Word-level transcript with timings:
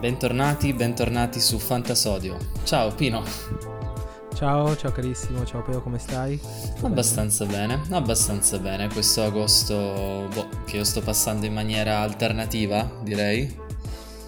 Bentornati, 0.00 0.72
bentornati 0.72 1.40
su 1.40 1.58
Fantasodio. 1.58 2.38
Ciao 2.64 2.90
Pino. 2.94 3.22
Ciao, 4.32 4.74
ciao 4.74 4.92
carissimo, 4.92 5.44
ciao 5.44 5.60
Peo, 5.60 5.82
come 5.82 5.98
stai? 5.98 6.40
Abbastanza 6.80 7.44
bene. 7.44 7.76
bene, 7.76 7.96
abbastanza 7.96 8.58
bene. 8.58 8.88
Questo 8.88 9.22
agosto 9.22 10.26
boh, 10.32 10.48
che 10.64 10.78
io 10.78 10.84
sto 10.84 11.02
passando 11.02 11.44
in 11.44 11.52
maniera 11.52 11.98
alternativa, 11.98 12.90
direi. 13.02 13.54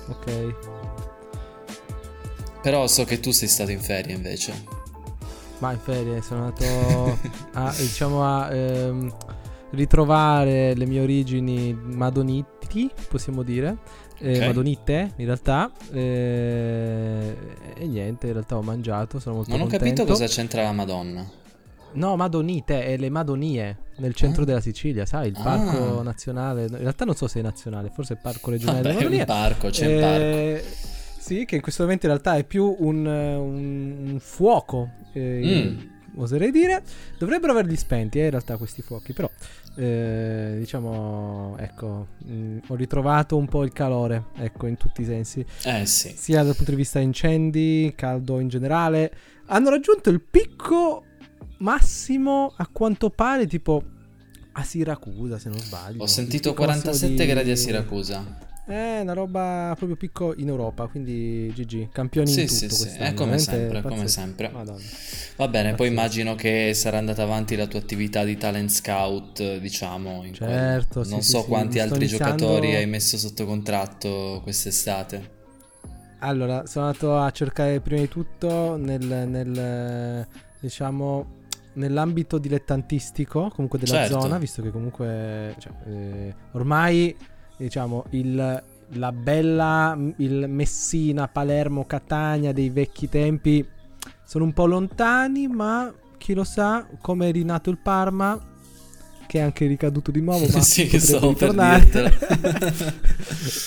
Ok. 0.09 0.55
Però 2.61 2.87
so 2.87 3.05
che 3.05 3.19
tu 3.21 3.31
sei 3.31 3.49
stato 3.49 3.71
in 3.71 3.81
ferie 3.81 4.15
invece. 4.15 4.53
Ma 5.57 5.73
in 5.73 5.79
ferie 5.79 6.21
sono 6.21 6.53
andato 6.53 7.19
a, 7.55 7.75
diciamo 7.75 8.23
a 8.23 8.55
ehm, 8.55 9.15
ritrovare 9.71 10.75
le 10.75 10.85
mie 10.85 11.01
origini 11.01 11.73
madoniti, 11.73 12.91
possiamo 13.09 13.43
dire 13.43 13.79
eh, 14.23 14.37
okay. 14.37 14.47
Madonite 14.47 15.13
in 15.17 15.25
realtà. 15.25 15.71
Eh, 15.93 17.37
e 17.75 17.87
niente 17.87 18.29
in 18.29 18.33
realtà 18.33 18.57
ho 18.57 18.63
mangiato 18.63 19.19
sono 19.19 19.37
molto 19.37 19.51
non 19.51 19.63
ho 19.63 19.67
capito 19.67 20.05
cosa 20.05 20.27
c'entra 20.27 20.63
la 20.63 20.73
Madonna. 20.73 21.29
No 21.95 22.17
Madonite 22.17 22.87
e 22.87 22.97
le 22.97 23.11
Madonie 23.11 23.77
nel 23.97 24.15
centro 24.15 24.43
ah. 24.43 24.47
della 24.47 24.61
Sicilia 24.61 25.05
sai 25.05 25.29
il 25.29 25.39
parco 25.43 25.99
ah. 25.99 26.03
nazionale. 26.03 26.65
In 26.65 26.79
realtà 26.79 27.05
non 27.05 27.15
so 27.15 27.27
se 27.27 27.41
è 27.41 27.43
nazionale 27.43 27.91
forse 27.93 28.15
è 28.15 28.17
il 28.17 28.23
parco 28.23 28.51
regionale 28.51 28.83
Vabbè, 28.83 29.03
delle 29.03 29.19
un 29.19 29.25
parco 29.25 29.69
c'è 29.69 29.87
eh, 29.87 29.93
il 29.93 30.61
parco. 30.61 30.77
sì 31.19 31.45
che 31.45 31.57
in 31.57 31.61
questo 31.61 31.83
momento 31.83 32.07
in 32.07 32.13
realtà 32.13 32.37
è 32.37 32.45
più 32.45 32.75
un, 32.79 33.05
un, 33.05 34.11
un 34.13 34.17
fuoco 34.21 34.89
eh, 35.13 35.41
mm 35.45 35.92
oserei 36.17 36.51
dire. 36.51 36.83
Dovrebbero 37.19 37.53
averli 37.53 37.77
spenti 37.77 38.19
eh, 38.19 38.25
in 38.25 38.31
realtà 38.31 38.57
questi 38.57 38.83
fuochi, 38.83 39.13
però 39.13 39.31
eh, 39.77 40.57
diciamo, 40.59 41.57
ecco, 41.59 42.09
mh, 42.25 42.33
mm, 42.33 42.59
ho 42.67 42.75
ritrovato 42.75 43.37
un 43.37 43.47
po' 43.47 43.65
il 43.65 43.73
calore, 43.73 44.27
ecco, 44.37 44.67
in 44.67 44.77
tutti 44.77 45.03
i 45.03 45.05
sensi. 45.05 45.45
Eh 45.65 45.87
sì. 45.87 46.15
Sia 46.17 46.43
dal 46.43 46.55
punto 46.55 46.71
di 46.71 46.77
vista 46.77 46.99
incendi, 46.99 47.93
caldo 47.97 48.41
in 48.41 48.49
generale. 48.49 49.13
Hanno 49.47 49.71
raggiunto 49.71 50.11
il 50.11 50.21
picco 50.21 51.05
massimo 51.59 52.53
a 52.57 52.69
quanto 52.71 53.11
pare 53.11 53.47
tipo 53.47 53.83
a 54.53 54.63
Siracusa, 54.63 55.39
se 55.39 55.49
non 55.49 55.59
sbaglio. 55.59 56.03
Ho 56.03 56.07
sentito 56.07 56.53
47 56.53 57.15
di... 57.15 57.27
gradi 57.27 57.51
a 57.51 57.57
Siracusa. 57.57 58.51
È 58.65 59.01
una 59.01 59.13
roba 59.13 59.75
proprio 59.77 59.97
picco 59.97 60.35
in 60.37 60.47
Europa, 60.47 60.87
quindi 60.87 61.53
GG, 61.53 61.91
campioni 61.91 62.31
sì, 62.31 62.43
in 62.43 62.47
tutto 62.47 62.75
sì, 62.75 62.89
sì, 62.91 62.97
è 62.97 63.13
come 63.13 63.39
sempre, 63.39 63.81
pazzesco. 63.81 63.89
come 63.89 64.09
sempre. 64.09 64.51
Madonna. 64.51 64.79
Va 65.37 65.49
bene, 65.49 65.71
pazzesco. 65.71 65.77
poi 65.77 65.89
immagino 65.89 66.35
che 66.37 66.73
sarà 66.73 66.99
andata 66.99 67.25
avanti 67.25 67.57
la 67.57 67.67
tua 67.67 67.81
attività 67.81 68.23
di 68.23 68.37
talent 68.37 68.71
scout, 68.71 69.59
diciamo, 69.59 70.25
certo, 70.33 71.01
quel... 71.01 71.09
non 71.09 71.23
sì, 71.23 71.31
so 71.31 71.41
sì, 71.41 71.47
quanti 71.49 71.81
altri 71.81 72.05
iniziando... 72.05 72.37
giocatori 72.37 72.75
hai 72.77 72.87
messo 72.87 73.19
sotto 73.19 73.45
contratto 73.47 74.41
quest'estate. 74.45 75.41
Allora, 76.21 76.65
sono 76.67 76.87
andato 76.87 77.19
a 77.19 77.29
cercare 77.33 77.81
prima 77.81 78.03
di 78.03 78.09
tutto 78.09 78.77
nel, 78.77 79.05
nel 79.05 80.27
diciamo 80.61 81.41
nell'ambito 81.75 82.39
dilettantistico 82.39 83.51
comunque 83.55 83.79
della 83.79 84.05
certo. 84.05 84.21
zona, 84.21 84.39
visto 84.39 84.63
che 84.63 84.71
comunque 84.71 85.57
cioè, 85.59 85.73
eh, 85.87 86.35
ormai 86.53 87.17
diciamo, 87.63 88.07
il, 88.11 88.63
la 88.95 89.13
bella, 89.13 89.97
il 90.17 90.47
Messina, 90.49 91.29
Palermo, 91.29 91.87
Catania 91.87 92.53
dei 92.53 92.71
vecchi 92.71 93.09
tempi 93.09 93.67
sono 94.25 94.45
un 94.45 94.53
po' 94.53 94.67
lontani, 94.67 95.47
ma 95.47 95.93
chi 96.19 96.35
lo 96.35 96.45
sa, 96.45 96.87
come 97.01 97.29
è 97.29 97.33
rinato 97.33 97.71
il 97.71 97.79
Parma, 97.79 98.41
che 99.27 99.39
è 99.39 99.43
anche 99.43 99.67
ricaduto 99.67 100.11
di 100.11 100.21
nuovo, 100.21 100.47
ma 100.53 100.61
sì, 100.61 100.89
potrebbe 101.19 102.13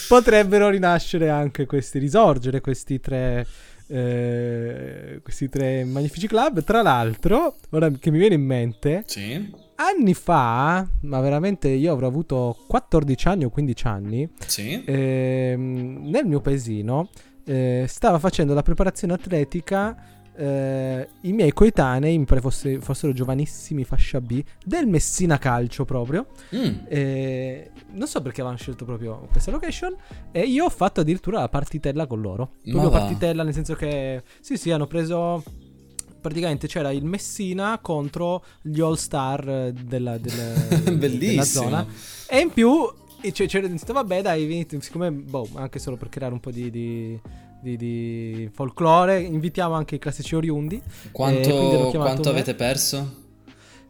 potrebbero 0.08 0.70
rinascere 0.70 1.30
anche 1.30 1.66
questi, 1.66 2.00
risorgere 2.00 2.62
questi 2.62 3.00
tre, 3.00 3.46
eh, 3.88 5.20
questi 5.24 5.50
tre 5.50 5.84
magnifici 5.84 6.28
club. 6.28 6.64
Tra 6.64 6.82
l'altro, 6.82 7.56
ora 7.70 7.90
che 7.92 8.12
mi 8.12 8.18
viene 8.18 8.36
in 8.36 8.44
mente, 8.44 9.04
sì 9.06 9.64
anni 9.76 10.14
fa, 10.14 10.88
ma 11.02 11.20
veramente 11.20 11.70
io 11.70 11.92
avrò 11.92 12.08
avuto 12.08 12.58
14 12.68 13.28
anni 13.28 13.46
o 13.46 13.50
15 13.50 13.88
anni, 13.88 14.30
sì. 14.46 14.84
ehm, 14.86 16.10
nel 16.10 16.26
mio 16.26 16.42
paesino 16.42 17.10
eh, 17.46 17.86
stava 17.88 18.20
facendo 18.20 18.54
la 18.54 18.64
preparazione 18.64 19.14
atletica 19.14 20.14
eh, 20.38 21.08
i 21.22 21.32
miei 21.32 21.54
coetanei, 21.54 22.18
mi 22.18 22.26
pare 22.26 22.42
fosse, 22.42 22.80
fossero 22.80 23.14
giovanissimi, 23.14 23.84
fascia 23.84 24.20
B, 24.20 24.44
del 24.64 24.88
Messina 24.88 25.38
Calcio 25.38 25.86
proprio. 25.86 26.28
Mm. 26.54 26.76
Eh, 26.88 27.72
non 27.92 28.08
so 28.08 28.22
perché 28.22 28.42
avevano 28.42 28.60
scelto 28.60 28.86
proprio 28.86 29.28
questa 29.32 29.52
location. 29.52 29.96
E 30.32 30.42
io 30.42 30.66
ho 30.66 30.70
fatto 30.70 31.02
addirittura 31.02 31.40
la 31.40 31.50
partitella 31.50 32.06
con 32.06 32.22
loro. 32.22 32.56
Proprio 32.64 32.90
partitella, 32.90 33.44
nel 33.44 33.54
senso 33.54 33.76
che 33.76 34.24
sì, 34.42 34.58
sì, 34.58 34.72
hanno 34.72 34.88
preso 34.88 35.44
praticamente 36.26 36.66
c'era 36.66 36.92
il 36.92 37.04
Messina 37.04 37.78
contro 37.80 38.44
gli 38.60 38.82
All 38.82 38.96
Star 38.96 39.72
della, 39.72 40.18
della, 40.18 40.54
della 40.92 41.44
zona. 41.44 41.86
E 42.28 42.40
in 42.40 42.52
più 42.52 42.92
e 43.22 43.32
c- 43.32 43.46
c'era 43.46 43.68
detto, 43.68 43.94
vabbè 43.94 44.24
dai, 44.24 44.48
venite, 44.48 44.82
siccome, 44.82 45.12
boh, 45.12 45.48
anche 45.54 45.78
solo 45.78 45.98
per 45.98 46.10
creare 46.10 46.34
un 46.34 46.40
po' 46.40 46.50
di, 46.50 46.72
di, 46.72 47.20
di, 47.62 47.78
di 47.78 48.50
folklore, 48.52 49.20
invitiamo 49.20 49.76
anche 49.76 49.96
i 49.96 50.00
classici 50.00 50.36
oriundi. 50.36 50.82
Quanto, 51.12 51.92
quanto 51.92 52.30
avete 52.30 52.56
perso? 52.56 53.24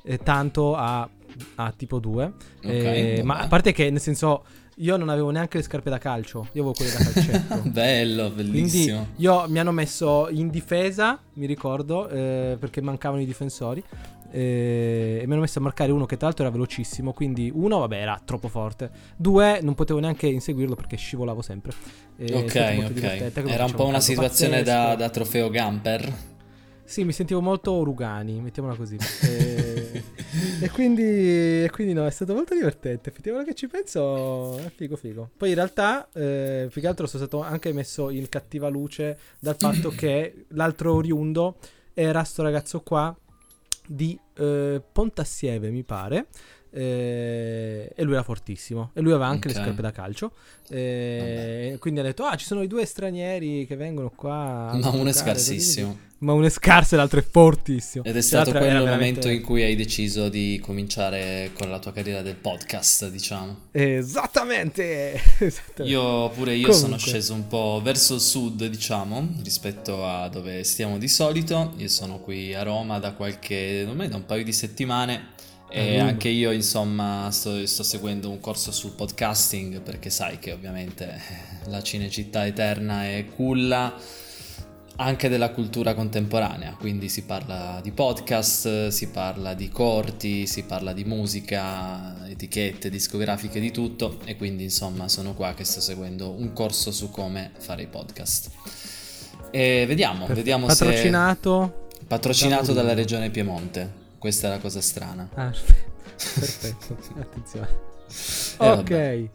Eh, 0.04 0.18
tanto 0.18 0.76
a, 0.76 1.08
a 1.56 1.74
tipo 1.76 2.00
2. 2.00 2.34
Okay, 2.60 3.18
eh, 3.18 3.24
ma 3.24 3.40
a 3.40 3.48
parte 3.48 3.72
che, 3.72 3.90
nel 3.90 4.02
senso 4.02 4.44
io 4.76 4.98
non 4.98 5.10
avevo 5.10 5.30
neanche 5.30 5.58
le 5.58 5.64
scarpe 5.64 5.90
da 5.90 5.98
calcio, 5.98 6.48
io 6.52 6.62
avevo 6.62 6.74
quelle 6.74 6.92
da 6.92 6.98
calcetto. 6.98 7.62
Bello, 7.70 8.30
bellissimo. 8.30 8.98
Quindi 8.98 9.24
io 9.24 9.46
mi 9.48 9.60
hanno 9.60 9.72
messo 9.72 10.28
in 10.30 10.50
difesa, 10.50 11.20
mi 11.34 11.46
ricordo, 11.46 12.10
eh, 12.10 12.58
perché 12.60 12.82
mancavano 12.82 13.22
i 13.22 13.26
difensori. 13.26 13.84
Eh, 14.32 15.20
e 15.22 15.28
mi 15.28 15.32
hanno 15.32 15.42
messo 15.42 15.60
a 15.60 15.62
marcare 15.62 15.94
uno 15.94 16.06
che 16.06 16.18
tra 16.18 16.26
l'altro 16.26 16.44
era 16.44 16.52
velocissimo. 16.52 17.14
Quindi 17.14 17.50
uno, 17.54 17.80
vabbè, 17.80 17.96
era 17.96 18.20
troppo 18.24 18.50
forte. 18.50 18.90
Due, 19.16 19.60
non 19.62 19.76
potevo 19.76 20.00
neanche 20.00 20.28
inseguirlo 20.28 20.76
perché 20.76 20.98
scivolavo 20.98 21.42
sempre. 21.42 21.72
Eh, 22.18 22.34
ok, 22.34 22.86
ok. 22.90 23.32
Era 23.48 23.66
un 23.66 23.74
po' 23.74 23.86
una 23.86 24.02
situazione 24.02 24.62
da, 24.62 24.96
da 24.96 25.10
trofeo 25.10 25.50
Gamper. 25.50 26.34
Sì, 26.84 27.04
mi 27.04 27.14
sentivo 27.14 27.42
molto 27.42 27.82
Rugani, 27.84 28.40
mettiamola 28.42 28.76
così. 28.76 28.96
e, 29.26 29.75
e, 30.62 30.70
quindi, 30.70 31.04
e, 31.64 31.70
quindi, 31.72 31.94
no, 31.94 32.06
è 32.06 32.12
stato 32.12 32.34
molto 32.34 32.54
divertente. 32.54 33.10
Effettivamente 33.10 33.52
che 33.52 33.56
ci 33.56 33.68
penso, 33.68 34.58
è 34.58 34.72
figo 34.74 34.96
figo. 34.96 35.32
Poi 35.36 35.50
in 35.50 35.56
realtà, 35.56 36.08
eh, 36.14 36.68
più 36.72 36.82
che 36.82 36.88
altro 36.88 37.08
sono 37.08 37.26
stato 37.26 37.44
anche 37.44 37.74
messo 37.74 38.10
in 38.10 38.30
cattiva 38.30 38.68
luce 38.68 39.18
dal 39.40 39.56
fatto 39.58 39.90
che 39.90 40.46
l'altro 40.50 40.94
oriundo 40.94 41.58
era 41.94 42.24
sto 42.24 42.44
ragazzo 42.44 42.82
qua 42.82 43.16
di 43.88 44.20
eh, 44.38 44.82
Pontassieve, 44.92 45.70
mi 45.70 45.84
pare. 45.84 46.28
Eh, 46.78 47.90
e 47.96 48.04
lui 48.04 48.16
era 48.16 48.24
fortissimo. 48.24 48.92
E 48.94 49.00
lui 49.00 49.12
aveva 49.12 49.28
anche 49.28 49.48
okay. 49.48 49.60
le 49.60 49.66
scarpe 49.66 49.82
da 49.82 49.92
calcio. 49.92 50.34
Eh, 50.68 51.78
quindi 51.80 52.02
ha 52.02 52.04
detto: 52.04 52.26
Ah, 52.26 52.36
ci 52.36 52.46
sono 52.46 52.62
i 52.64 52.68
due 52.68 52.86
stranieri 52.86 53.66
che 53.66 53.78
vengono 53.78 54.12
qua. 54.14 54.78
Ma 54.78 54.90
uno 54.90 55.08
è 55.08 55.14
scarsissimo. 55.14 56.14
Ma 56.18 56.34
uno 56.34 56.46
è 56.46 56.50
scarso 56.50 56.96
e 56.96 56.98
l'altro 56.98 57.20
è 57.20 57.24
fortissimo. 57.30 58.04
Ed 58.04 58.18
è 58.18 58.22
stato 58.22 58.52
quello 58.52 58.80
il 58.80 58.84
veramente... 58.84 58.96
momento 58.96 59.28
in 59.30 59.42
cui 59.42 59.64
hai 59.64 59.76
deciso 59.76 60.28
di 60.28 60.60
cominciare 60.62 61.52
con 61.54 61.70
la 61.70 61.78
tua 61.80 61.92
carriera 61.92 62.22
del 62.22 62.36
podcast, 62.36 63.10
diciamo. 63.10 63.68
Esattamente. 63.72 65.14
Esattamente. 65.40 65.84
Io 65.84 66.30
pure 66.30 66.56
io 66.56 66.68
Comunque. 66.68 66.74
sono 66.74 66.98
sceso 66.98 67.34
un 67.34 67.48
po' 67.48 67.80
verso 67.84 68.16
il 68.16 68.22
sud, 68.22 68.66
diciamo, 68.66 69.36
rispetto 69.44 70.06
a 70.06 70.28
dove 70.28 70.64
stiamo 70.64 70.98
di 70.98 71.08
solito. 71.08 71.74
Io 71.78 71.90
sono 71.90 72.20
qui 72.20 72.54
a 72.54 72.64
Roma 72.64 72.98
da 73.00 73.14
qualche, 73.14 73.86
ormai 73.88 74.08
da 74.08 74.16
un 74.16 74.26
paio 74.26 74.44
di 74.44 74.54
settimane 74.54 75.34
e 75.76 76.00
anche 76.00 76.30
io, 76.30 76.52
insomma, 76.52 77.30
sto, 77.32 77.66
sto, 77.66 77.84
seguendo 77.84 78.30
un 78.30 78.40
corso 78.40 78.72
sul 78.72 78.92
podcasting 78.92 79.82
perché 79.82 80.10
sai 80.10 80.40
che 80.40 80.54
ovviamente 80.54 81.22
la 81.68 81.82
Cinecittà 81.82 82.46
Eterna 82.46 83.06
è 83.06 83.26
culla 83.36 83.94
anche 84.98 85.28
della 85.28 85.52
cultura 85.52 85.94
contemporanea, 85.94 86.76
quindi 86.80 87.10
si 87.10 87.24
parla 87.24 87.82
di 87.84 87.92
podcast, 87.92 88.88
si 88.88 89.10
parla 89.10 89.54
di 89.54 89.68
corti, 89.68 90.48
si 90.48 90.64
parla 90.64 90.94
di 90.94 91.04
musica, 91.04 92.26
etichette 92.30 92.90
discografiche, 92.90 93.60
di 93.60 93.72
tutto 93.72 94.20
e 94.24 94.38
quindi 94.38 94.64
insomma 94.64 95.10
sono 95.10 95.34
qua 95.34 95.54
che 95.54 95.66
sto 95.66 95.82
seguendo 95.82 96.30
un 96.30 96.54
corso 96.54 96.92
su 96.92 97.12
come 97.12 97.52
fare 97.58 97.82
i 97.82 97.88
podcast. 97.88 98.50
E 99.52 99.84
vediamo, 99.86 100.26
per, 100.26 100.36
vediamo 100.36 100.68
patrocinato 100.68 101.88
se... 101.92 102.06
Patrocinato 102.08 102.72
dalla 102.72 102.94
regione 102.94 103.30
Piemonte. 103.30 104.05
Questa 104.26 104.48
è 104.48 104.50
la 104.50 104.58
cosa 104.58 104.82
strana. 104.82 105.30
Ah, 105.36 105.52
perfetto, 105.52 106.98
attenzione. 107.22 107.68
Eh, 108.60 108.70
ok. 108.72 108.90
Vabbè. 108.90 109.30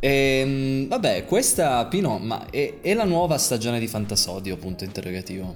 E, 0.00 0.08
ehm, 0.10 0.88
vabbè, 0.88 1.24
questa 1.24 1.86
Pino, 1.86 2.18
ma 2.18 2.50
è, 2.50 2.80
è, 2.80 2.94
la 2.94 3.04
nuova 3.04 3.38
stagione 3.38 3.78
di 3.78 3.86
Fantasodio, 3.86 4.56
punto 4.56 4.82
interrogativo. 4.82 5.54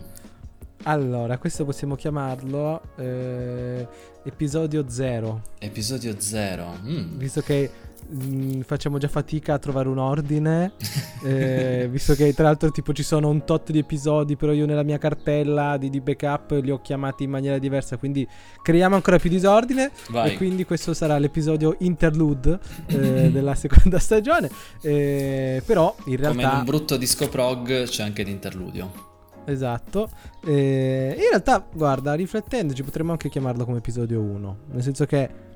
Allora, 0.85 1.39
questo 1.39 1.65
possiamo 1.65 1.97
chiamarlo 1.97 2.83
eh, 2.99 3.85
episodio 4.23 4.85
0. 4.89 5.43
Episodio 5.59 6.15
0. 6.21 6.79
Mm. 6.85 7.19
Visto 7.19 7.41
che 7.41 7.69
Mm, 8.15 8.61
facciamo 8.61 8.99
già 8.99 9.09
fatica 9.09 9.55
a 9.55 9.59
trovare 9.59 9.89
un 9.89 9.97
ordine, 9.97 10.73
eh, 11.25 11.89
visto 11.91 12.15
che 12.15 12.35
tra 12.35 12.45
l'altro 12.45 12.71
tipo 12.71 12.93
ci 12.93 13.03
sono 13.03 13.29
un 13.29 13.45
tot 13.45 13.71
di 13.71 13.79
episodi, 13.79 14.37
però 14.37 14.53
io 14.53 14.67
nella 14.67 14.83
mia 14.83 14.99
cartella 14.99 15.79
di, 15.79 15.89
di, 15.89 16.01
backup 16.01 16.59
li 16.63 16.71
ho 16.71 16.81
chiamati 16.83 17.25
in 17.25 17.31
maniera 17.31 17.59
diversa, 17.59 17.97
quindi 17.97 18.29
creiamo 18.63 18.97
ancora 18.97 19.19
più 19.19 19.31
disordine 19.31 19.93
Vai. 20.11 20.33
e 20.33 20.37
quindi 20.37 20.67
questo 20.67 20.93
sarà 20.93 21.17
l'episodio 21.17 21.77
interlude 21.79 22.59
eh, 22.89 23.31
della 23.33 23.55
seconda 23.55 23.99
stagione, 23.99 24.51
eh, 24.83 25.63
però 25.65 25.95
in 26.07 26.17
realtà... 26.17 26.41
Come 26.41 26.53
in 26.53 26.59
un 26.59 26.65
brutto 26.65 26.97
disco 26.99 27.29
prog 27.31 27.85
c'è 27.85 28.03
anche 28.03 28.23
l'interludio. 28.25 29.11
Esatto. 29.45 30.09
Eh, 30.45 31.15
in 31.17 31.29
realtà, 31.31 31.67
guarda, 31.73 32.13
riflettendoci, 32.13 32.83
potremmo 32.83 33.13
anche 33.13 33.29
chiamarlo 33.29 33.65
come 33.65 33.79
episodio 33.79 34.21
1. 34.21 34.57
Nel 34.71 34.83
senso 34.83 35.07
che 35.07 35.51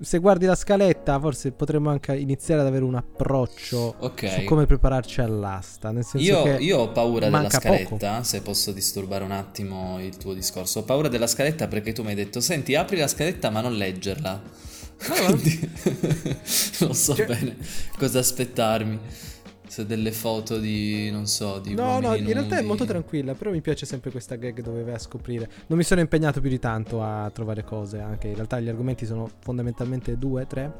se 0.00 0.18
guardi 0.18 0.46
la 0.46 0.54
scaletta, 0.54 1.18
forse 1.18 1.52
potremmo 1.52 1.90
anche 1.90 2.14
iniziare 2.16 2.60
ad 2.60 2.66
avere 2.66 2.84
un 2.84 2.94
approccio 2.94 3.94
okay. 3.98 4.40
su 4.40 4.44
come 4.44 4.66
prepararci 4.66 5.20
all'asta. 5.20 5.90
Nel 5.90 6.04
senso 6.04 6.26
io, 6.26 6.42
che 6.42 6.56
io 6.62 6.78
ho 6.78 6.88
paura 6.90 7.28
della 7.28 7.50
scaletta, 7.50 8.14
poco. 8.14 8.22
se 8.22 8.42
posso 8.42 8.72
disturbare 8.72 9.24
un 9.24 9.32
attimo 9.32 9.98
il 10.00 10.16
tuo 10.16 10.34
discorso. 10.34 10.80
Ho 10.80 10.82
paura 10.82 11.08
della 11.08 11.26
scaletta 11.26 11.66
perché 11.68 11.92
tu 11.92 12.02
mi 12.02 12.08
hai 12.10 12.14
detto: 12.14 12.40
Senti, 12.40 12.74
apri 12.74 12.98
la 12.98 13.08
scaletta, 13.08 13.50
ma 13.50 13.60
non 13.60 13.74
leggerla. 13.74 14.42
Ah, 14.98 15.24
Quindi 15.26 15.70
non 16.80 16.94
so 16.94 17.14
cioè... 17.14 17.26
bene 17.26 17.56
cosa 17.98 18.18
aspettarmi 18.18 18.98
se 19.66 19.86
delle 19.86 20.12
foto 20.12 20.58
di, 20.58 21.10
non 21.10 21.26
so, 21.26 21.58
di 21.58 21.74
No, 21.74 22.00
no, 22.00 22.14
in 22.14 22.22
nudi. 22.22 22.32
realtà 22.32 22.58
è 22.58 22.62
molto 22.62 22.84
tranquilla, 22.84 23.34
però 23.34 23.50
mi 23.50 23.60
piace 23.60 23.86
sempre 23.86 24.10
questa 24.10 24.36
gag 24.36 24.60
dove 24.62 24.82
vai 24.82 24.94
a 24.94 24.98
scoprire. 24.98 25.48
Non 25.66 25.78
mi 25.78 25.84
sono 25.84 26.00
impegnato 26.00 26.40
più 26.40 26.50
di 26.50 26.58
tanto 26.58 27.02
a 27.02 27.30
trovare 27.32 27.64
cose, 27.64 27.98
anche 28.00 28.28
in 28.28 28.34
realtà 28.34 28.60
gli 28.60 28.68
argomenti 28.68 29.06
sono 29.06 29.28
fondamentalmente 29.40 30.16
due, 30.18 30.46
tre. 30.46 30.72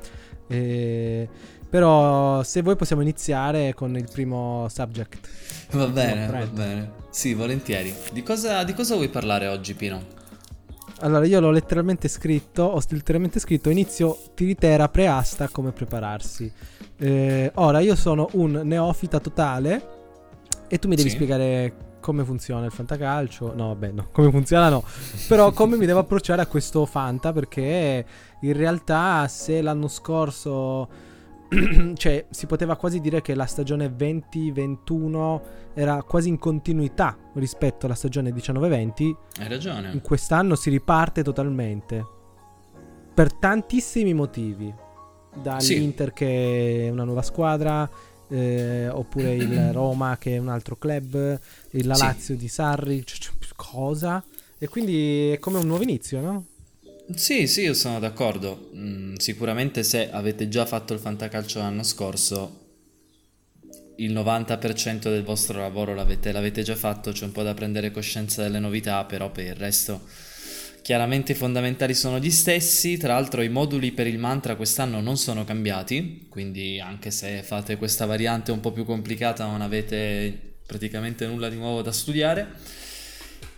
E... 0.49 1.29
Però 1.69 2.43
se 2.45 2.63
vuoi 2.63 2.77
possiamo 2.77 3.03
iniziare 3.03 3.75
con 3.75 3.97
il 3.97 4.09
primo 4.11 4.67
subject. 4.69 5.29
Va 5.73 5.87
bene, 5.89 6.27
va 6.29 6.47
bene. 6.47 6.93
Sì, 7.11 7.35
volentieri. 7.35 7.93
Di 8.13 8.23
cosa, 8.23 8.63
di 8.63 8.73
cosa 8.73 8.95
vuoi 8.95 9.09
parlare 9.09 9.49
oggi, 9.49 9.75
Pino? 9.75 10.15
Allora, 11.01 11.27
io 11.27 11.41
l'ho 11.41 11.51
letteralmente 11.51 12.09
scritto, 12.09 12.63
ho 12.63 12.83
letteralmente 12.89 13.39
scritto 13.39 13.69
inizio 13.69 14.17
tiritera 14.35 14.89
preasta 14.89 15.49
come 15.49 15.73
prepararsi. 15.73 16.51
Eh, 16.99 17.51
ora, 17.55 17.81
io 17.81 17.95
sono 17.95 18.29
un 18.33 18.61
neofita 18.65 19.21
totale 19.21 19.95
e 20.69 20.79
tu 20.79 20.89
mi 20.89 20.97
devi 20.97 21.11
sì. 21.11 21.15
spiegare 21.17 21.85
come 22.01 22.25
funziona 22.25 22.65
il 22.65 22.73
fantacalcio. 22.73 23.53
No, 23.55 23.69
vabbè, 23.69 23.91
no, 23.91 24.09
come 24.13 24.31
funziona 24.31 24.69
no. 24.69 24.85
Però 25.29 25.53
come 25.53 25.77
mi 25.77 25.87
devo 25.87 25.99
approcciare 25.99 26.41
a 26.41 26.47
questo 26.47 26.87
fanta 26.87 27.33
perché 27.33 28.07
in 28.41 28.53
realtà 28.53 29.27
se 29.29 29.61
l'anno 29.61 29.89
scorso 29.89 30.89
cioè 31.95 32.27
si 32.31 32.47
poteva 32.47 32.77
quasi 32.77 33.01
dire 33.01 33.23
che 33.23 33.35
la 33.35 33.47
stagione 33.47 33.89
20-21 33.89 35.41
era 35.75 36.03
quasi 36.03 36.29
in 36.29 36.39
continuità 36.39 37.17
rispetto 37.35 37.87
alla 37.87 37.95
stagione 37.95 38.31
19-20. 38.31 39.15
Hai 39.41 39.49
ragione. 39.49 39.93
In 39.93 40.01
quest'anno 40.01 40.55
si 40.55 40.71
riparte 40.71 41.23
totalmente. 41.23 42.05
Per 43.15 43.33
tantissimi 43.35 44.15
motivi. 44.15 44.75
Dall'Inter 45.41 46.09
sì. 46.09 46.15
che 46.15 46.87
è 46.87 46.91
una 46.91 47.05
nuova 47.05 47.23
squadra, 47.23 47.89
eh, 48.29 48.89
oppure 48.89 49.35
il 49.35 49.73
Roma 49.73 50.17
che 50.19 50.37
è 50.37 50.39
un 50.39 50.49
altro 50.49 50.77
club, 50.77 51.39
la 51.71 51.97
Lazio 51.97 52.35
sì. 52.35 52.37
di 52.37 52.49
Sarri, 52.49 53.05
c- 53.05 53.19
c- 53.19 53.53
cosa? 53.55 54.25
E 54.59 54.69
quindi 54.69 55.31
è 55.33 55.39
come 55.39 55.59
un 55.59 55.67
nuovo 55.67 55.83
inizio, 55.83 56.21
no? 56.21 56.45
Sì, 57.15 57.47
sì, 57.47 57.63
io 57.63 57.75
sono 57.75 57.99
d'accordo. 57.99 58.71
Mm, 58.75 59.15
sicuramente 59.17 59.83
se 59.83 60.11
avete 60.11 60.49
già 60.49 60.67
fatto 60.67 60.93
il 60.93 60.99
fantacalcio 61.01 61.59
l'anno 61.59 61.83
scorso, 61.83 62.65
il 63.97 64.13
90% 64.13 65.11
del 65.11 65.23
vostro 65.23 65.59
lavoro 65.61 65.95
l'avete, 65.95 66.33
l'avete 66.33 66.63
già 66.63 66.77
fatto, 66.77 67.13
c'è 67.13 67.25
un 67.25 67.33
po' 67.33 67.43
da 67.43 67.55
prendere 67.55 67.91
coscienza 67.91 68.43
delle 68.43 68.59
novità, 68.59 69.05
però 69.05 69.31
per 69.31 69.45
il 69.47 69.55
resto 69.55 70.03
chiaramente 70.83 71.33
i 71.33 71.35
fondamentali 71.35 71.95
sono 71.95 72.19
gli 72.19 72.31
stessi. 72.31 72.97
Tra 72.97 73.15
l'altro 73.15 73.43
i 73.43 73.49
moduli 73.49 73.93
per 73.93 74.07
il 74.07 74.19
mantra 74.19 74.55
quest'anno 74.57 75.01
non 75.01 75.17
sono 75.17 75.45
cambiati, 75.45 76.27
quindi 76.29 76.79
anche 76.81 77.11
se 77.11 77.43
fate 77.43 77.77
questa 77.77 78.07
variante 78.07 78.53
un 78.53 78.61
po' 78.61 78.73
più 78.73 78.85
complicata 78.85 79.45
non 79.47 79.63
avete 79.63 80.55
praticamente 80.67 81.27
nulla 81.27 81.49
di 81.49 81.57
nuovo 81.57 81.83
da 81.83 81.93
studiare. 81.93 82.49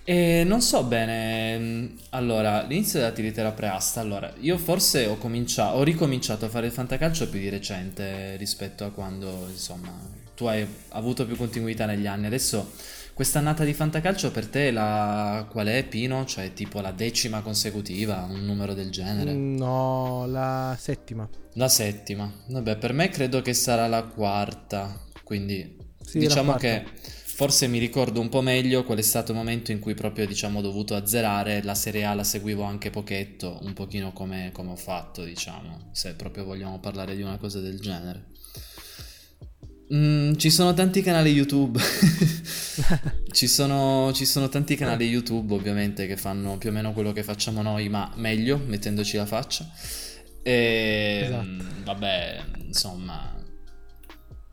E 0.08 0.42
non 0.42 0.62
so 0.62 0.84
bene, 0.84 1.58
mm, 1.58 1.86
allora, 2.12 2.62
l'inizio 2.62 2.98
della 2.98 3.12
tiritera 3.12 3.52
preasta, 3.52 4.00
allora, 4.00 4.32
io 4.40 4.56
forse 4.56 5.04
ho, 5.04 5.18
cominciato, 5.18 5.76
ho 5.76 5.82
ricominciato 5.82 6.46
a 6.46 6.48
fare 6.48 6.64
il 6.64 6.72
fantacalcio 6.72 7.28
più 7.28 7.38
di 7.38 7.50
recente 7.50 8.34
rispetto 8.36 8.86
a 8.86 8.90
quando, 8.90 9.46
insomma, 9.50 9.92
tu 10.34 10.46
hai 10.46 10.66
avuto 10.92 11.26
più 11.26 11.36
continuità 11.36 11.84
negli 11.84 12.06
anni. 12.06 12.24
Adesso, 12.24 12.72
questa 13.12 13.40
annata 13.40 13.64
di 13.64 13.74
fantacalcio 13.74 14.30
per 14.30 14.46
te 14.46 14.70
la, 14.70 15.46
qual 15.50 15.66
è, 15.66 15.84
Pino? 15.84 16.24
Cioè, 16.24 16.54
tipo 16.54 16.80
la 16.80 16.92
decima 16.92 17.42
consecutiva, 17.42 18.26
un 18.30 18.46
numero 18.46 18.72
del 18.72 18.88
genere? 18.88 19.34
No, 19.34 20.24
la 20.26 20.74
settima. 20.80 21.28
La 21.52 21.68
settima. 21.68 22.32
Vabbè, 22.46 22.78
per 22.78 22.94
me 22.94 23.10
credo 23.10 23.42
che 23.42 23.52
sarà 23.52 23.86
la 23.86 24.04
quarta, 24.04 25.04
quindi 25.22 25.76
sì, 26.02 26.18
diciamo 26.18 26.54
che 26.54 26.82
Forse 27.38 27.68
mi 27.68 27.78
ricordo 27.78 28.20
un 28.20 28.28
po' 28.28 28.40
meglio 28.40 28.82
qual 28.82 28.98
è 28.98 29.02
stato 29.02 29.30
il 29.30 29.38
momento 29.38 29.70
in 29.70 29.78
cui 29.78 29.94
proprio 29.94 30.26
diciamo 30.26 30.58
ho 30.58 30.60
dovuto 30.60 30.96
azzerare 30.96 31.62
la 31.62 31.76
Serie 31.76 32.04
A, 32.04 32.12
la 32.12 32.24
seguivo 32.24 32.64
anche 32.64 32.90
pochetto, 32.90 33.60
un 33.62 33.74
pochino 33.74 34.12
come, 34.12 34.50
come 34.52 34.72
ho 34.72 34.76
fatto 34.76 35.22
diciamo, 35.22 35.90
se 35.92 36.14
proprio 36.14 36.42
vogliamo 36.42 36.80
parlare 36.80 37.14
di 37.14 37.22
una 37.22 37.36
cosa 37.36 37.60
del 37.60 37.78
genere. 37.78 38.30
Mm, 39.94 40.34
ci 40.34 40.50
sono 40.50 40.74
tanti 40.74 41.00
canali 41.00 41.30
YouTube. 41.30 41.78
ci, 43.30 43.46
sono, 43.46 44.10
ci, 44.12 44.24
sono, 44.24 44.48
tanti 44.48 44.74
canali 44.74 45.06
YouTube, 45.06 45.54
ovviamente, 45.54 46.08
che 46.08 46.16
fanno 46.16 46.58
più 46.58 46.70
o 46.70 46.72
meno 46.72 46.92
quello 46.92 47.12
che 47.12 47.22
facciamo 47.22 47.62
noi, 47.62 47.88
ma 47.88 48.10
meglio, 48.16 48.58
mettendoci 48.58 49.16
la 49.16 49.26
faccia. 49.26 49.64
E 50.42 51.20
esatto. 51.22 51.64
vabbè, 51.84 52.42
insomma, 52.64 53.37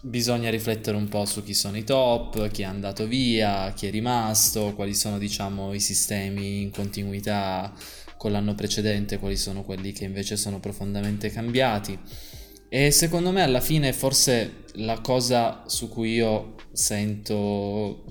bisogna 0.06 0.52
riflettere 0.52 0.96
un 0.96 1.08
po' 1.08 1.26
su 1.26 1.44
chi 1.44 1.56
sono 1.56 1.78
i 1.78 1.84
top, 1.84 2.50
chi 2.52 2.62
è 2.62 2.66
andato 2.66 3.08
via, 3.08 3.74
chi 3.76 3.88
è 3.88 3.90
rimasto, 3.90 4.74
quali 4.76 4.94
sono 4.94 5.18
diciamo 5.18 5.74
i 5.74 5.80
sistemi 5.80 6.62
in 6.62 6.70
continuità 6.70 7.74
con 8.16 8.32
l'anno 8.32 8.54
precedente, 8.54 9.18
quali 9.18 9.36
sono 9.36 9.64
quelli 9.64 9.92
che 9.94 10.06
invece 10.06 10.38
sono 10.38 10.60
profondamente 10.60 11.32
cambiati. 11.32 11.98
E 12.70 12.92
secondo 12.92 13.32
me 13.32 13.42
alla 13.42 13.62
fine 13.62 13.94
forse 13.94 14.66
la 14.74 15.00
cosa 15.00 15.64
su 15.66 15.90
cui 15.90 16.14
io 16.14 16.56
sento 16.72 18.04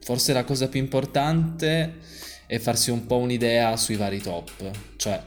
forse 0.00 0.32
la 0.32 0.44
cosa 0.44 0.68
più 0.68 0.80
importante 0.80 1.98
è 2.46 2.58
farsi 2.58 2.90
un 2.90 3.06
po' 3.06 3.18
un'idea 3.18 3.76
sui 3.76 3.96
vari 3.96 4.20
top, 4.20 4.70
cioè 4.96 5.22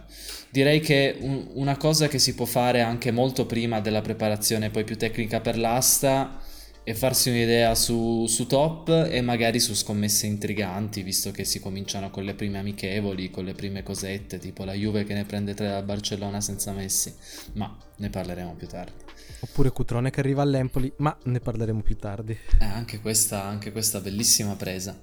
direi 0.51 0.79
che 0.79 1.15
un, 1.19 1.47
una 1.53 1.77
cosa 1.77 2.07
che 2.07 2.19
si 2.19 2.35
può 2.35 2.45
fare 2.45 2.81
anche 2.81 3.11
molto 3.11 3.45
prima 3.45 3.79
della 3.79 4.01
preparazione 4.01 4.69
poi 4.69 4.83
più 4.83 4.97
tecnica 4.97 5.39
per 5.39 5.57
l'asta 5.57 6.39
è 6.83 6.93
farsi 6.93 7.29
un'idea 7.29 7.75
su, 7.75 8.25
su, 8.27 8.47
top 8.47 9.07
e 9.09 9.21
magari 9.21 9.59
su 9.59 9.75
scommesse 9.75 10.25
intriganti, 10.25 11.03
visto 11.03 11.29
che 11.29 11.45
si 11.45 11.59
cominciano 11.59 12.09
con 12.09 12.23
le 12.23 12.33
prime 12.33 12.57
amichevoli, 12.57 13.29
con 13.29 13.45
le 13.45 13.53
prime 13.53 13.83
cosette, 13.83 14.39
tipo 14.39 14.63
la 14.63 14.73
Juve 14.73 15.03
che 15.03 15.13
ne 15.13 15.23
prende 15.23 15.53
3 15.53 15.67
dal 15.67 15.83
Barcellona 15.83 16.41
senza 16.41 16.71
Messi, 16.71 17.13
ma 17.53 17.77
ne 17.97 18.09
parleremo 18.09 18.55
più 18.55 18.67
tardi. 18.67 19.03
Oppure 19.41 19.71
Cutrone 19.71 20.09
che 20.09 20.21
arriva 20.21 20.41
all'Empoli, 20.41 20.91
ma 20.97 21.15
ne 21.25 21.39
parleremo 21.39 21.81
più 21.81 21.97
tardi. 21.97 22.35
Eh, 22.59 22.65
anche, 22.65 22.99
questa, 22.99 23.43
anche 23.43 23.71
questa 23.71 23.99
bellissima 23.99 24.55
presa. 24.55 24.99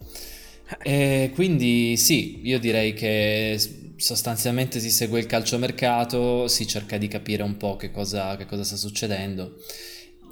E 0.83 1.31
quindi 1.35 1.97
sì, 1.97 2.41
io 2.43 2.59
direi 2.59 2.93
che 2.93 3.57
sostanzialmente 3.99 4.79
si 4.79 4.91
segue 4.91 5.19
il 5.19 5.27
calciomercato, 5.27 6.47
si 6.47 6.67
cerca 6.67 6.97
di 6.97 7.09
capire 7.09 7.43
un 7.43 7.57
po' 7.57 7.77
che 7.77 7.91
cosa, 7.91 8.37
che 8.37 8.47
cosa 8.47 8.63
sta 8.63 8.77
succedendo 8.77 9.57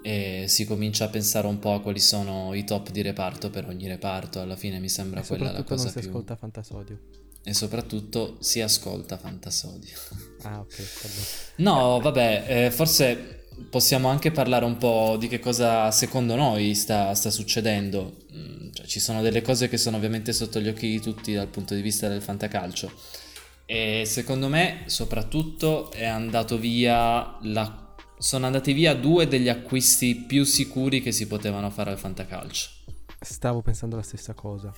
e 0.02 0.44
si 0.46 0.64
comincia 0.64 1.06
a 1.06 1.08
pensare 1.08 1.48
un 1.48 1.58
po' 1.58 1.74
a 1.74 1.80
quali 1.80 1.98
sono 1.98 2.54
i 2.54 2.62
top 2.64 2.90
di 2.90 3.02
reparto 3.02 3.50
per 3.50 3.66
ogni 3.66 3.88
reparto. 3.88 4.40
Alla 4.40 4.54
fine 4.54 4.78
mi 4.78 4.88
sembra 4.88 5.20
e 5.20 5.26
quella 5.26 5.50
la 5.50 5.64
cosa 5.64 5.84
non 5.84 5.92
si 5.92 5.98
più... 5.98 6.08
ascolta 6.08 6.36
Fantasodio. 6.36 6.98
E 7.42 7.52
soprattutto 7.52 8.36
si 8.38 8.60
ascolta 8.60 9.18
Fantasodio. 9.18 9.96
Ah, 10.42 10.60
ok. 10.60 10.82
no, 11.56 11.98
vabbè, 11.98 12.44
eh, 12.46 12.70
forse 12.70 13.46
possiamo 13.68 14.06
anche 14.06 14.30
parlare 14.30 14.64
un 14.64 14.76
po' 14.76 15.16
di 15.18 15.26
che 15.26 15.40
cosa 15.40 15.90
secondo 15.90 16.36
noi 16.36 16.76
sta, 16.76 17.12
sta 17.14 17.30
succedendo. 17.30 18.26
Mm, 18.32 18.70
cioè, 18.74 18.86
ci 18.86 19.00
sono 19.00 19.22
delle 19.22 19.42
cose 19.42 19.68
che 19.68 19.76
sono 19.76 19.96
ovviamente 19.96 20.32
sotto 20.32 20.60
gli 20.60 20.68
occhi 20.68 20.86
di 20.86 21.00
tutti 21.00 21.32
dal 21.32 21.48
punto 21.48 21.74
di 21.74 21.82
vista 21.82 22.06
del 22.06 22.22
fantacalcio 22.22 23.24
e 23.66 24.04
secondo 24.06 24.48
me, 24.48 24.84
soprattutto, 24.86 25.90
è 25.90 26.06
andato 26.06 26.56
via 26.56 27.36
la... 27.42 27.94
sono 28.16 28.46
andati 28.46 28.72
via 28.72 28.94
due 28.94 29.26
degli 29.26 29.48
acquisti 29.48 30.14
più 30.14 30.44
sicuri 30.44 31.02
che 31.02 31.10
si 31.10 31.26
potevano 31.26 31.68
fare 31.70 31.90
al 31.90 31.98
fantacalcio. 31.98 32.70
Stavo 33.20 33.62
pensando 33.62 33.96
la 33.96 34.02
stessa 34.02 34.34
cosa. 34.34 34.72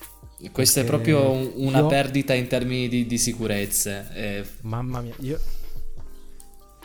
Questa 0.51 0.81
è 0.81 0.85
proprio 0.85 1.31
un, 1.31 1.53
una 1.57 1.81
io... 1.81 1.87
perdita 1.87 2.33
in 2.33 2.47
termini 2.47 2.89
di, 2.89 3.05
di 3.07 3.19
sicurezze. 3.19 4.09
E... 4.15 4.47
Mamma 4.63 5.03
mia, 5.03 5.15
io... 5.21 5.39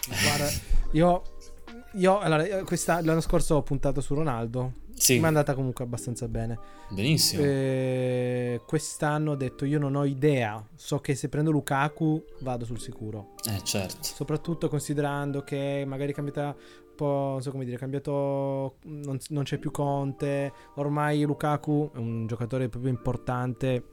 Guarda, 0.07 0.51
io, 0.91 1.23
io 1.93 2.19
allora, 2.19 2.63
questa, 2.63 3.01
l'anno 3.01 3.21
scorso 3.21 3.55
ho 3.55 3.63
puntato 3.63 4.01
su 4.01 4.13
Ronaldo. 4.13 4.73
Sì. 5.03 5.17
Mi 5.17 5.23
è 5.23 5.27
andata 5.27 5.53
comunque 5.53 5.83
abbastanza 5.83 6.29
bene. 6.29 6.57
Benissimo. 6.89 7.43
Eh, 7.43 8.61
quest'anno 8.65 9.31
ho 9.31 9.35
detto 9.35 9.65
io 9.65 9.77
non 9.77 9.95
ho 9.95 10.05
idea. 10.05 10.65
So 10.75 10.99
che 10.99 11.13
se 11.13 11.27
prendo 11.27 11.51
Lukaku 11.51 12.23
vado 12.39 12.63
sul 12.63 12.79
sicuro. 12.79 13.33
Eh, 13.49 13.61
certo. 13.63 13.97
Soprattutto 13.99 14.69
considerando 14.69 15.41
che 15.43 15.83
magari 15.85 16.11
è 16.11 16.15
cambiata 16.15 16.55
un 16.55 16.95
po', 16.95 17.05
non 17.33 17.41
so 17.41 17.51
come 17.51 17.65
dire, 17.65 17.75
è 17.75 17.79
cambiato, 17.79 18.77
non, 18.83 19.17
non 19.27 19.43
c'è 19.43 19.57
più 19.57 19.71
Conte. 19.71 20.53
Ormai 20.75 21.23
Lukaku 21.23 21.91
è 21.93 21.97
un 21.97 22.25
giocatore 22.25 22.69
proprio 22.69 22.89
importante 22.89 23.87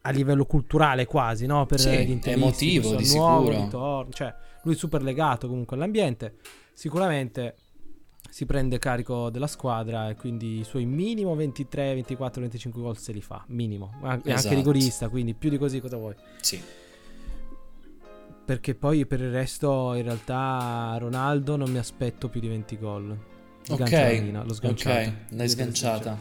a 0.00 0.10
livello 0.10 0.44
culturale 0.44 1.06
quasi, 1.06 1.46
no? 1.46 1.66
Per 1.66 1.78
Sì, 1.78 1.90
gli 2.04 2.10
interisti, 2.10 2.30
emotivo, 2.30 2.94
di 2.96 3.14
nuovo 3.14 3.44
sicuro. 3.44 3.64
ritorno, 3.64 4.12
cioè 4.12 4.34
lui 4.64 4.74
è 4.74 4.76
super 4.76 5.02
legato 5.02 5.46
comunque 5.46 5.76
all'ambiente. 5.76 6.34
Sicuramente 6.72 7.54
si 8.36 8.44
prende 8.44 8.78
carico 8.78 9.30
della 9.30 9.46
squadra 9.46 10.10
e 10.10 10.14
quindi 10.14 10.58
i 10.58 10.64
suoi 10.64 10.84
minimo 10.84 11.34
23, 11.34 11.94
24, 11.94 12.42
25 12.42 12.82
gol 12.82 12.98
se 12.98 13.12
li 13.12 13.22
fa, 13.22 13.42
minimo. 13.46 13.94
È 14.02 14.08
anche 14.08 14.30
Esatto. 14.30 14.54
rigorista, 14.54 15.08
quindi 15.08 15.32
più 15.32 15.48
di 15.48 15.56
così 15.56 15.80
cosa 15.80 15.96
vuoi? 15.96 16.14
Sì. 16.42 16.62
Perché 18.44 18.74
poi 18.74 19.06
per 19.06 19.22
il 19.22 19.30
resto 19.30 19.94
in 19.94 20.02
realtà 20.02 20.96
Ronaldo 20.98 21.56
non 21.56 21.70
mi 21.70 21.78
aspetto 21.78 22.28
più 22.28 22.40
di 22.40 22.48
20 22.48 22.78
gol. 22.78 23.18
Ok. 23.70 24.30
L'ho 24.44 24.52
sganciata. 24.52 25.00
Ok, 25.00 25.12
l'hai 25.30 25.48
sganciata. 25.48 26.18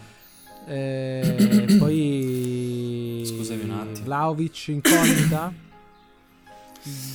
Eh, 0.68 1.76
poi 1.78 3.24
Scusami 3.26 3.64
un 3.64 3.72
attimo. 3.72 4.06
Vlaovic 4.06 4.68
incognita. 4.70 5.54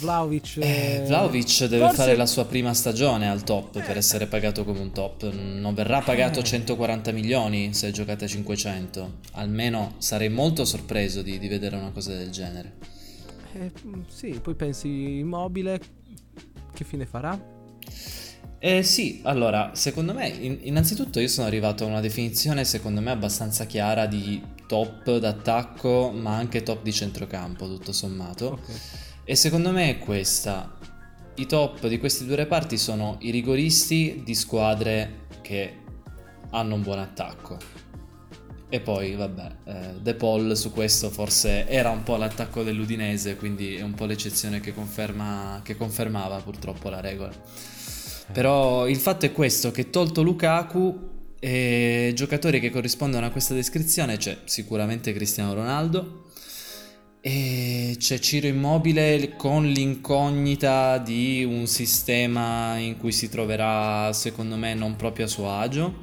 Vlaovic 0.01 0.57
Eh, 0.59 0.95
eh, 0.97 1.05
Vlaovic 1.07 1.61
deve 1.67 1.79
forse- 1.85 1.97
fare 1.97 2.17
la 2.17 2.27
sua 2.27 2.45
prima 2.45 2.75
stagione 2.75 3.29
al 3.31 3.45
top 3.45 3.81
per 3.85 3.97
essere 3.97 4.27
pagato 4.27 4.65
come 4.65 4.81
un 4.81 4.93
top. 4.93 5.31
Non 5.33 5.75
verrà 5.75 6.01
pagato 6.01 6.41
Eh. 6.41 6.45
140 6.45 7.13
milioni 7.13 7.73
se 7.73 7.91
giocate 7.93 8.25
a 8.25 8.29
500. 8.29 9.19
Almeno 9.33 9.95
sarei 9.99 10.29
molto 10.29 10.65
sorpreso 10.65 11.23
di, 11.23 11.39
di 11.39 11.47
vedere 11.49 11.77
una 11.77 11.91
cosa 11.91 12.13
del 12.17 12.31
genere. 12.31 12.75
eh, 13.55 13.71
sì, 14.09 14.39
poi 14.43 14.55
pensi 14.55 15.19
immobile 15.19 15.81
che 16.75 16.85
fine 16.85 17.07
farà? 17.07 17.59
Eh 18.63 18.83
sì, 18.83 19.21
allora, 19.25 19.71
secondo 19.75 20.13
me, 20.13 20.29
in- 20.29 20.59
innanzitutto 20.63 21.19
io 21.21 21.29
sono 21.29 21.47
arrivato 21.47 21.85
a 21.85 21.87
una 21.87 22.01
definizione 22.01 22.65
secondo 22.65 23.01
me 23.01 23.11
abbastanza 23.11 23.65
chiara 23.67 24.07
di 24.07 24.43
top 24.67 25.17
d'attacco, 25.19 26.11
ma 26.11 26.37
anche 26.37 26.63
top 26.63 26.83
di 26.83 26.93
centrocampo, 26.93 27.67
tutto 27.67 27.93
sommato. 27.93 28.47
Ok. 28.61 28.61
E 29.31 29.37
secondo 29.37 29.71
me 29.71 29.91
è 29.91 29.99
questa. 30.01 30.77
I 31.37 31.47
top 31.47 31.87
di 31.87 32.01
questi 32.01 32.27
due 32.27 32.35
reparti 32.35 32.77
sono 32.77 33.17
i 33.21 33.31
rigoristi 33.31 34.23
di 34.25 34.35
squadre 34.35 35.29
che 35.41 35.73
hanno 36.51 36.75
un 36.75 36.83
buon 36.83 36.99
attacco. 36.99 37.57
E 38.69 38.81
poi, 38.81 39.15
vabbè, 39.15 39.51
eh, 39.67 40.01
De 40.01 40.15
Paul 40.15 40.57
su 40.57 40.73
questo 40.73 41.11
forse 41.11 41.69
era 41.69 41.91
un 41.91 42.03
po' 42.03 42.17
l'attacco 42.17 42.65
dell'Udinese, 42.65 43.37
quindi 43.37 43.77
è 43.77 43.83
un 43.83 43.95
po' 43.95 44.05
l'eccezione 44.05 44.59
che, 44.59 44.75
conferma, 44.75 45.61
che 45.63 45.77
confermava 45.77 46.39
purtroppo 46.39 46.89
la 46.89 47.01
regola. 47.01 47.31
Però 48.33 48.89
il 48.89 48.99
fatto 48.99 49.27
è 49.27 49.33
questo, 49.33 49.71
che 49.71 49.91
tolto 49.91 50.23
Lukaku, 50.23 51.09
eh, 51.39 52.11
giocatori 52.17 52.59
che 52.59 52.71
corrispondono 52.71 53.27
a 53.27 53.31
questa 53.31 53.55
descrizione 53.55 54.17
c'è 54.17 54.39
sicuramente 54.43 55.13
Cristiano 55.13 55.55
Ronaldo, 55.55 56.30
e 57.23 57.97
c'è 57.99 58.19
Ciro 58.19 58.47
Immobile 58.47 59.37
con 59.37 59.67
l'incognita 59.67 60.97
di 60.97 61.45
un 61.45 61.67
sistema 61.67 62.79
in 62.79 62.97
cui 62.97 63.13
si 63.13 63.29
troverà, 63.29 64.11
secondo 64.15 64.57
me, 64.57 64.73
non 64.75 64.97
proprio 64.97 65.27
a 65.27 65.29
suo 65.29 65.51
agio. 65.51 66.03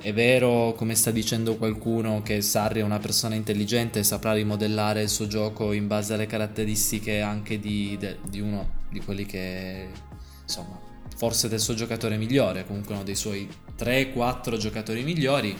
È 0.00 0.12
vero, 0.12 0.74
come 0.76 0.94
sta 0.94 1.10
dicendo 1.10 1.56
qualcuno, 1.56 2.22
che 2.22 2.40
Sarri 2.40 2.80
è 2.80 2.84
una 2.84 3.00
persona 3.00 3.34
intelligente 3.34 3.98
e 3.98 4.04
saprà 4.04 4.32
rimodellare 4.32 5.02
il 5.02 5.08
suo 5.08 5.26
gioco 5.26 5.72
in 5.72 5.88
base 5.88 6.14
alle 6.14 6.26
caratteristiche 6.26 7.20
anche 7.20 7.58
di, 7.58 7.96
de- 7.98 8.18
di 8.28 8.38
uno 8.38 8.76
di 8.90 9.00
quelli 9.00 9.26
che, 9.26 9.88
insomma, 10.42 10.78
forse 11.16 11.48
del 11.48 11.58
suo 11.58 11.74
giocatore 11.74 12.16
migliore, 12.16 12.64
comunque 12.64 12.94
uno 12.94 13.02
dei 13.02 13.16
suoi 13.16 13.48
3-4 13.76 14.56
giocatori 14.56 15.02
migliori. 15.02 15.58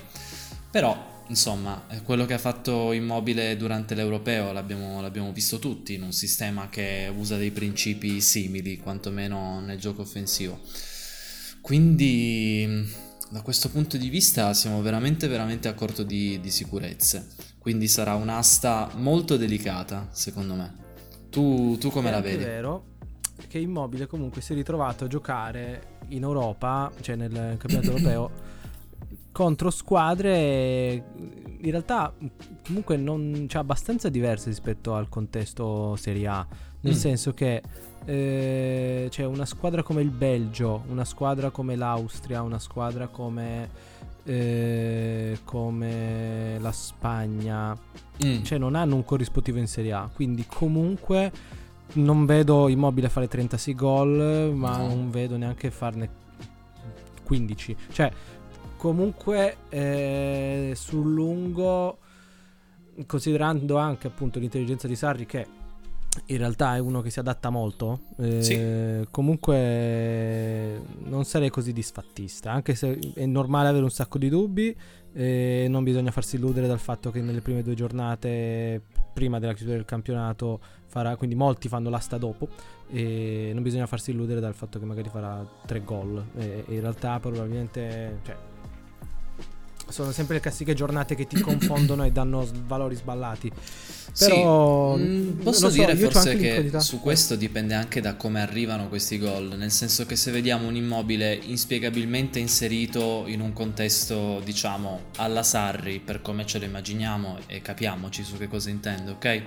Però, 0.70 1.17
insomma, 1.28 1.84
eh, 1.88 2.02
quello 2.02 2.26
che 2.26 2.34
ha 2.34 2.38
fatto 2.38 2.92
Immobile 2.92 3.56
durante 3.56 3.94
l'Europeo 3.94 4.52
l'abbiamo, 4.52 5.00
l'abbiamo 5.00 5.32
visto 5.32 5.58
tutti 5.58 5.94
in 5.94 6.02
un 6.02 6.12
sistema 6.12 6.68
che 6.68 7.10
usa 7.14 7.36
dei 7.36 7.50
principi 7.50 8.20
simili, 8.20 8.78
quantomeno 8.78 9.60
nel 9.60 9.78
gioco 9.78 10.02
offensivo. 10.02 10.60
Quindi, 11.60 12.86
da 13.30 13.42
questo 13.42 13.68
punto 13.70 13.96
di 13.96 14.08
vista, 14.08 14.54
siamo 14.54 14.80
veramente, 14.82 15.28
veramente 15.28 15.68
a 15.68 15.74
corto 15.74 16.02
di, 16.02 16.40
di 16.40 16.50
sicurezze. 16.50 17.28
Quindi 17.58 17.88
sarà 17.88 18.14
un'asta 18.14 18.90
molto 18.96 19.36
delicata, 19.36 20.08
secondo 20.12 20.54
me. 20.54 20.74
Tu, 21.30 21.76
tu 21.78 21.90
come 21.90 22.08
È 22.08 22.12
la 22.12 22.20
vedi? 22.20 22.42
vero 22.44 22.96
che 23.46 23.58
Immobile 23.58 24.06
comunque 24.06 24.40
si 24.40 24.52
è 24.52 24.54
ritrovato 24.54 25.04
a 25.04 25.08
giocare 25.08 25.96
in 26.08 26.22
Europa, 26.22 26.90
cioè 27.00 27.16
nel 27.16 27.56
campionato 27.58 27.90
europeo, 27.92 28.30
contro 29.38 29.70
squadre 29.70 31.04
in 31.60 31.70
realtà 31.70 32.12
comunque 32.66 32.96
non 32.96 33.46
cioè, 33.48 33.60
abbastanza 33.60 34.08
diverse 34.08 34.48
rispetto 34.48 34.94
al 34.96 35.08
contesto 35.08 35.94
Serie 35.94 36.26
A. 36.26 36.44
Nel 36.80 36.94
Mm. 36.94 36.96
senso 36.96 37.32
che 37.34 37.62
eh, 38.04 39.06
c'è 39.08 39.24
una 39.24 39.44
squadra 39.46 39.84
come 39.84 40.00
il 40.02 40.10
Belgio, 40.10 40.82
una 40.88 41.04
squadra 41.04 41.50
come 41.50 41.76
l'Austria, 41.76 42.42
una 42.42 42.58
squadra 42.58 43.06
come, 43.06 43.68
eh, 44.24 45.38
come 45.44 46.56
la 46.58 46.72
Spagna, 46.72 47.76
Mm. 48.24 48.42
cioè 48.42 48.58
non 48.58 48.74
hanno 48.74 48.96
un 48.96 49.04
corrispettivo 49.04 49.58
in 49.58 49.68
Serie 49.68 49.92
A, 49.92 50.10
quindi 50.12 50.44
comunque 50.48 51.30
non 51.94 52.26
vedo 52.26 52.66
Immobile 52.66 53.08
fare 53.08 53.28
36 53.28 53.74
gol, 53.76 54.52
ma 54.52 54.78
No. 54.78 54.88
non 54.88 55.10
vedo 55.10 55.36
neanche 55.36 55.70
farne 55.70 56.26
15. 57.24 57.76
Cioè, 57.92 58.10
comunque 58.78 59.56
eh, 59.68 60.72
sul 60.74 61.12
lungo, 61.12 61.98
considerando 63.06 63.76
anche 63.76 64.06
appunto 64.06 64.38
l'intelligenza 64.38 64.86
di 64.86 64.96
Sarri 64.96 65.26
che 65.26 65.46
in 66.26 66.38
realtà 66.38 66.74
è 66.74 66.78
uno 66.78 67.00
che 67.00 67.10
si 67.10 67.18
adatta 67.18 67.50
molto, 67.50 68.00
eh, 68.16 69.06
comunque 69.10 70.80
non 71.04 71.24
sarei 71.24 71.50
così 71.50 71.72
disfattista, 71.72 72.50
anche 72.50 72.74
se 72.74 72.98
è 73.14 73.26
normale 73.26 73.68
avere 73.68 73.84
un 73.84 73.90
sacco 73.90 74.18
di 74.18 74.28
dubbi. 74.28 74.76
E 75.10 75.66
non 75.68 75.82
bisogna 75.84 76.10
farsi 76.12 76.36
illudere 76.36 76.68
dal 76.68 76.78
fatto 76.78 77.10
che 77.10 77.20
nelle 77.20 77.40
prime 77.40 77.62
due 77.62 77.74
giornate, 77.74 78.80
prima 79.12 79.40
della 79.40 79.52
chiusura 79.52 79.76
del 79.76 79.86
campionato, 79.86 80.60
farà. 80.86 81.16
Quindi 81.16 81.34
molti 81.34 81.66
fanno 81.68 81.88
l'asta 81.90 82.18
dopo. 82.18 82.46
E 82.88 83.50
non 83.52 83.62
bisogna 83.62 83.86
farsi 83.86 84.12
illudere 84.12 84.38
dal 84.38 84.54
fatto 84.54 84.78
che 84.78 84.84
magari 84.84 85.08
farà 85.08 85.44
tre 85.66 85.82
gol. 85.82 86.24
E 86.36 86.64
in 86.68 86.80
realtà, 86.80 87.18
probabilmente. 87.18 88.20
Cioè, 88.22 88.36
sono 89.88 90.12
sempre 90.12 90.36
le 90.36 90.40
classiche 90.40 90.74
giornate 90.74 91.14
che 91.14 91.26
ti 91.26 91.38
confondono 91.40 92.04
e 92.04 92.12
danno 92.12 92.48
valori 92.66 92.94
sballati. 92.94 93.50
Però. 94.18 94.96
Sì, 94.96 95.02
mm, 95.02 95.26
non 95.26 95.38
posso 95.42 95.68
so, 95.68 95.74
dire 95.74 95.96
forse 95.96 96.36
che 96.36 96.70
su 96.80 97.00
questo 97.00 97.36
dipende 97.36 97.74
anche 97.74 98.00
da 98.00 98.16
come 98.16 98.40
arrivano 98.40 98.88
questi 98.88 99.18
gol, 99.18 99.54
nel 99.56 99.70
senso 99.70 100.06
che 100.06 100.16
se 100.16 100.30
vediamo 100.30 100.66
un 100.66 100.76
immobile 100.76 101.34
inspiegabilmente 101.34 102.38
inserito 102.38 103.24
in 103.26 103.40
un 103.40 103.52
contesto, 103.52 104.40
diciamo, 104.44 105.06
alla 105.16 105.42
Sarri, 105.42 106.00
per 106.00 106.22
come 106.22 106.46
ce 106.46 106.58
lo 106.58 106.64
immaginiamo 106.64 107.38
e 107.46 107.62
capiamoci 107.62 108.24
su 108.24 108.36
che 108.36 108.48
cosa 108.48 108.70
intendo, 108.70 109.12
ok? 109.12 109.42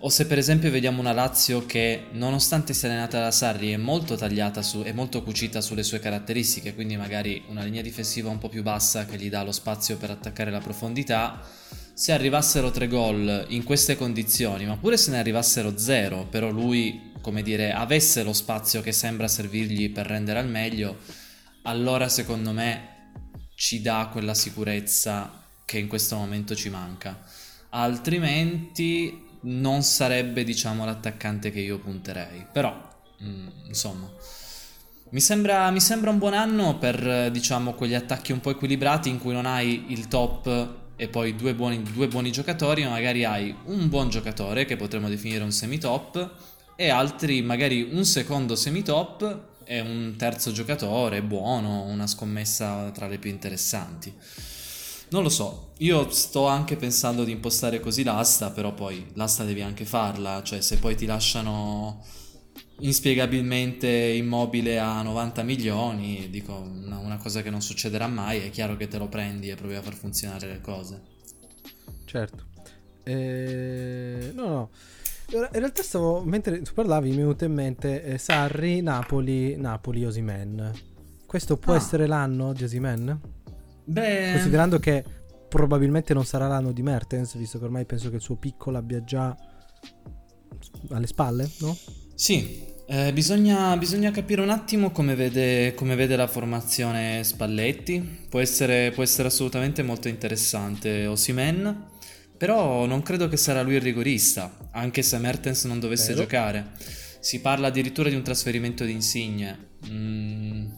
O 0.00 0.10
se 0.10 0.26
per 0.26 0.38
esempio 0.38 0.70
vediamo 0.70 1.00
una 1.00 1.12
Lazio 1.12 1.66
che 1.66 2.06
nonostante 2.12 2.72
sia 2.72 2.88
allenata 2.88 3.20
da 3.20 3.32
Sarri 3.32 3.72
è 3.72 3.76
molto 3.76 4.14
tagliata 4.14 4.62
su, 4.62 4.82
è 4.82 4.92
molto 4.92 5.24
cucita 5.24 5.60
sulle 5.60 5.82
sue 5.82 5.98
caratteristiche, 5.98 6.72
quindi 6.72 6.96
magari 6.96 7.42
una 7.48 7.64
linea 7.64 7.82
difensiva 7.82 8.30
un 8.30 8.38
po' 8.38 8.48
più 8.48 8.62
bassa 8.62 9.06
che 9.06 9.16
gli 9.16 9.28
dà 9.28 9.42
lo 9.42 9.50
spazio 9.50 9.96
per 9.96 10.10
attaccare 10.10 10.52
la 10.52 10.60
profondità, 10.60 11.42
se 11.92 12.12
arrivassero 12.12 12.70
tre 12.70 12.86
gol 12.86 13.46
in 13.48 13.64
queste 13.64 13.96
condizioni, 13.96 14.66
ma 14.66 14.76
pure 14.76 14.96
se 14.96 15.10
ne 15.10 15.18
arrivassero 15.18 15.76
zero, 15.76 16.26
però 16.30 16.48
lui, 16.48 17.10
come 17.20 17.42
dire, 17.42 17.72
avesse 17.72 18.22
lo 18.22 18.32
spazio 18.32 18.80
che 18.82 18.92
sembra 18.92 19.26
servirgli 19.26 19.90
per 19.90 20.06
rendere 20.06 20.38
al 20.38 20.48
meglio, 20.48 20.98
allora 21.62 22.08
secondo 22.08 22.52
me 22.52 23.10
ci 23.56 23.82
dà 23.82 24.08
quella 24.12 24.34
sicurezza 24.34 25.42
che 25.64 25.78
in 25.78 25.88
questo 25.88 26.14
momento 26.14 26.54
ci 26.54 26.70
manca. 26.70 27.20
Altrimenti 27.70 29.26
non 29.42 29.82
sarebbe, 29.82 30.44
diciamo, 30.44 30.84
l'attaccante 30.84 31.50
che 31.50 31.60
io 31.60 31.78
punterei. 31.78 32.46
Però, 32.52 32.76
mm, 33.22 33.48
insomma, 33.66 34.10
mi 35.10 35.20
sembra, 35.20 35.70
mi 35.70 35.80
sembra 35.80 36.10
un 36.10 36.18
buon 36.18 36.34
anno 36.34 36.76
per, 36.78 37.30
diciamo, 37.30 37.74
quegli 37.74 37.94
attacchi 37.94 38.32
un 38.32 38.40
po' 38.40 38.50
equilibrati 38.50 39.08
in 39.08 39.18
cui 39.18 39.32
non 39.32 39.46
hai 39.46 39.86
il 39.88 40.08
top 40.08 40.76
e 40.96 41.08
poi 41.08 41.36
due 41.36 41.54
buoni, 41.54 41.82
due 41.82 42.08
buoni 42.08 42.32
giocatori, 42.32 42.82
ma 42.82 42.90
magari 42.90 43.24
hai 43.24 43.54
un 43.66 43.88
buon 43.88 44.10
giocatore 44.10 44.64
che 44.64 44.76
potremmo 44.76 45.08
definire 45.08 45.44
un 45.44 45.52
semi-top, 45.52 46.30
e 46.74 46.90
altri 46.90 47.42
magari 47.42 47.88
un 47.92 48.04
secondo 48.04 48.54
semi-top 48.54 49.46
e 49.64 49.80
un 49.80 50.14
terzo 50.16 50.52
giocatore 50.52 51.22
buono, 51.22 51.82
una 51.82 52.06
scommessa 52.06 52.90
tra 52.90 53.06
le 53.06 53.18
più 53.18 53.30
interessanti. 53.30 54.12
Non 55.10 55.22
lo 55.22 55.28
so, 55.28 55.72
io 55.78 56.10
sto 56.10 56.46
anche 56.46 56.76
pensando 56.76 57.24
di 57.24 57.32
impostare 57.32 57.80
così 57.80 58.02
l'asta, 58.02 58.50
però 58.50 58.74
poi 58.74 59.06
l'asta 59.14 59.44
devi 59.44 59.62
anche 59.62 59.84
farla, 59.84 60.42
cioè 60.42 60.60
se 60.60 60.78
poi 60.78 60.96
ti 60.96 61.06
lasciano 61.06 62.04
inspiegabilmente 62.80 63.88
immobile 63.88 64.78
a 64.78 65.02
90 65.02 65.42
milioni, 65.42 66.28
dico 66.30 66.54
una, 66.54 66.98
una, 66.98 67.16
cosa 67.16 67.42
che 67.42 67.50
non 67.50 67.62
succederà 67.62 68.06
mai, 68.06 68.40
è 68.40 68.50
chiaro 68.50 68.76
che 68.76 68.86
te 68.86 68.98
lo 68.98 69.08
prendi 69.08 69.48
e 69.48 69.54
provi 69.54 69.74
a 69.74 69.82
far 69.82 69.94
funzionare 69.94 70.46
le 70.46 70.60
cose. 70.60 71.02
Certo. 72.04 72.46
Eh, 73.04 74.32
no, 74.34 74.48
no. 74.48 74.70
In 75.30 75.48
realtà 75.52 75.82
stavo, 75.82 76.22
mentre 76.22 76.62
tu 76.62 76.72
parlavi 76.72 77.08
mi 77.08 77.16
è 77.16 77.18
venuto 77.18 77.44
in 77.44 77.52
mente 77.52 78.02
eh, 78.02 78.18
Sarri, 78.18 78.80
Napoli, 78.80 79.56
Napoli, 79.56 80.04
Osimen. 80.04 80.72
Questo 81.26 81.56
può 81.58 81.74
ah. 81.74 81.76
essere 81.76 82.06
l'anno 82.06 82.52
di 82.52 82.64
Osimen? 82.64 83.20
Beh... 83.88 84.32
Considerando 84.32 84.78
che 84.78 85.02
probabilmente 85.48 86.12
non 86.12 86.26
sarà 86.26 86.46
l'anno 86.46 86.72
di 86.72 86.82
Mertens, 86.82 87.36
visto 87.36 87.58
che 87.58 87.64
ormai 87.64 87.86
penso 87.86 88.10
che 88.10 88.16
il 88.16 88.22
suo 88.22 88.36
piccolo 88.36 88.76
abbia 88.76 89.02
già 89.02 89.34
alle 90.90 91.06
spalle, 91.06 91.50
no? 91.60 91.76
Sì, 92.14 92.64
eh, 92.86 93.12
bisogna, 93.12 93.76
bisogna, 93.78 94.10
capire 94.10 94.42
un 94.42 94.50
attimo 94.50 94.90
come 94.90 95.14
vede, 95.14 95.72
come 95.74 95.94
vede, 95.94 96.16
la 96.16 96.26
formazione 96.26 97.24
Spalletti. 97.24 98.26
Può 98.28 98.40
essere, 98.40 98.90
può 98.90 99.02
essere 99.02 99.28
assolutamente 99.28 99.82
molto 99.82 100.08
interessante 100.08 101.06
Osimen, 101.06 101.86
però 102.36 102.84
non 102.84 103.02
credo 103.02 103.28
che 103.28 103.38
sarà 103.38 103.62
lui 103.62 103.74
il 103.74 103.80
rigorista, 103.80 104.68
anche 104.72 105.02
se 105.02 105.16
Mertens 105.18 105.64
non 105.64 105.80
dovesse 105.80 106.08
Vero. 106.08 106.20
giocare. 106.22 106.66
Si 107.20 107.40
parla 107.40 107.68
addirittura 107.68 108.10
di 108.10 108.16
un 108.16 108.22
trasferimento 108.22 108.84
di 108.84 108.92
insigne. 108.92 109.70
Mm. 109.88 110.77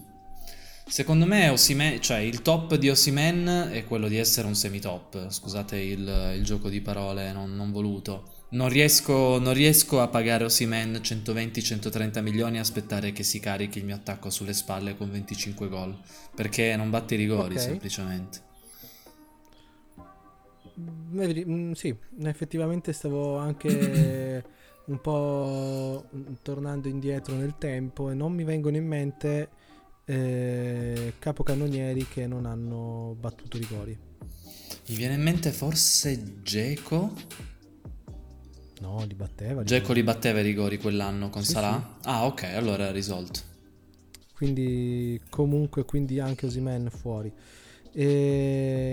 Secondo 0.91 1.25
me 1.25 1.49
Osimen, 1.49 2.01
cioè 2.01 2.19
il 2.19 2.43
top 2.43 2.75
di 2.75 2.91
Osimen 2.91 3.71
è 3.71 3.85
quello 3.85 4.09
di 4.09 4.17
essere 4.17 4.49
un 4.49 4.57
semi-top. 4.57 5.31
Scusate 5.31 5.79
il, 5.79 6.35
il 6.37 6.45
gioco 6.45 6.69
di 6.69 6.81
parole 6.81 7.33
non, 7.33 7.55
non 7.55 7.71
voluto 7.71 8.39
non 8.51 8.69
riesco, 8.69 9.39
non 9.39 9.53
riesco 9.53 10.01
a 10.01 10.09
pagare 10.09 10.43
Osimen 10.43 10.95
120-130 10.95 12.21
milioni 12.23 12.57
e 12.57 12.61
aspettare 12.61 13.13
che 13.13 13.23
si 13.23 13.39
carichi 13.39 13.79
il 13.79 13.85
mio 13.85 13.95
attacco 13.95 14.31
sulle 14.31 14.53
spalle 14.53 14.97
con 14.97 15.11
25 15.13 15.69
gol. 15.69 15.97
Perché 16.35 16.75
non 16.75 16.91
batte 16.91 17.15
i 17.15 17.19
rigori, 17.19 17.55
okay. 17.55 17.65
semplicemente. 17.67 18.49
Mm, 20.81 21.73
sì, 21.73 21.95
effettivamente 22.25 22.93
stavo 22.93 23.37
anche 23.37 24.45
un 24.87 25.01
po' 25.01 26.05
tornando 26.43 26.89
indietro 26.89 27.37
nel 27.37 27.55
tempo 27.59 28.11
e 28.11 28.15
non 28.15 28.33
mi 28.33 28.43
vengono 28.43 28.77
in 28.77 28.87
mente 28.87 29.51
eh, 30.11 31.13
capocannonieri 31.19 32.07
che 32.09 32.27
non 32.27 32.47
hanno 32.47 33.17
battuto 33.19 33.57
rigori. 33.59 33.97
Mi 34.89 34.97
viene 34.97 35.15
in 35.15 35.23
mente 35.23 35.53
forse 35.53 36.43
Geco 36.43 37.15
No, 38.81 39.05
li 39.07 39.15
batteva. 39.15 39.63
Dzeko 39.63 39.93
li 39.93 40.03
batteva 40.03 40.41
i 40.41 40.43
rigori 40.43 40.79
quell'anno 40.79 41.29
con 41.29 41.45
sì, 41.45 41.53
Salah? 41.53 41.99
Sì. 42.01 42.09
Ah, 42.09 42.25
ok, 42.27 42.43
allora 42.45 42.89
è 42.89 42.93
risolto. 42.93 43.41
Quindi 44.35 45.21
comunque, 45.29 45.85
quindi 45.85 46.19
anche 46.19 46.47
Osimen 46.47 46.91
fuori. 46.91 47.31
E 47.93 48.91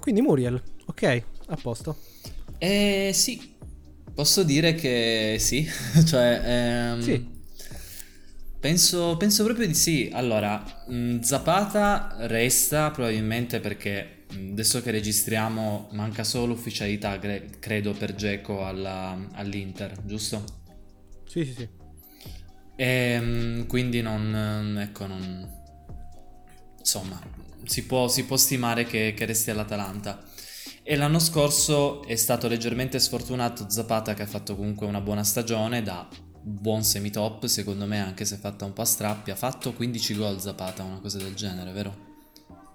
quindi 0.00 0.20
Muriel, 0.20 0.60
ok, 0.86 1.22
a 1.46 1.56
posto. 1.56 1.96
Eh 2.58 3.12
sì, 3.14 3.54
posso 4.12 4.42
dire 4.42 4.74
che 4.74 5.36
sì, 5.38 5.64
cioè... 6.04 6.40
Ehm, 6.44 7.00
sì. 7.00 7.35
Penso, 8.66 9.16
penso, 9.16 9.44
proprio 9.44 9.68
di 9.68 9.74
sì. 9.74 10.10
Allora, 10.12 10.60
mm, 10.90 11.20
Zapata 11.20 12.16
resta 12.22 12.90
probabilmente 12.90 13.60
perché 13.60 14.24
adesso 14.28 14.82
che 14.82 14.90
registriamo 14.90 15.90
manca 15.92 16.24
solo 16.24 16.46
l'ufficialità, 16.46 17.16
credo, 17.60 17.92
per 17.92 18.16
Geco 18.16 18.66
all'Inter, 18.66 20.04
giusto? 20.04 20.44
Sì, 21.28 21.44
sì, 21.44 21.52
sì. 21.52 21.68
E, 22.74 22.84
ehm, 22.84 23.66
quindi 23.68 24.02
non, 24.02 24.76
ecco, 24.80 25.06
non... 25.06 25.48
Insomma, 26.76 27.22
si 27.62 27.84
può, 27.84 28.08
si 28.08 28.24
può 28.24 28.36
stimare 28.36 28.82
che, 28.82 29.14
che 29.16 29.26
resti 29.26 29.52
all'Atalanta. 29.52 30.24
E 30.82 30.96
l'anno 30.96 31.20
scorso 31.20 32.04
è 32.04 32.16
stato 32.16 32.48
leggermente 32.48 32.98
sfortunato 32.98 33.70
Zapata 33.70 34.14
che 34.14 34.22
ha 34.22 34.26
fatto 34.26 34.56
comunque 34.56 34.88
una 34.88 35.00
buona 35.00 35.22
stagione 35.22 35.84
da 35.84 36.08
buon 36.48 36.84
semi-top, 36.84 37.46
secondo 37.46 37.86
me 37.86 38.00
anche 38.00 38.24
se 38.24 38.36
fatta 38.36 38.64
un 38.64 38.72
po' 38.72 38.82
a 38.82 38.84
strappi, 38.84 39.32
ha 39.32 39.34
fatto 39.34 39.72
15 39.72 40.14
gol 40.14 40.40
Zapata, 40.40 40.84
una 40.84 41.00
cosa 41.00 41.18
del 41.18 41.34
genere, 41.34 41.72
vero? 41.72 42.14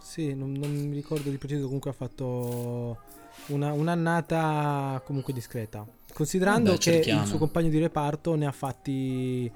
Sì, 0.01 0.33
non, 0.35 0.51
non, 0.51 0.69
mi 0.71 0.93
ricordo 0.93 1.29
di 1.29 1.37
preciso, 1.37 1.63
comunque 1.65 1.91
ha 1.91 1.93
fatto 1.93 2.99
una, 3.47 3.71
un'annata 3.71 5.01
comunque 5.05 5.31
discreta. 5.31 5.87
Considerando 6.13 6.71
Vabbè, 6.71 6.81
che 6.81 7.09
il 7.09 7.25
suo 7.25 7.37
compagno 7.37 7.69
di 7.69 7.79
reparto 7.79 8.35
ne 8.35 8.45
ha 8.45 8.51
fatti... 8.51 9.49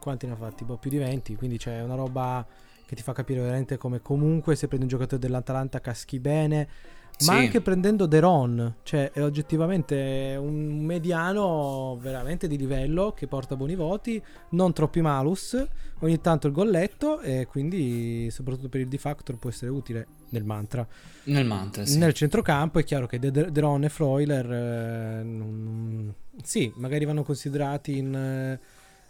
Quanti 0.00 0.26
ne 0.26 0.32
ha 0.32 0.36
fatti? 0.36 0.64
Boh, 0.64 0.76
più 0.76 0.90
di 0.90 0.98
20, 0.98 1.36
quindi 1.36 1.56
c'è 1.56 1.80
una 1.80 1.94
roba 1.94 2.44
che 2.86 2.96
ti 2.96 3.02
fa 3.02 3.12
capire 3.12 3.40
veramente 3.40 3.76
come 3.76 4.02
comunque 4.02 4.56
se 4.56 4.66
prendi 4.66 4.84
un 4.84 4.90
giocatore 4.90 5.20
dell'Atalanta 5.20 5.80
caschi 5.80 6.18
bene 6.18 6.68
sì. 7.16 7.30
ma 7.30 7.36
anche 7.36 7.60
prendendo 7.60 8.06
Deron, 8.06 8.76
cioè 8.82 9.10
è 9.12 9.22
oggettivamente 9.22 10.36
un 10.38 10.84
mediano 10.84 11.96
veramente 12.00 12.48
di 12.48 12.56
livello 12.56 13.12
che 13.12 13.26
porta 13.26 13.56
buoni 13.56 13.74
voti, 13.74 14.22
non 14.50 14.72
troppi 14.72 15.00
malus, 15.00 15.56
ogni 16.00 16.20
tanto 16.20 16.46
il 16.46 16.52
golletto 16.52 17.20
e 17.20 17.46
quindi 17.46 18.28
soprattutto 18.30 18.68
per 18.68 18.80
il 18.80 18.88
D-Factor 18.88 19.36
può 19.38 19.50
essere 19.50 19.70
utile 19.70 20.06
nel 20.30 20.44
mantra. 20.44 20.86
Nel 21.24 21.46
mantra, 21.46 21.86
sì. 21.86 21.98
Nel 21.98 22.12
centrocampo 22.12 22.78
è 22.78 22.84
chiaro 22.84 23.06
che 23.06 23.18
Deron 23.18 23.84
e 23.84 23.88
Freuler 23.88 24.52
eh, 24.52 25.22
non, 25.22 26.12
sì, 26.42 26.72
magari 26.76 27.04
vanno 27.04 27.22
considerati 27.22 27.96
in 27.96 28.14
eh, 28.14 28.60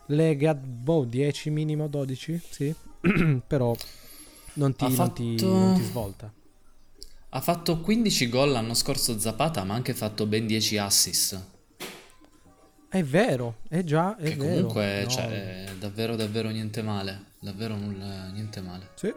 Lega 0.07 0.55
boh, 0.55 1.05
10 1.05 1.51
minimo 1.51 1.89
12, 1.89 2.41
sì, 2.51 2.75
però 3.47 3.75
non 4.55 4.75
ti, 4.75 4.91
fatto... 4.91 5.23
non, 5.23 5.37
ti, 5.37 5.45
non 5.45 5.75
ti 5.75 5.83
svolta. 5.83 6.33
Ha 7.35 7.41
fatto 7.41 7.81
15 7.81 8.29
gol 8.29 8.53
l'anno 8.53 8.75
scorso 8.75 9.19
Zapata, 9.19 9.65
ma 9.65 9.73
ha 9.73 9.77
anche 9.77 9.93
fatto 9.93 10.25
ben 10.25 10.47
10 10.47 10.79
assist. 10.79 11.45
È 12.89 13.03
vero, 13.03 13.57
è 13.69 13.83
già, 13.83 14.17
è 14.17 14.23
che 14.23 14.37
vero. 14.37 14.53
Comunque, 14.53 15.03
no. 15.03 15.09
cioè, 15.09 15.65
davvero, 15.77 16.15
davvero 16.15 16.51
niente 16.51 16.81
male. 16.81 17.33
Davvero 17.41 17.75
nulla, 17.75 18.29
niente 18.29 18.61
male. 18.61 18.91
Sì. 18.95 19.13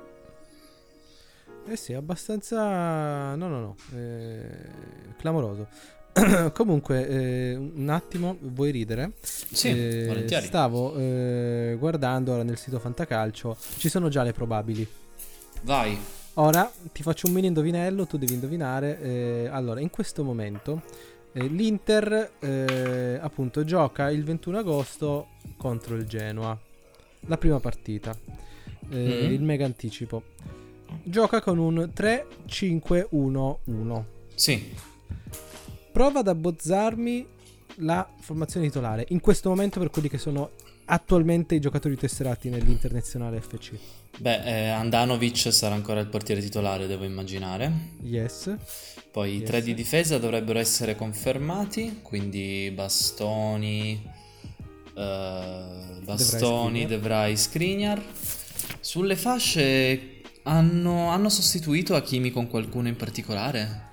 Eh 1.68 1.76
sì, 1.76 1.94
abbastanza... 1.94 3.36
No, 3.36 3.48
no, 3.48 3.60
no. 3.60 3.76
Eh... 3.96 5.14
Clamoroso. 5.20 5.68
Comunque, 6.54 7.08
eh, 7.08 7.56
un 7.56 7.90
attimo, 7.90 8.36
vuoi 8.42 8.72
ridere? 8.72 9.12
Sì, 9.22 9.70
eh, 9.70 10.06
volentieri. 10.08 10.48
Stavo 10.48 10.98
eh, 10.98 11.76
guardando 11.78 12.34
ora 12.34 12.42
nel 12.42 12.58
sito 12.58 12.80
Fantacalcio, 12.80 13.56
ci 13.78 13.90
sono 13.90 14.10
già 14.10 14.24
le 14.24 14.34
probabili. 14.34 14.88
Vai. 15.62 16.26
Ora 16.40 16.72
ti 16.92 17.02
faccio 17.02 17.26
un 17.26 17.34
mini 17.34 17.48
indovinello, 17.48 18.06
tu 18.06 18.18
devi 18.18 18.34
indovinare. 18.34 19.02
Eh, 19.02 19.50
allora, 19.52 19.80
in 19.80 19.90
questo 19.90 20.24
momento 20.24 20.84
eh, 21.32 21.48
l'Inter 21.48 22.34
eh, 22.40 23.18
appunto 23.20 23.64
gioca 23.64 24.12
il 24.12 24.24
21 24.24 24.60
agosto 24.60 25.30
contro 25.58 25.96
il 25.96 26.06
Genoa. 26.06 26.56
La 27.22 27.38
prima 27.38 27.60
partita. 27.60 28.16
Mm-hmm. 28.94 29.32
Il 29.32 29.42
mega 29.42 29.66
anticipo. 29.66 30.22
Gioca 31.02 31.42
con 31.42 31.58
un 31.58 31.92
3-5-1-1. 31.96 34.04
Sì. 34.36 34.76
Prova 35.92 36.20
ad 36.20 36.28
abbozzarmi 36.28 37.28
la 37.78 38.08
formazione 38.20 38.68
titolare 38.68 39.06
in 39.10 39.22
questo 39.22 39.50
momento 39.50 39.80
per 39.80 39.90
quelli 39.90 40.08
che 40.08 40.20
sono 40.20 40.52
attualmente 40.88 41.56
i 41.56 41.60
giocatori 41.60 41.96
tesserati 41.96 42.50
nell'internazionale 42.50 43.42
FC. 43.42 43.72
Beh, 44.20 44.44
eh, 44.44 44.68
Andanovic 44.70 45.54
sarà 45.54 45.76
ancora 45.76 46.00
il 46.00 46.08
portiere 46.08 46.42
titolare, 46.42 46.88
devo 46.88 47.04
immaginare. 47.04 47.72
Yes. 48.02 48.56
Poi 49.12 49.34
yes. 49.34 49.42
i 49.42 49.44
tre 49.44 49.62
di 49.62 49.74
difesa 49.74 50.18
dovrebbero 50.18 50.60
essere 50.60 50.96
confermati, 50.96 52.00
quindi 52.02 52.72
Bastoni, 52.74 54.02
uh, 54.94 56.04
Bastoni, 56.04 56.86
Devrai, 56.86 57.36
Skriniar. 57.36 58.02
Sulle 58.80 59.16
fasce 59.16 60.22
hanno, 60.44 61.10
hanno, 61.10 61.30
sostituito 61.30 61.96
Hakimi 61.96 62.32
con 62.32 62.48
qualcuno 62.48 62.88
in 62.88 62.96
particolare? 62.96 63.86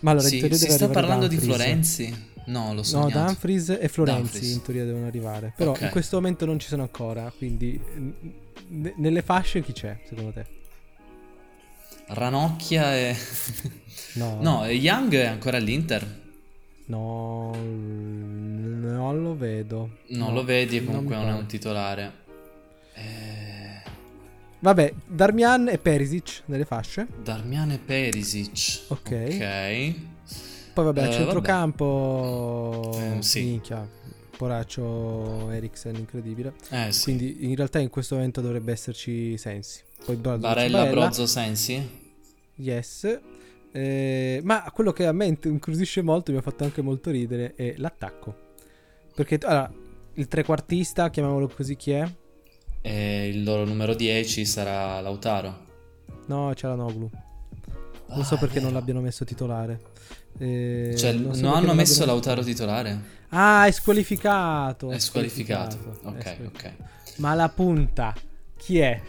Ma 0.00 0.12
allora, 0.12 0.26
sì, 0.26 0.40
si 0.52 0.70
sta 0.70 0.88
parlando 0.88 1.26
di 1.26 1.36
Florenzi. 1.36 2.28
No, 2.50 2.74
lo 2.74 2.82
so. 2.82 2.98
No, 2.98 3.08
Dumfries 3.08 3.68
e 3.80 3.88
Florenzi 3.88 4.22
Dumfries. 4.22 4.52
in 4.54 4.62
teoria 4.62 4.84
devono 4.84 5.06
arrivare. 5.06 5.52
Però 5.56 5.70
okay. 5.70 5.84
in 5.84 5.90
questo 5.90 6.16
momento 6.16 6.44
non 6.46 6.58
ci 6.58 6.66
sono 6.66 6.82
ancora, 6.82 7.32
quindi 7.36 7.80
n- 7.96 8.92
nelle 8.96 9.22
fasce 9.22 9.62
chi 9.62 9.72
c'è 9.72 10.00
secondo 10.08 10.32
te? 10.32 10.46
Ranocchia 12.08 12.96
e... 12.96 13.16
no. 14.14 14.38
no, 14.42 14.66
Young 14.66 15.14
è 15.14 15.26
ancora 15.26 15.58
all'Inter. 15.58 16.18
No, 16.86 17.54
no 17.54 18.90
Non 18.90 19.22
lo 19.22 19.36
vedo. 19.36 19.98
Non 20.08 20.28
no, 20.28 20.34
lo 20.34 20.44
vedi 20.44 20.78
e 20.78 20.84
comunque 20.84 21.14
non, 21.14 21.26
non 21.26 21.34
è 21.34 21.38
un 21.38 21.46
titolare. 21.46 22.12
Eh... 22.94 23.82
Vabbè, 24.58 24.92
Darmian 25.06 25.68
e 25.68 25.78
Perisic 25.78 26.42
nelle 26.46 26.64
fasce. 26.64 27.06
Darmian 27.22 27.70
e 27.70 27.78
Perisic. 27.78 28.80
Ok. 28.88 29.28
Ok. 29.30 30.09
Poi 30.82 30.92
vabbè, 30.94 31.08
eh, 31.08 31.12
centrocampo... 31.12 32.90
Eh, 32.94 33.22
sì. 33.22 33.42
Minchia. 33.42 33.86
Poraccio 34.34 35.50
Eriksen, 35.50 35.94
incredibile. 35.96 36.54
Eh, 36.70 36.90
sì. 36.90 37.02
Quindi 37.02 37.44
in 37.50 37.54
realtà 37.54 37.80
in 37.80 37.90
questo 37.90 38.14
momento 38.14 38.40
dovrebbe 38.40 38.72
esserci 38.72 39.36
Sensi. 39.36 39.82
Poi 40.06 40.16
Barella, 40.16 40.48
Barella. 40.48 40.86
Brozzo, 40.86 41.26
Sensi. 41.26 41.86
Yes. 42.54 43.20
Eh, 43.72 44.40
ma 44.42 44.62
quello 44.72 44.92
che 44.92 45.04
a 45.04 45.12
me 45.12 45.26
incuriosisce 45.26 46.00
molto, 46.00 46.32
mi 46.32 46.38
ha 46.38 46.40
fatto 46.42 46.64
anche 46.64 46.80
molto 46.80 47.10
ridere, 47.10 47.52
è 47.54 47.74
l'attacco. 47.76 48.34
Perché 49.14 49.38
allora, 49.42 49.70
il 50.14 50.28
trequartista, 50.28 51.10
chiamiamolo 51.10 51.48
così, 51.48 51.76
chi 51.76 51.90
è? 51.90 52.10
E 52.80 53.28
il 53.28 53.42
loro 53.42 53.66
numero 53.66 53.94
10 53.94 54.46
sarà 54.46 54.98
Lautaro. 55.02 55.66
No, 56.28 56.52
c'era 56.54 56.74
Noglu. 56.74 57.10
Non 58.06 58.20
ah, 58.20 58.24
so 58.24 58.38
perché 58.38 58.60
non 58.60 58.72
l'abbiano 58.72 59.02
messo 59.02 59.26
titolare. 59.26 59.89
Eh, 60.38 60.94
cioè, 60.96 61.12
non, 61.12 61.34
so 61.34 61.42
non 61.42 61.54
hanno 61.54 61.74
messo 61.74 62.04
Lautaro 62.04 62.42
titolare? 62.42 63.18
Ah, 63.30 63.66
è 63.66 63.70
squalificato. 63.70 64.90
È, 64.90 64.98
squalificato. 64.98 65.76
squalificato. 65.76 66.08
Ok, 66.08 66.16
è 66.16 66.34
squalificato. 66.34 66.68
ok. 66.68 67.18
Ma 67.18 67.34
la 67.34 67.48
punta, 67.48 68.14
chi 68.56 68.78
è? 68.78 69.00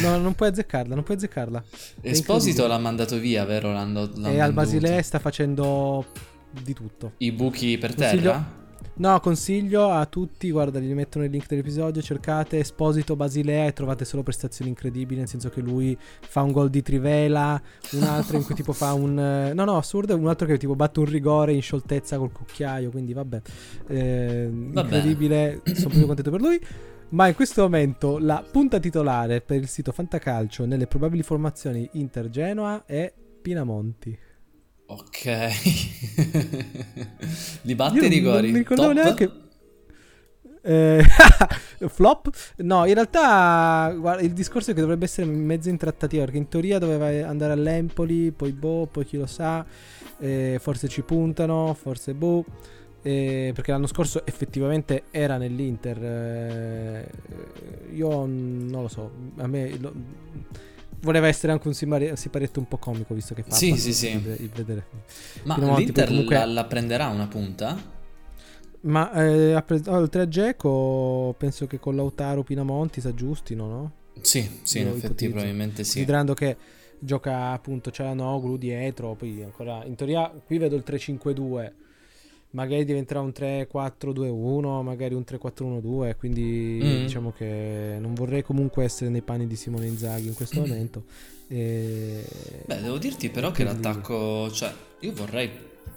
no, 0.00 0.18
non 0.18 0.34
puoi 0.34 0.48
azzeccarla, 0.48 0.94
non 0.94 1.04
puoi 1.04 1.16
azzeccarla. 1.16 1.62
Esposito 2.00 2.66
l'ha 2.66 2.78
mandato 2.78 3.18
via, 3.18 3.44
vero? 3.44 3.72
L'hanno, 3.72 4.10
l'hanno 4.14 4.28
e 4.28 4.40
al 4.40 4.52
Basilea 4.52 5.00
sta 5.02 5.18
facendo 5.18 6.06
di 6.50 6.74
tutto. 6.74 7.12
I 7.18 7.32
buchi 7.32 7.78
per 7.78 7.94
Consiglio... 7.94 8.22
terra? 8.22 8.62
No, 8.96 9.18
consiglio 9.18 9.90
a 9.90 10.06
tutti, 10.06 10.52
guarda, 10.52 10.78
li 10.78 10.94
metto 10.94 11.18
nel 11.18 11.28
link 11.28 11.48
dell'episodio, 11.48 12.00
cercate 12.00 12.60
Esposito 12.60 13.16
Basilea 13.16 13.66
e 13.66 13.72
trovate 13.72 14.04
solo 14.04 14.22
prestazioni 14.22 14.70
incredibili, 14.70 15.18
nel 15.18 15.28
senso 15.28 15.48
che 15.50 15.60
lui 15.60 15.98
fa 15.98 16.42
un 16.42 16.52
gol 16.52 16.70
di 16.70 16.80
trivela, 16.80 17.60
un 17.92 18.02
altro 18.04 18.36
in 18.36 18.44
cui 18.44 18.54
tipo 18.54 18.72
fa 18.72 18.92
un... 18.92 19.50
No, 19.52 19.64
no, 19.64 19.76
assurdo, 19.76 20.16
un 20.16 20.28
altro 20.28 20.46
che 20.46 20.58
tipo 20.58 20.76
batte 20.76 21.00
un 21.00 21.06
rigore 21.06 21.52
in 21.52 21.60
scioltezza 21.60 22.18
col 22.18 22.30
cucchiaio, 22.30 22.90
quindi 22.90 23.12
vabbè, 23.12 23.42
eh, 23.88 24.48
vabbè. 24.52 24.94
incredibile, 24.94 25.62
sono 25.64 25.88
proprio 25.88 26.06
contento 26.06 26.30
per 26.30 26.40
lui. 26.40 26.60
Ma 27.08 27.26
in 27.26 27.34
questo 27.34 27.62
momento 27.62 28.18
la 28.18 28.44
punta 28.48 28.78
titolare 28.78 29.40
per 29.40 29.56
il 29.56 29.68
sito 29.68 29.90
Fantacalcio 29.90 30.66
nelle 30.66 30.86
probabili 30.86 31.24
formazioni 31.24 31.88
Inter-Genoa 31.94 32.84
è 32.86 33.12
Pinamonti. 33.42 34.18
Ok. 34.94 35.24
Li 37.62 37.74
batte 37.74 38.06
i 38.06 38.08
rigori. 38.08 38.42
Non 38.42 38.52
mi 38.52 38.58
ricordavo 38.58 38.94
Top. 38.94 39.02
neanche. 39.02 39.30
Eh, 40.66 41.04
flop? 41.88 42.30
No, 42.58 42.86
in 42.86 42.94
realtà 42.94 43.92
guarda, 43.98 44.22
il 44.22 44.32
discorso 44.32 44.70
è 44.70 44.74
che 44.74 44.80
dovrebbe 44.80 45.04
essere 45.04 45.26
mezzo 45.26 45.68
in 45.68 45.76
trattativa 45.76 46.24
perché 46.24 46.38
in 46.38 46.48
teoria 46.48 46.78
doveva 46.78 47.28
andare 47.28 47.52
all'Empoli, 47.52 48.30
poi 48.30 48.52
boh, 48.52 48.88
poi 48.90 49.04
chi 49.04 49.18
lo 49.18 49.26
sa, 49.26 49.64
eh, 50.18 50.58
forse 50.60 50.88
ci 50.88 51.02
puntano, 51.02 51.74
forse 51.74 52.14
boh. 52.14 52.44
Eh, 53.02 53.52
perché 53.54 53.72
l'anno 53.72 53.86
scorso 53.86 54.24
effettivamente 54.24 55.04
era 55.10 55.36
nell'Inter. 55.36 56.02
Eh, 56.02 57.10
io 57.92 58.08
non 58.24 58.80
lo 58.80 58.88
so, 58.88 59.10
a 59.36 59.46
me 59.46 59.76
lo, 59.78 59.92
voleva 61.04 61.28
essere 61.28 61.52
anche 61.52 61.68
un 61.68 61.74
siparietto 61.74 62.58
un 62.58 62.66
po' 62.66 62.78
comico 62.78 63.14
visto 63.14 63.34
che 63.34 63.42
fa 63.42 63.54
sì 63.54 63.76
sì 63.76 63.92
sì. 63.92 64.08
il 64.08 64.50
vedere. 64.52 64.86
Ma 65.44 65.56
l'Inter 65.56 66.08
comunque... 66.08 66.34
la, 66.36 66.46
la, 66.46 66.64
prenderà 66.64 67.08
una 67.08 67.28
punta? 67.28 67.92
ma 68.84 69.12
eh, 69.12 69.62
pres- 69.64 69.86
oltre 69.86 70.22
a 70.22 70.28
Geco 70.28 71.34
penso 71.38 71.66
che 71.66 71.78
con 71.78 71.96
Lautaro 71.96 72.42
Pinamonti 72.42 73.00
si 73.00 73.06
aggiustino 73.06 73.66
no? 73.66 73.92
sì 74.20 74.60
sì 74.62 74.80
Io 74.80 74.88
in 74.88 74.96
effetti 74.96 75.28
probabilmente 75.28 75.84
sì. 75.84 75.92
Considerando 75.92 76.34
che 76.34 76.56
gioca 76.98 77.50
appunto 77.52 77.90
c'è 77.90 78.04
la 78.04 78.14
Noglu 78.14 78.56
dietro 78.56 79.14
poi 79.14 79.42
ancora 79.42 79.84
in 79.84 79.94
teoria 79.94 80.28
qui 80.28 80.58
vedo 80.58 80.76
il 80.76 80.84
3-5-2 80.86 81.72
magari 82.54 82.84
diventerà 82.84 83.20
un 83.20 83.32
3-4-2-1, 83.34 84.82
magari 84.82 85.14
un 85.14 85.24
3-4-1-2, 85.28 86.16
quindi 86.16 86.80
mm. 86.82 87.00
diciamo 87.02 87.32
che 87.32 87.96
non 88.00 88.14
vorrei 88.14 88.42
comunque 88.42 88.84
essere 88.84 89.10
nei 89.10 89.22
panni 89.22 89.46
di 89.46 89.56
Simone 89.56 89.86
Inzaghi 89.86 90.28
in 90.28 90.34
questo 90.34 90.60
momento. 90.60 91.04
E... 91.48 92.24
Beh, 92.64 92.80
devo 92.80 92.98
dirti 92.98 93.28
però 93.28 93.50
quindi... 93.50 93.72
che 93.72 93.78
l'attacco, 93.78 94.50
cioè, 94.50 94.72
io 95.00 95.12
vorrei 95.12 95.50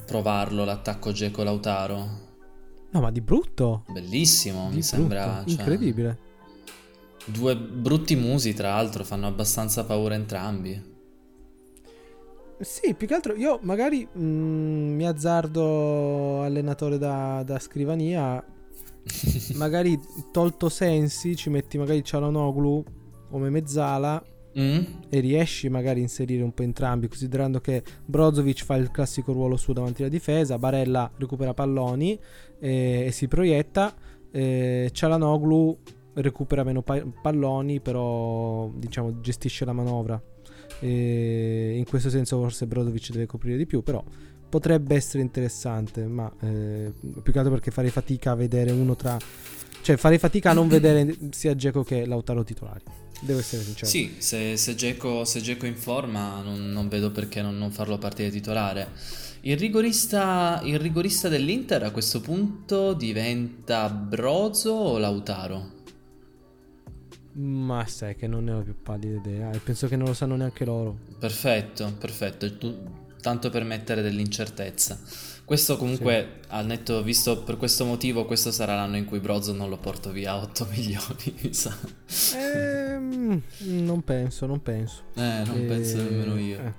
provarlo 0.06 0.66
l'attacco 0.66 1.12
Geco 1.12 1.44
Lautaro. 1.44 2.26
No, 2.90 3.02
ma 3.02 3.12
di 3.12 3.22
brutto. 3.22 3.86
Bellissimo, 3.90 4.70
di 4.70 4.76
mi 4.76 4.82
brutto. 4.82 4.86
sembra. 4.86 5.44
Cioè... 5.46 5.58
Incredibile. 5.58 6.18
Due 7.26 7.56
brutti 7.58 8.16
musi, 8.16 8.54
tra 8.54 8.70
l'altro, 8.70 9.04
fanno 9.04 9.28
abbastanza 9.28 9.84
paura 9.86 10.16
entrambi. 10.16 10.96
Sì, 12.60 12.96
più 12.96 13.06
che 13.06 13.14
altro 13.14 13.36
io 13.36 13.60
magari 13.62 14.08
mh, 14.12 14.20
mm, 14.20 14.96
mi 14.96 15.06
azzardo 15.06 16.42
allenatore 16.42 16.98
da, 16.98 17.44
da 17.44 17.60
scrivania. 17.60 18.44
magari 19.56 19.98
tolto 20.32 20.68
Sensi, 20.68 21.36
ci 21.36 21.50
metti 21.50 21.78
magari 21.78 22.04
Cialanoglu 22.04 22.84
come 23.30 23.50
mezzala. 23.50 24.24
Mm. 24.60 24.84
E 25.10 25.20
riesci 25.20 25.70
magari 25.70 26.00
a 26.00 26.04
inserire 26.04 26.42
un 26.42 26.52
po' 26.52 26.64
entrambi, 26.64 27.08
considerando 27.08 27.60
che 27.62 27.84
Brozovic 28.04 28.64
fa 28.64 28.76
il 28.76 28.90
classico 28.90 29.32
ruolo 29.32 29.56
suo 29.56 29.74
davanti 29.74 30.02
alla 30.02 30.10
difesa, 30.10 30.58
Barella 30.58 31.12
recupera 31.16 31.54
palloni 31.54 32.20
e, 32.60 33.04
e 33.06 33.12
si 33.12 33.28
proietta, 33.28 33.94
e 34.32 34.90
Cialanoglu 34.92 35.78
recupera 36.16 36.64
meno 36.64 36.82
pa- 36.82 37.06
palloni, 37.22 37.80
però 37.82 38.68
diciamo 38.74 39.20
gestisce 39.20 39.64
la 39.64 39.74
manovra. 39.74 40.20
E 40.80 41.76
in 41.78 41.86
questo 41.86 42.10
senso 42.10 42.40
forse 42.40 42.68
Brodovic 42.68 43.12
deve 43.12 43.26
coprire 43.26 43.58
di 43.58 43.66
più, 43.66 43.82
però 43.82 44.04
potrebbe 44.50 44.96
essere 44.96 45.22
interessante, 45.24 46.06
ma 46.06 46.32
eh, 46.42 46.92
più 47.22 47.32
che 47.32 47.38
altro 47.38 47.54
perché 47.54 47.72
farei 47.72 47.90
fatica 47.90 48.32
a 48.32 48.36
vedere 48.36 48.72
uno 48.72 48.96
tra... 48.96 49.18
Cioè 49.82 49.96
farei 49.96 50.18
fatica 50.18 50.52
a 50.52 50.54
non 50.54 50.68
vedere 50.68 51.16
sia 51.32 51.56
Geco 51.56 51.84
che 51.84 52.06
Lautaro 52.06 52.44
titolari. 52.44 52.84
Devo 53.20 53.40
essere 53.40 53.64
sincero. 53.64 53.90
Sì, 53.90 54.16
se, 54.18 54.58
se 54.58 54.76
Geco 54.76 55.66
in 55.66 55.76
forma 55.76 56.42
non, 56.42 56.72
non 56.72 56.88
vedo 56.88 57.12
perché 57.12 57.42
non, 57.42 57.58
non, 57.58 57.72
farlo 57.72 57.98
partire 57.98 58.30
titolare. 58.30 58.90
Il 59.42 59.58
rigorista, 59.58 60.62
il 60.64 60.78
rigorista 60.78 61.30
dell'Inter 61.30 61.84
a 61.84 61.92
questo 61.92 62.20
punto 62.20 62.94
diventa 62.94 63.90
Brozo 63.90 64.72
o 64.72 64.98
Lautaro? 64.98 65.76
Ma 67.40 67.86
sai 67.86 68.16
che 68.16 68.26
non 68.26 68.46
ne 68.46 68.52
ho 68.52 68.62
più 68.62 68.76
pallida 68.82 69.18
idea 69.18 69.52
e 69.52 69.60
penso 69.60 69.88
che 69.88 69.96
non 69.96 70.08
lo 70.08 70.14
sanno 70.14 70.36
neanche 70.36 70.66
loro. 70.66 70.98
Perfetto, 71.20 71.94
perfetto. 72.00 72.52
tanto 73.22 73.50
per 73.50 73.64
mettere 73.64 74.02
dell'incertezza. 74.02 75.00
Questo 75.46 75.78
comunque, 75.78 76.40
sì. 76.42 76.48
al 76.50 76.66
netto 76.66 77.02
visto 77.04 77.44
per 77.44 77.58
questo 77.58 77.86
motivo, 77.86 78.26
questo 78.26 78.52
sarà 78.52 78.76
l'anno 78.76 78.98
in 78.98 79.06
cui 79.06 79.20
Brozo 79.20 79.54
non 79.54 79.70
lo 79.70 79.78
porto 79.78 80.12
via 80.12 80.36
8 80.36 80.68
milioni, 80.76 81.36
mi 81.42 81.54
sa. 81.54 81.78
Ehm, 82.36 83.42
non 83.60 84.04
penso, 84.04 84.46
non 84.46 84.62
penso. 84.62 85.04
Eh, 85.14 85.44
non 85.46 85.58
e... 85.58 85.66
penso 85.66 85.98
nemmeno 85.98 86.38
io. 86.38 86.60
Eh. 86.60 86.74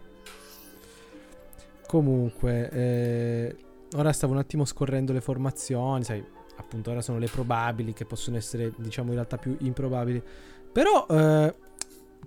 Comunque, 1.87 2.71
eh, 2.71 3.57
ora 3.94 4.12
stavo 4.12 4.33
un 4.35 4.38
attimo 4.38 4.64
scorrendo 4.64 5.12
le 5.12 5.21
formazioni, 5.21 6.05
sai, 6.05 6.23
appunto 6.59 6.90
ora 6.90 7.01
sono 7.01 7.18
le 7.18 7.29
probabili 7.29 7.92
che 7.92 8.05
possono 8.05 8.37
essere 8.37 8.73
diciamo 8.77 9.09
in 9.09 9.14
realtà 9.14 9.38
più 9.38 9.57
improbabili. 9.61 10.23
Però 10.71 11.07
eh, 11.09 11.55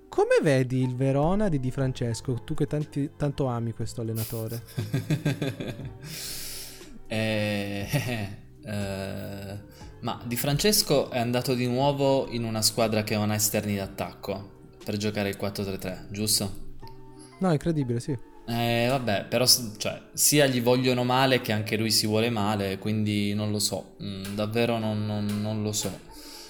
come 0.10 0.39
vedi 0.41 0.82
il 0.82 0.96
Verona 0.96 1.48
di 1.48 1.60
Di 1.60 1.72
Francesco? 1.72 2.41
Tu 2.44 2.54
che 2.54 2.65
tanti, 2.65 3.12
tanto 3.15 3.46
ami 3.46 3.74
questo 3.74 4.02
allenatore. 4.02 4.62
Eh, 7.12 7.86
eh, 8.63 9.60
ma 10.00 10.22
Di 10.26 10.38
Francesco 10.38 11.10
è 11.10 11.20
andato 11.20 11.54
di 11.56 11.67
nuovo 11.67 12.30
in 12.30 12.46
una 12.46 12.62
squadra 12.62 13.04
che 13.04 13.15
non 13.15 13.32
ha 13.32 13.36
esterni 13.36 13.76
d'attacco 13.76 14.60
per 14.82 14.96
giocare 14.96 15.28
il 15.28 15.38
4-3-3 15.38 16.10
giusto? 16.10 16.70
no 17.39 17.52
incredibile 17.52 18.00
sì 18.00 18.17
eh, 18.45 18.88
vabbè, 18.89 19.25
però 19.25 19.45
cioè, 19.77 20.01
sia 20.13 20.47
gli 20.47 20.62
vogliono 20.62 21.04
male 21.04 21.41
che 21.41 21.51
anche 21.51 21.77
lui 21.77 21.91
si 21.91 22.08
vuole 22.08 22.30
male, 22.30 22.77
quindi 22.80 23.34
non 23.34 23.51
lo 23.51 23.60
so, 23.60 23.95
mm, 24.01 24.36
davvero 24.36 24.77
non, 24.77 25.06
non, 25.06 25.25
non, 25.41 25.62
lo 25.62 25.71
so. 25.71 26.10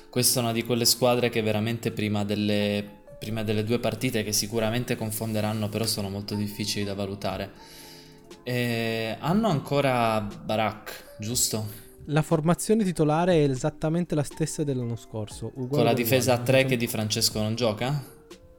Questa 0.10 0.40
è 0.40 0.44
una 0.44 0.52
di 0.52 0.64
quelle 0.64 0.86
squadre 0.86 1.30
che 1.30 1.42
veramente 1.42 1.92
prima 1.92 2.24
delle, 2.24 2.84
prima 3.20 3.44
delle 3.44 3.64
due 3.64 3.80
partite, 3.80 4.24
che 4.24 4.32
sicuramente 4.32 4.96
confonderanno, 4.96 5.70
però 5.70 5.86
sono 5.86 6.10
molto 6.10 6.34
difficili 6.36 6.84
da 6.84 6.94
valutare. 6.94 7.52
Eh, 8.44 9.16
hanno 9.20 9.50
ancora 9.50 10.22
Barak, 10.22 11.16
giusto? 11.20 11.80
La 12.06 12.24
formazione 12.24 12.84
titolare 12.84 13.46
è 13.46 13.50
esattamente 13.50 14.16
la 14.16 14.24
stessa 14.24 14.64
dell'anno 14.64 14.96
scorso. 14.96 15.52
Con 15.52 15.84
la 15.84 15.94
difesa 15.94 16.34
a 16.34 16.40
3 16.40 16.66
che 16.66 16.78
di 16.78 16.88
Francesco 16.88 17.42
non 17.42 17.54
gioca? 17.56 18.04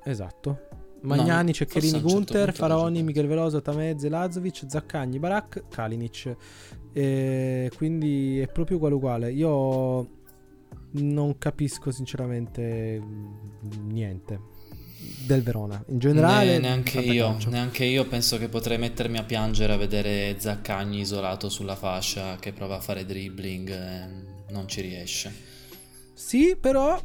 Esatto. 0.05 0.82
Magnani, 1.03 1.49
no, 1.49 1.53
Ceccherini, 1.53 1.93
certo 1.93 2.07
Gunter, 2.07 2.53
Faraoni, 2.53 3.03
Miguel 3.03 3.27
Veloso, 3.27 3.61
Tamezze, 3.61 4.09
Lazovic, 4.09 4.65
Zaccagni, 4.69 5.19
Barak, 5.19 5.65
Kalinic. 5.69 6.37
E 6.93 7.71
quindi 7.77 8.39
è 8.39 8.49
proprio 8.49 8.77
uguale 8.77 8.95
uguale. 8.95 9.33
Io 9.33 10.09
non 10.93 11.39
capisco 11.39 11.91
sinceramente 11.91 13.03
niente 13.85 14.41
del 15.27 15.43
Verona 15.43 15.83
in 15.89 15.99
generale. 15.99 16.53
Ne, 16.53 16.59
neanche 16.59 17.01
io, 17.01 17.37
neanche 17.49 17.85
io 17.85 18.07
penso 18.07 18.39
che 18.39 18.49
potrei 18.49 18.79
mettermi 18.79 19.19
a 19.19 19.25
piangere 19.25 19.73
a 19.73 19.77
vedere 19.77 20.37
Zaccagni 20.39 21.01
isolato 21.01 21.49
sulla 21.49 21.77
fascia 21.77 22.37
che 22.37 22.53
prova 22.53 22.77
a 22.77 22.81
fare 22.81 23.05
dribbling 23.05 23.71
e 23.71 24.53
non 24.53 24.69
ci 24.69 24.81
riesce. 24.81 25.33
Sì, 26.15 26.57
però 26.61 27.01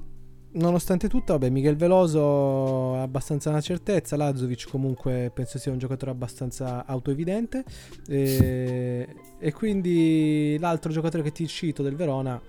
nonostante 0.52 1.08
tutto, 1.08 1.34
vabbè, 1.34 1.50
Miguel 1.50 1.76
Veloso 1.76 2.96
ha 2.96 3.02
abbastanza 3.02 3.50
una 3.50 3.62
certezza, 3.62 4.16
Lazovic 4.16 4.70
comunque 4.70 5.32
penso 5.34 5.58
sia 5.60 5.72
un 5.72 5.78
giocatore 5.78 6.12
abbastanza 6.12 6.86
autoevidente 6.86 7.64
e, 8.08 9.08
e 9.38 9.52
quindi 9.54 10.58
l'altro 10.60 10.92
giocatore 10.92 11.24
che 11.24 11.32
ti 11.32 11.48
cito 11.48 11.84
del 11.84 11.96
Verona 11.96 12.40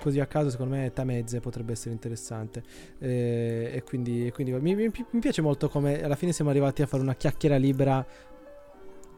così 0.00 0.18
a 0.18 0.26
caso 0.26 0.48
secondo 0.48 0.74
me 0.74 0.92
Tamezze 0.92 1.40
potrebbe 1.40 1.72
essere 1.72 1.92
interessante. 1.92 2.62
E, 2.98 3.70
e 3.74 3.82
quindi, 3.82 4.26
e 4.26 4.32
quindi 4.32 4.52
mi, 4.52 4.74
mi, 4.74 4.90
mi, 5.10 5.20
piace 5.20 5.42
molto 5.42 5.68
come 5.68 6.02
alla 6.02 6.16
fine 6.16 6.32
siamo 6.32 6.50
arrivati 6.50 6.82
a 6.82 6.86
fare 6.86 7.02
una 7.02 7.14
chiacchiera 7.14 7.56
libera 7.56 8.04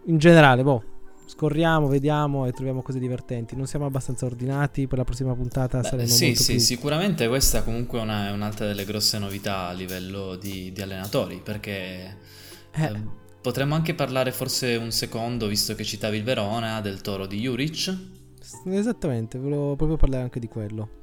in 0.06 0.18
generale 0.18 0.64
boh 0.64 0.82
scorriamo, 1.32 1.88
vediamo 1.88 2.46
e 2.46 2.52
troviamo 2.52 2.82
cose 2.82 2.98
divertenti. 2.98 3.56
Non 3.56 3.66
siamo 3.66 3.86
abbastanza 3.86 4.26
ordinati, 4.26 4.86
per 4.86 4.98
la 4.98 5.04
prossima 5.04 5.34
puntata 5.34 5.80
Beh, 5.80 5.88
saremo 5.88 6.08
sì, 6.08 6.26
molto 6.26 6.42
sì, 6.42 6.52
più... 6.52 6.60
sicuramente 6.60 7.28
questa 7.28 7.62
comunque 7.62 7.98
è, 7.98 8.02
una, 8.02 8.28
è 8.28 8.30
un'altra 8.30 8.66
delle 8.66 8.84
grosse 8.84 9.18
novità 9.18 9.68
a 9.68 9.72
livello 9.72 10.36
di, 10.36 10.72
di 10.72 10.82
allenatori, 10.82 11.40
perché 11.42 12.16
eh. 12.70 12.84
Eh, 12.84 12.92
potremmo 13.40 13.74
anche 13.74 13.94
parlare 13.94 14.30
forse 14.30 14.76
un 14.76 14.90
secondo, 14.92 15.46
visto 15.46 15.74
che 15.74 15.84
citavi 15.84 16.18
il 16.18 16.24
Verona, 16.24 16.80
del 16.80 17.00
toro 17.00 17.26
di 17.26 17.40
Juric. 17.40 17.96
Esattamente, 18.66 19.38
volevo 19.38 19.74
proprio 19.74 19.96
parlare 19.96 20.24
anche 20.24 20.38
di 20.38 20.48
quello. 20.48 21.00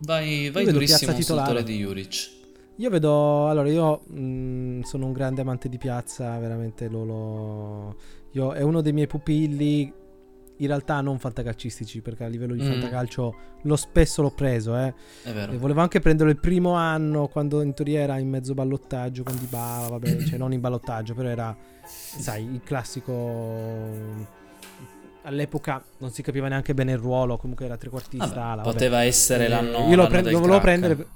Vai, 0.00 0.50
vai 0.50 0.64
durissimo 0.64 1.12
sul 1.20 1.42
toro 1.44 1.62
di 1.62 1.78
Juric. 1.78 2.40
Io 2.76 2.90
vedo, 2.90 3.48
allora 3.48 3.68
io 3.68 4.02
mh, 4.06 4.20
mm, 4.20 4.80
sono 4.82 5.06
un 5.06 5.12
grande 5.12 5.42
amante 5.42 5.68
di 5.68 5.78
piazza, 5.78 6.38
veramente 6.38 6.88
lo, 6.88 7.04
lo 7.04 7.96
io, 8.32 8.52
è 8.52 8.62
uno 8.62 8.80
dei 8.80 8.92
miei 8.92 9.06
pupilli, 9.06 9.92
in 10.56 10.66
realtà 10.66 11.00
non 11.00 11.18
fantacalcistici, 11.18 12.00
perché 12.00 12.24
a 12.24 12.28
livello 12.28 12.54
di 12.54 12.62
mm. 12.62 12.70
fantacalcio 12.70 13.34
lo 13.62 13.76
spesso 13.76 14.22
l'ho 14.22 14.30
preso. 14.30 14.76
Eh. 14.76 14.94
È 15.22 15.32
vero. 15.32 15.52
E 15.52 15.58
volevo 15.58 15.80
anche 15.80 16.00
prenderlo 16.00 16.32
il 16.32 16.38
primo 16.38 16.72
anno, 16.72 17.28
quando 17.28 17.60
in 17.62 17.74
teoria 17.74 18.00
era 18.00 18.18
in 18.18 18.28
mezzo 18.28 18.54
ballottaggio 18.54 19.22
con 19.22 19.36
Dybala, 19.38 19.88
vabbè, 19.88 20.16
cioè 20.24 20.38
non 20.38 20.52
in 20.52 20.60
ballottaggio, 20.60 21.14
però 21.14 21.28
era, 21.28 21.56
sai, 21.84 22.44
il 22.44 22.62
classico 22.64 24.40
all'epoca 25.24 25.82
non 25.98 26.10
si 26.10 26.22
capiva 26.22 26.48
neanche 26.48 26.74
bene 26.74 26.92
il 26.92 26.98
ruolo, 26.98 27.36
comunque 27.36 27.66
era 27.66 27.76
trequartista. 27.76 28.26
Vabbè, 28.26 28.62
poteva 28.62 29.04
essere 29.04 29.48
l'anno. 29.48 29.88
Io 29.88 29.96
lo, 29.96 30.06
pre- 30.06 30.22
lo 30.22 30.40
volevo 30.40 30.60
prendere. 30.60 31.06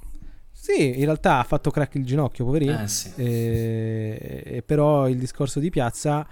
Sì, 0.67 0.99
in 0.99 1.05
realtà 1.05 1.39
ha 1.39 1.45
fatto 1.45 1.71
crack 1.71 1.95
il 1.95 2.05
ginocchio, 2.05 2.45
poverino. 2.45 2.83
Eh, 2.83 2.89
sì. 2.89 3.13
e, 3.15 4.43
e 4.45 4.63
però 4.63 5.09
il 5.09 5.17
discorso 5.17 5.61
di 5.61 5.71
piazza 5.71 6.27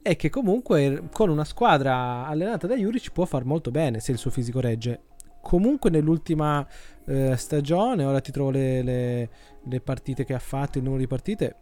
è 0.00 0.14
che 0.14 0.30
comunque 0.30 1.08
con 1.10 1.30
una 1.30 1.42
squadra 1.42 2.28
allenata 2.28 2.68
da 2.68 2.76
Juric 2.76 3.10
può 3.10 3.24
far 3.24 3.44
molto 3.44 3.72
bene 3.72 3.98
se 3.98 4.12
il 4.12 4.18
suo 4.18 4.30
fisico 4.30 4.60
regge. 4.60 5.00
Comunque 5.40 5.90
nell'ultima 5.90 6.64
eh, 7.06 7.36
stagione, 7.36 8.04
ora 8.04 8.20
ti 8.20 8.30
trovo 8.30 8.50
le, 8.50 8.82
le, 8.82 9.30
le, 9.64 9.80
partite 9.80 10.24
che 10.24 10.34
ha 10.34 10.38
fatto, 10.38 10.78
il 10.78 10.84
numero 10.84 11.02
di 11.02 11.08
partite, 11.08 11.56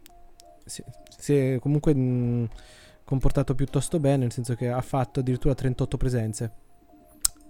si, 0.62 0.84
si 1.08 1.34
è 1.34 1.58
comunque 1.58 1.94
mh, 1.94 2.48
comportato 3.02 3.54
piuttosto 3.54 3.98
bene, 3.98 4.18
nel 4.18 4.32
senso 4.32 4.54
che 4.54 4.68
ha 4.68 4.82
fatto 4.82 5.20
addirittura 5.20 5.54
38 5.54 5.96
presenze 5.96 6.52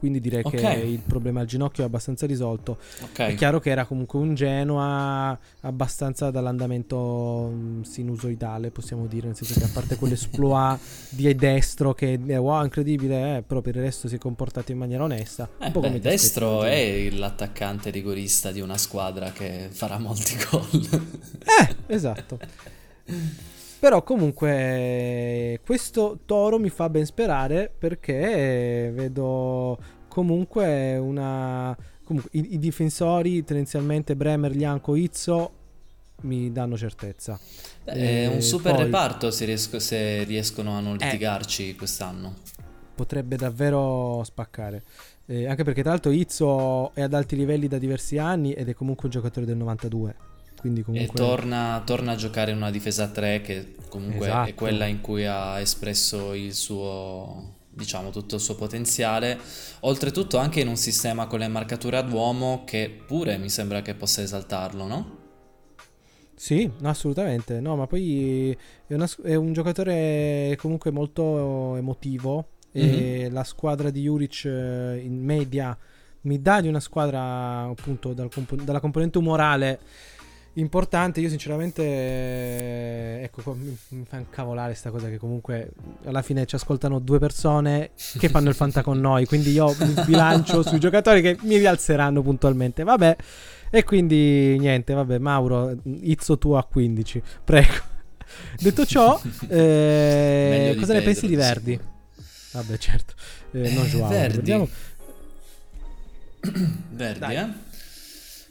quindi 0.05 0.21
direi 0.21 0.43
okay. 0.45 0.61
che 0.61 0.87
il 0.87 0.99
problema 0.99 1.41
al 1.41 1.47
ginocchio 1.47 1.83
è 1.83 1.87
abbastanza 1.87 2.27
risolto. 2.27 2.77
Okay. 3.05 3.33
È 3.33 3.35
chiaro 3.37 3.59
che 3.59 3.71
era 3.71 3.87
comunque 3.87 4.19
un 4.19 4.35
Genoa 4.35 5.39
abbastanza 5.61 6.31
dall'andamento 6.31 7.51
mm, 7.51 7.81
sinusoidale, 7.81 8.71
possiamo 8.71 9.07
dire, 9.07 9.29
nel 9.29 9.35
senso 9.35 9.59
che 9.59 9.65
a 9.65 9.71
parte 9.73 9.97
quell'esploit 9.97 10.79
di 11.09 11.35
destro 11.35 11.95
che 11.95 12.21
è 12.23 12.39
wow, 12.39 12.63
incredibile, 12.65 13.39
eh, 13.39 13.43
però 13.43 13.63
per 13.63 13.77
il 13.77 13.81
resto 13.81 14.07
si 14.07 14.17
è 14.17 14.19
comportato 14.19 14.73
in 14.73 14.77
maniera 14.77 15.05
onesta. 15.05 15.49
Eh, 15.59 15.71
beh, 15.71 15.99
destro 16.01 16.65
è 16.65 17.09
l'attaccante 17.09 17.89
rigorista 17.89 18.53
di 18.53 18.61
una 18.61 18.77
squadra 18.77 19.33
che 19.33 19.69
farà 19.71 19.97
molti 19.97 20.37
gol. 20.51 21.01
eh, 21.41 21.77
esatto. 21.87 22.39
Però 23.85 24.03
comunque 24.03 25.61
questo 25.63 26.21
toro 26.25 26.59
mi 26.59 26.71
fa 26.71 26.89
ben 26.89 27.05
sperare 27.05 27.71
perché 27.77 28.91
vedo 28.95 29.79
comunque 30.15 30.97
una... 30.97 31.77
Comunque, 32.05 32.31
i, 32.39 32.55
i, 32.55 32.59
difensori 32.61 33.43
tendenzialmente 33.43 34.15
Bremer, 34.15 34.55
Lianco, 34.55 34.95
Izzo 34.95 35.53
mi 36.23 36.53
danno 36.53 36.77
certezza. 36.77 37.39
È 37.83 38.27
un 38.27 38.41
super 38.41 38.75
poi, 38.75 38.85
reparto 38.85 39.33
se, 39.33 39.45
riesco, 39.45 39.81
se, 39.81 40.23
riescono 40.23 40.77
a 40.77 40.81
non 40.81 40.97
eh. 41.01 41.05
litigarci 41.05 41.71
eh, 41.71 41.75
quest'anno. 41.75 42.35
Potrebbe 42.95 43.37
davvero 43.37 44.23
spaccare. 44.23 44.83
Eh, 45.27 45.49
anche 45.49 45.65
perché 45.65 45.83
tra 45.83 45.91
l'altro 45.91 46.13
Izzo 46.13 46.95
è 46.95 47.01
ad 47.01 47.15
alti 47.15 47.35
livelli 47.35 47.67
da 47.67 47.79
diversi 47.79 48.17
anni 48.17 48.53
ed 48.53 48.69
è 48.69 48.75
comunque 48.75 49.07
un 49.07 49.11
giocatore 49.11 49.47
del 49.47 49.57
92 49.57 50.15
comunque... 50.83 51.01
E 51.01 51.07
torna, 51.09 51.83
torna, 51.85 52.13
a 52.13 52.17
giocare 52.17 52.53
in 52.53 52.59
una 52.59 52.71
difesa 52.71 53.09
3 53.09 53.41
che 53.43 53.75
comunque 53.89 54.27
esatto. 54.27 54.49
è 54.49 54.55
quella 54.55 54.87
in 54.87 55.01
cui 55.01 55.27
ha 55.27 55.61
espresso 55.61 56.33
il 56.33 56.55
suo 56.55 57.53
diciamo 57.75 58.11
tutto 58.11 58.37
il 58.37 58.41
suo 58.41 58.55
potenziale 58.55 59.39
oltretutto 59.81 60.39
anche 60.39 60.61
in 60.61 60.69
un 60.69 60.77
sistema 60.77 61.27
con 61.27 61.41
le 61.41 61.49
marcature 61.49 61.97
ad 61.97 62.13
uomo 62.13 62.63
che 62.65 63.03
pure 63.07 63.37
mi 63.37 63.51
sembra 63.51 63.83
che 63.83 63.95
possa 63.95 64.23
esaltarlo 64.23 64.87
no? 64.87 65.23
Sì, 66.37 66.71
assolutamente. 66.83 67.61
No, 67.61 67.77
ma 67.77 67.87
poi 67.87 68.57
è, 68.87 68.95
una, 68.95 69.09
è, 69.23 69.35
un 69.35 69.53
giocatore 69.53 70.57
comunque 70.59 70.91
molto 70.91 71.77
emotivo. 71.77 72.49
Mm-hmm. 72.77 72.93
E 72.93 73.27
mhm. 73.29 73.33
la 73.33 73.45
squadra 73.45 73.91
di 73.91 74.03
Juric 74.03 74.45
eh, 74.47 75.01
in 75.03 75.23
media 75.23 75.79
mi 76.23 76.41
dà 76.41 76.61
di 76.61 76.69
una 76.69 76.81
squadra 76.81 77.63
appunto 77.63 78.13
dal 78.13 78.31
comp- 78.33 78.63
dalla 78.63 78.81
componente 78.81 79.19
umorale 79.19 79.79
importante. 80.55 81.21
Io 81.21 81.29
sinceramente, 81.29 81.83
ecco, 83.23 83.55
mi, 83.55 83.77
mi 83.89 84.05
fa 84.07 84.19
incavolare 84.19 84.69
questa 84.69 84.91
cosa 84.91 85.09
che 85.09 85.19
comunque 85.19 85.71
alla 86.05 86.23
fine 86.23 86.47
ci 86.47 86.55
ascoltano 86.55 86.99
due 86.99 87.19
persone 87.19 87.91
che 88.19 88.29
fanno 88.29 88.49
il 88.49 88.55
fanta 88.55 88.83
con 88.83 88.99
noi, 89.01 89.27
quindi 89.27 89.51
io 89.51 89.75
mi 89.79 89.95
bilancio 90.07 90.63
sui 90.63 90.79
giocatori 90.79 91.21
che 91.23 91.37
mi 91.43 91.57
rialzeranno 91.57 92.23
puntualmente. 92.23 92.83
Vabbè, 92.85 93.17
e 93.71 93.83
quindi 93.85 94.57
niente, 94.59 94.95
vabbè, 94.95 95.19
Mauro, 95.19 95.77
izzo 96.01 96.39
tu 96.39 96.53
a 96.53 96.65
15, 96.65 97.23
prego. 97.45 97.93
Detto 98.61 98.87
ciò, 98.87 99.21
eh, 99.49 100.77
cosa 100.79 100.93
ne 100.93 101.03
pensi 101.03 101.27
di 101.27 101.37
Verdi? 101.37 101.79
Vabbè, 102.53 102.79
certo, 102.79 103.15
eh, 103.53 103.71
non 103.71 103.85
Joao. 103.87 104.09
Verdi. 104.09 104.69
Verdi, 106.91 107.19
Dai. 107.19 107.37
eh? 107.37 107.49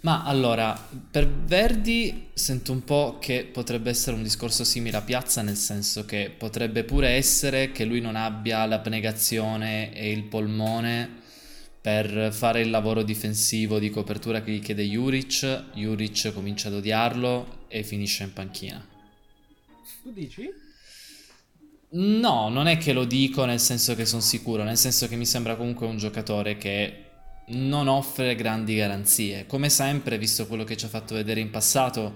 Ma 0.03 0.23
allora, 0.25 0.77
per 1.09 1.29
Verdi 1.29 2.27
sento 2.33 2.73
un 2.73 2.83
po' 2.83 3.19
che 3.21 3.47
potrebbe 3.49 3.89
essere 3.89 4.17
un 4.17 4.23
discorso 4.23 4.65
simile 4.65 4.97
a 4.97 5.01
Piazza, 5.01 5.41
nel 5.41 5.55
senso 5.55 6.03
che 6.03 6.29
potrebbe 6.37 6.83
pure 6.83 7.11
essere 7.11 7.71
che 7.71 7.85
lui 7.85 8.01
non 8.01 8.17
abbia 8.17 8.65
l'abnegazione 8.65 9.95
e 9.95 10.11
il 10.11 10.23
polmone 10.23 11.21
per 11.79 12.33
fare 12.33 12.59
il 12.59 12.69
lavoro 12.69 13.01
difensivo 13.03 13.79
di 13.79 13.89
copertura 13.89 14.41
che 14.41 14.51
gli 14.51 14.61
chiede 14.61 14.83
Juric. 14.83 15.71
Juric 15.73 16.33
comincia 16.33 16.67
ad 16.67 16.73
odiarlo 16.73 17.65
e 17.69 17.83
finisce 17.83 18.23
in 18.23 18.33
panchina. 18.33 18.85
Tu 20.01 20.11
dici? 20.11 20.49
No, 21.91 22.49
non 22.49 22.67
è 22.67 22.75
che 22.75 22.91
lo 22.91 23.05
dico 23.05 23.45
nel 23.45 23.61
senso 23.61 23.95
che 23.95 24.05
sono 24.05 24.21
sicuro, 24.21 24.63
nel 24.63 24.77
senso 24.77 25.07
che 25.07 25.15
mi 25.15 25.25
sembra 25.25 25.55
comunque 25.55 25.87
un 25.87 25.95
giocatore 25.95 26.57
che 26.57 27.02
non 27.47 27.87
offre 27.87 28.35
grandi 28.35 28.75
garanzie. 28.75 29.45
Come 29.45 29.69
sempre, 29.69 30.17
visto 30.17 30.47
quello 30.47 30.63
che 30.63 30.77
ci 30.77 30.85
ha 30.85 30.89
fatto 30.89 31.15
vedere 31.15 31.39
in 31.39 31.49
passato, 31.49 32.13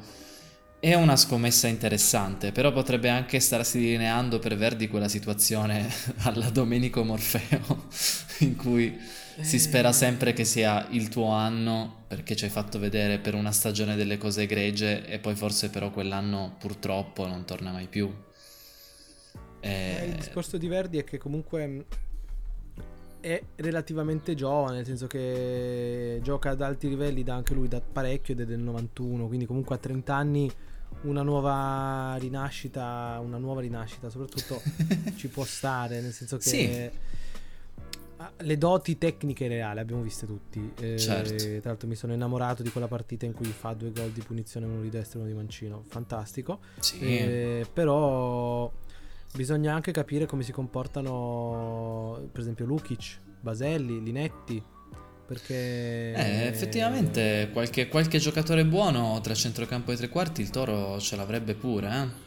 è 0.79 0.93
una 0.93 1.15
scommessa 1.15 1.67
interessante, 1.67 2.51
però 2.51 2.71
potrebbe 2.71 3.09
anche 3.09 3.39
starsi 3.39 3.79
delineando 3.79 4.39
per 4.39 4.55
Verdi 4.55 4.87
quella 4.87 5.07
situazione 5.07 5.89
alla 6.23 6.49
Domenico 6.49 7.03
Morfeo, 7.03 7.87
in 8.39 8.55
cui 8.55 8.97
si 9.39 9.59
spera 9.59 9.91
sempre 9.91 10.33
che 10.33 10.45
sia 10.45 10.87
il 10.91 11.09
tuo 11.09 11.29
anno 11.29 12.05
perché 12.07 12.35
ci 12.35 12.45
hai 12.45 12.49
fatto 12.49 12.79
vedere 12.79 13.19
per 13.19 13.35
una 13.35 13.51
stagione 13.51 13.95
delle 13.95 14.17
cose 14.17 14.43
egregie 14.43 15.05
e 15.05 15.19
poi 15.19 15.35
forse 15.35 15.69
però 15.69 15.91
quell'anno 15.91 16.55
purtroppo 16.57 17.27
non 17.27 17.45
torna 17.45 17.71
mai 17.71 17.87
più. 17.87 18.11
E... 19.59 19.97
Eh, 19.99 20.05
il 20.05 20.15
discorso 20.15 20.57
di 20.57 20.67
Verdi 20.67 20.97
è 20.97 21.03
che 21.03 21.17
comunque 21.17 21.85
è 23.27 23.43
relativamente 23.55 24.35
giovane, 24.35 24.77
nel 24.77 24.85
senso 24.85 25.05
che 25.05 26.19
gioca 26.23 26.51
ad 26.51 26.61
alti 26.61 26.87
livelli 26.87 27.23
da 27.23 27.35
anche 27.35 27.53
lui 27.53 27.67
da 27.67 27.81
parecchio 27.81 28.33
ed 28.33 28.41
è 28.41 28.45
del 28.45 28.59
91, 28.59 29.27
quindi 29.27 29.45
comunque 29.45 29.75
a 29.75 29.77
30 29.77 30.15
anni 30.15 30.51
una 31.01 31.23
nuova 31.23 32.15
rinascita, 32.17 33.19
una 33.21 33.37
nuova 33.37 33.59
rinascita, 33.59 34.09
soprattutto 34.09 34.61
ci 35.17 35.27
può 35.27 35.43
stare, 35.43 35.99
nel 35.99 36.13
senso 36.13 36.37
che 36.37 36.43
sì. 36.49 36.89
le 38.37 38.57
doti 38.57 38.97
tecniche 38.97 39.49
reali 39.49 39.79
abbiamo 39.79 40.01
viste 40.01 40.25
tutti. 40.25 40.71
Eh, 40.79 40.97
certo. 40.97 41.35
Tra 41.35 41.69
l'altro 41.71 41.87
mi 41.89 41.95
sono 41.95 42.13
innamorato 42.13 42.63
di 42.63 42.69
quella 42.69 42.87
partita 42.87 43.25
in 43.25 43.33
cui 43.33 43.47
fa 43.47 43.73
due 43.73 43.91
gol 43.91 44.11
di 44.11 44.21
punizione, 44.21 44.65
uno 44.65 44.81
di 44.81 44.89
destra 44.89 45.19
e 45.19 45.23
uno 45.23 45.31
di 45.31 45.37
mancino, 45.37 45.83
fantastico. 45.85 46.59
Sì. 46.79 46.99
Eh, 46.99 47.67
però 47.71 48.71
bisogna 49.33 49.73
anche 49.73 49.91
capire 49.91 50.25
come 50.25 50.43
si 50.43 50.51
comportano, 50.51 52.29
per 52.31 52.41
esempio 52.41 52.65
Lukic, 52.65 53.19
Baselli, 53.39 54.01
Linetti 54.01 54.63
perché... 55.27 56.13
Eh, 56.13 56.47
effettivamente 56.47 57.49
qualche, 57.51 57.89
qualche, 57.89 58.17
giocatore 58.17 58.65
buono 58.65 59.19
tra 59.21 59.33
centrocampo 59.33 59.91
e 59.91 59.97
tre 59.97 60.07
quarti 60.07 60.41
il 60.41 60.49
Toro 60.49 60.99
ce 61.01 61.17
l'avrebbe 61.17 61.53
pure, 61.53 61.89
eh? 61.89 62.25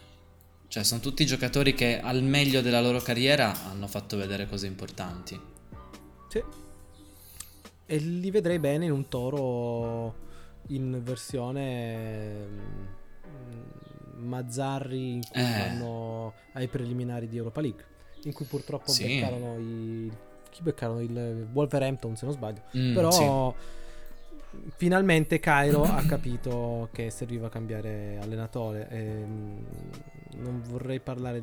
Cioè, 0.68 0.84
sono 0.84 1.00
tutti 1.00 1.26
giocatori 1.26 1.74
che 1.74 1.98
al 1.98 2.22
meglio 2.22 2.60
della 2.60 2.80
loro 2.80 3.00
carriera 3.00 3.64
hanno 3.64 3.88
fatto 3.88 4.16
vedere 4.16 4.46
cose 4.46 4.66
importanti. 4.68 5.40
Sì. 6.28 6.44
E 7.86 7.96
li 7.96 8.30
vedrei 8.30 8.60
bene 8.60 8.84
in 8.84 8.92
un 8.92 9.08
Toro 9.08 10.28
in 10.68 11.00
versione 11.02 12.46
mm, 12.46 12.84
Mazzarri 14.20 15.14
in 15.14 15.22
cui 15.28 15.40
eh. 15.40 15.68
vanno 15.68 16.35
ai 16.52 16.68
preliminari 16.68 17.28
di 17.28 17.37
Europa 17.37 17.61
League, 17.61 17.85
in 18.24 18.33
cui 18.33 18.44
purtroppo 18.46 18.90
sì. 18.90 19.06
beccarono 19.06 19.59
i 19.59 20.12
chi 20.50 20.62
beccarono 20.62 21.00
il 21.00 21.46
Wolverhampton 21.52 22.16
se 22.16 22.26
non 22.26 22.35
sbaglio 22.35 22.62
mm, 22.76 22.94
però 22.94 23.11
sì. 23.11 23.61
finalmente 24.76 25.38
Cairo 25.40 25.85
ha 25.85 26.04
capito 26.06 26.88
che 26.92 27.09
serviva 27.11 27.48
cambiare 27.48 28.18
allenatore 28.20 28.88
e 28.90 29.24
mm, 29.24 29.56
non 30.36 30.62
vorrei 30.62 31.00
parlare 31.00 31.42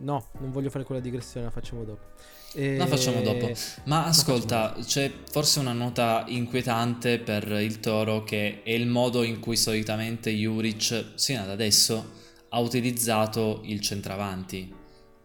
no 0.00 0.28
non 0.38 0.50
voglio 0.50 0.70
fare 0.70 0.84
quella 0.84 1.00
digressione 1.00 1.46
la 1.46 1.52
facciamo 1.52 1.84
dopo 1.84 2.12
e... 2.56 2.76
La 2.76 2.86
facciamo 2.86 3.20
dopo. 3.20 3.50
Ma 3.86 4.04
ascolta, 4.04 4.76
c'è 4.80 5.10
forse 5.28 5.58
una 5.58 5.72
nota 5.72 6.24
inquietante 6.28 7.18
per 7.18 7.50
il 7.50 7.80
Toro 7.80 8.22
che 8.22 8.62
è 8.62 8.70
il 8.70 8.86
modo 8.86 9.24
in 9.24 9.40
cui 9.40 9.56
solitamente 9.56 10.30
Juric, 10.30 11.14
sino 11.16 11.42
ad 11.42 11.50
adesso, 11.50 12.12
ha 12.50 12.60
utilizzato 12.60 13.60
il 13.64 13.80
centravanti. 13.80 14.72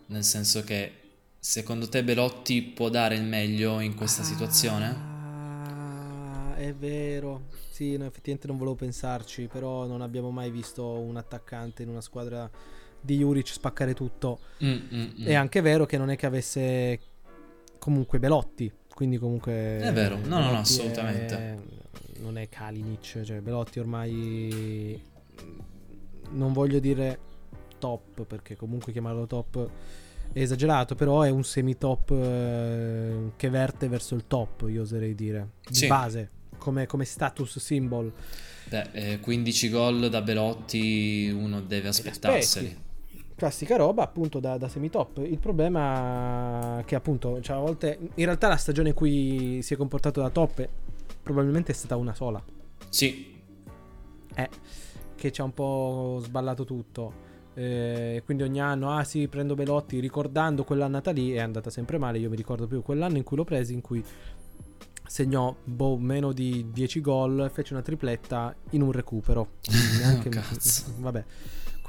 Nel 0.08 0.24
senso 0.24 0.64
che 0.64 1.00
Secondo 1.42 1.88
te 1.88 2.04
Belotti 2.04 2.62
può 2.62 2.90
dare 2.90 3.16
il 3.16 3.24
meglio 3.24 3.80
in 3.80 3.96
questa 3.96 4.24
ah, 4.24 4.26
situazione? 4.26 5.08
È 6.58 6.74
vero. 6.74 7.46
Sì, 7.72 7.96
no, 7.96 8.04
effettivamente 8.04 8.48
non 8.48 8.58
volevo 8.58 8.76
pensarci, 8.76 9.48
però 9.48 9.86
non 9.86 10.02
abbiamo 10.02 10.32
mai 10.32 10.52
visto 10.52 10.86
un 10.86 11.16
attaccante 11.16 11.82
in 11.84 11.88
una 11.90 12.02
squadra 12.02 12.50
di 13.02 13.18
Juric 13.18 13.48
spaccare 13.48 13.94
tutto. 13.94 14.40
Mm, 14.64 14.78
mm, 14.94 15.02
mm. 15.22 15.26
È 15.26 15.34
anche 15.34 15.62
vero 15.62 15.86
che 15.86 15.98
non 15.98 16.10
è 16.10 16.16
che 16.16 16.26
avesse 16.26 17.00
comunque 17.80 18.20
Belotti, 18.20 18.72
quindi 18.94 19.18
comunque... 19.18 19.78
È 19.78 19.94
vero, 19.94 20.16
no, 20.16 20.22
Belotti 20.22 20.30
no, 20.30 20.52
no, 20.52 20.58
assolutamente. 20.60 21.36
È, 21.36 21.58
non 22.20 22.38
è 22.38 22.50
Kalinic, 22.50 23.22
cioè 23.24 23.42
Belotti 23.42 23.80
ormai... 23.80 25.02
Non 26.32 26.54
voglio 26.54 26.80
dire 26.80 27.20
top, 27.80 28.26
perché 28.26 28.56
comunque 28.56 28.92
chiamarlo 28.92 29.26
top 29.26 29.70
è 30.32 30.42
esagerato, 30.42 30.96
però 30.96 31.22
è 31.22 31.30
un 31.30 31.44
semi-top 31.44 32.12
eh, 32.12 33.32
che 33.36 33.50
verte 33.50 33.88
verso 33.88 34.16
il 34.16 34.26
top, 34.28 34.68
io 34.70 34.84
oserei 34.84 35.16
dire, 35.16 35.50
di 35.68 35.76
sì. 35.76 35.88
base, 35.88 36.30
come, 36.58 36.86
come, 36.86 37.06
status 37.06 37.58
symbol. 37.58 38.12
Beh, 38.66 38.90
eh, 38.92 39.20
15 39.20 39.70
gol 39.70 40.10
da 40.10 40.22
Belotti 40.22 41.34
uno 41.34 41.62
deve 41.62 41.88
aspettarseli. 41.88 42.88
Classica 43.40 43.78
roba 43.78 44.04
appunto 44.04 44.40
da, 44.40 44.58
da 44.58 44.68
semi-top. 44.68 45.20
Il 45.20 45.40
problema 45.40 46.80
è 46.80 46.84
che 46.84 46.96
appunto, 46.96 47.40
cioè, 47.42 47.56
a 47.56 47.60
volte, 47.60 47.98
in 48.14 48.26
realtà 48.26 48.50
la 48.50 48.58
stagione 48.58 48.90
in 48.90 48.94
cui 48.94 49.62
si 49.62 49.74
è 49.74 49.78
comportato 49.78 50.22
da 50.22 50.30
top 50.30 50.68
probabilmente 51.24 51.72
è 51.72 51.76
stata 51.76 51.96
una 51.96 52.14
sola. 52.14 52.44
Sì. 52.90 53.42
Eh, 54.36 54.50
che 55.16 55.32
ci 55.32 55.42
ha 55.42 55.46
un 55.46 55.54
po' 55.54 56.20
sballato 56.22 56.66
tutto. 56.66 57.28
Eh, 57.54 58.22
quindi 58.26 58.44
ogni 58.44 58.60
anno, 58.60 58.92
ah 58.92 59.04
sì, 59.04 59.28
prendo 59.28 59.56
Belotti, 59.56 60.00
ricordando 60.00 60.64
quell'annata 60.64 61.12
lì, 61.12 61.32
è 61.32 61.40
andata 61.40 61.70
sempre 61.70 61.98
male. 61.98 62.20
Io 62.20 62.30
mi 62.30 62.36
ricordo 62.36 62.68
più 62.68 62.82
quell'anno 62.82 63.18
in 63.18 63.24
cui 63.24 63.38
l'ho 63.38 63.46
preso, 63.46 63.72
in 63.72 63.82
cui 63.82 64.04
segnò 65.06 65.56
boh, 65.64 65.98
meno 65.98 66.34
di 66.34 66.68
10 66.72 67.02
gol 67.02 67.50
fece 67.54 67.74
una 67.74 67.82
tripletta 67.82 68.54
in 68.72 68.82
un 68.82 68.92
recupero. 68.92 69.54
Neanche, 70.00 70.28
oh, 70.28 70.32
cazzo. 70.32 70.84
Vabbè. 70.98 71.24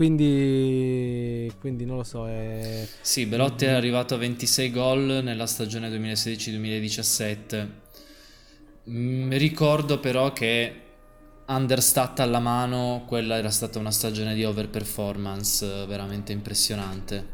Quindi, 0.00 1.52
quindi 1.60 1.84
non 1.84 1.98
lo 1.98 2.04
so. 2.04 2.26
È... 2.26 2.88
Sì, 3.02 3.26
Belotti 3.26 3.66
è 3.66 3.72
arrivato 3.72 4.14
a 4.14 4.16
26 4.16 4.70
gol 4.70 5.20
nella 5.22 5.46
stagione 5.46 5.90
2016-2017. 5.90 7.68
Mm, 8.88 9.30
ricordo 9.32 10.00
però 10.00 10.32
che 10.32 10.74
understat 11.48 12.20
alla 12.20 12.38
mano, 12.38 13.04
quella 13.06 13.36
era 13.36 13.50
stata 13.50 13.78
una 13.78 13.90
stagione 13.90 14.34
di 14.34 14.42
overperformance 14.42 15.82
eh, 15.82 15.84
veramente 15.84 16.32
impressionante. 16.32 17.26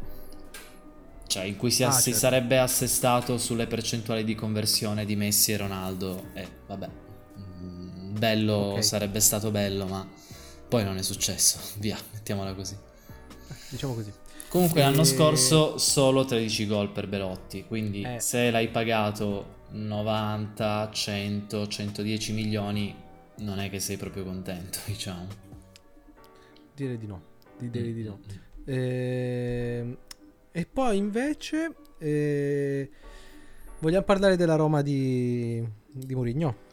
Cioè, 1.25 1.45
in 1.45 1.55
cui 1.55 1.71
si, 1.71 1.83
ass- 1.83 1.99
ah, 1.99 2.01
certo. 2.01 2.19
sarebbe 2.19 2.59
assestato 2.59 3.37
sulle 3.37 3.67
percentuali 3.67 4.25
di 4.25 4.35
conversione 4.35 5.05
di 5.05 5.15
Messi 5.15 5.53
e 5.53 5.55
Ronaldo. 5.55 6.31
E 6.33 6.45
vabbè, 6.67 6.89
mm, 7.39 8.17
bello 8.17 8.55
okay. 8.55 8.83
sarebbe 8.83 9.21
stato 9.21 9.51
bello, 9.51 9.85
ma 9.85 10.05
poi 10.67 10.83
non 10.83 10.97
è 10.97 11.01
successo. 11.01 11.59
Via, 11.79 11.97
mettiamola 12.13 12.53
così. 12.53 12.75
Diciamo 13.69 13.93
così. 13.93 14.11
Comunque, 14.49 14.79
e... 14.79 14.83
l'anno 14.83 15.03
scorso 15.03 15.77
solo 15.77 16.25
13 16.25 16.67
gol 16.67 16.91
per 16.91 17.07
Belotti. 17.07 17.65
Quindi, 17.65 18.01
eh. 18.01 18.19
se 18.19 18.49
l'hai 18.49 18.69
pagato 18.69 19.55
90, 19.71 20.89
100, 20.91 21.67
110 21.67 22.33
milioni, 22.33 22.95
non 23.37 23.59
è 23.59 23.69
che 23.69 23.79
sei 23.79 23.97
proprio 23.97 24.23
contento, 24.23 24.79
diciamo. 24.85 25.45
Direi 26.73 26.97
di 26.97 27.07
no, 27.07 27.21
direi 27.57 27.93
di 27.93 28.03
no. 28.03 28.19
E, 28.65 29.77
ehm, 29.79 29.97
e 30.51 30.65
poi 30.65 30.97
invece 30.97 31.75
eh, 31.97 32.89
vogliamo 33.79 34.05
parlare 34.05 34.35
della 34.35 34.55
Roma 34.55 34.81
di, 34.81 35.65
di 35.91 36.15
Mourinho? 36.15 36.65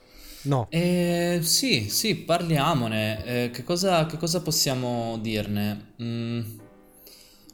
No. 0.44 0.66
Eh, 0.70 1.40
sì, 1.42 1.88
sì, 1.88 2.16
parliamone. 2.16 3.24
Eh, 3.24 3.50
che, 3.50 3.64
cosa, 3.64 4.06
che, 4.06 4.16
cosa, 4.16 4.40
possiamo 4.40 5.18
dirne? 5.18 5.94
Mm, 6.02 6.40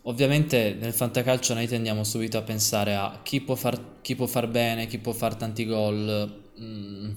ovviamente 0.03 0.77
nel 0.79 0.93
fantacalcio 0.93 1.55
noi 1.55 1.67
tendiamo 1.67 2.05
subito 2.05 2.39
a 2.39 2.43
pensare 2.43 2.95
a 2.95 3.21
chi 3.23 3.41
può 3.41 3.55
far, 3.55 4.01
chi 4.01 4.17
può 4.17 4.27
far 4.27 4.49
bene, 4.49 4.87
chi 4.87 4.99
può 4.99 5.13
fare 5.13 5.37
tanti 5.37 5.67
gol. 5.67 6.51
Mm, 6.61 7.11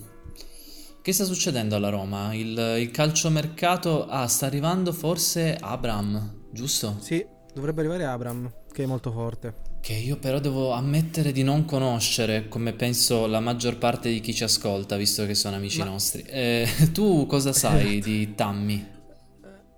che 1.02 1.12
sta 1.12 1.26
succedendo 1.26 1.76
alla 1.76 1.90
Roma? 1.90 2.34
Il, 2.34 2.58
il 2.80 2.92
calciomercato... 2.92 4.06
Ah, 4.08 4.28
sta 4.28 4.46
arrivando 4.46 4.94
forse 4.94 5.58
Abram, 5.60 6.46
giusto? 6.52 6.96
Sì, 7.00 7.26
dovrebbe 7.54 7.82
arrivare 7.82 8.06
Abram, 8.06 8.50
che 8.72 8.84
è 8.84 8.86
molto 8.86 9.12
forte. 9.12 9.73
Che 9.84 9.92
io 9.92 10.16
però 10.16 10.40
devo 10.40 10.72
ammettere 10.72 11.34
di 11.34 11.44
non 11.44 11.66
conoscere, 11.66 12.48
come 12.48 12.72
penso 12.72 13.28
la 13.28 13.42
maggior 13.42 13.78
parte 13.78 14.10
di 14.10 14.22
chi 14.22 14.34
ci 14.34 14.46
ascolta, 14.46 14.96
visto 14.96 15.26
che 15.26 15.36
sono 15.36 15.58
amici 15.58 15.80
Ma... 15.80 15.86
nostri. 15.86 16.22
Eh, 16.22 16.66
tu 16.94 17.26
cosa 17.26 17.52
sai 17.52 18.00
di 18.02 18.34
Tammy? 18.34 18.88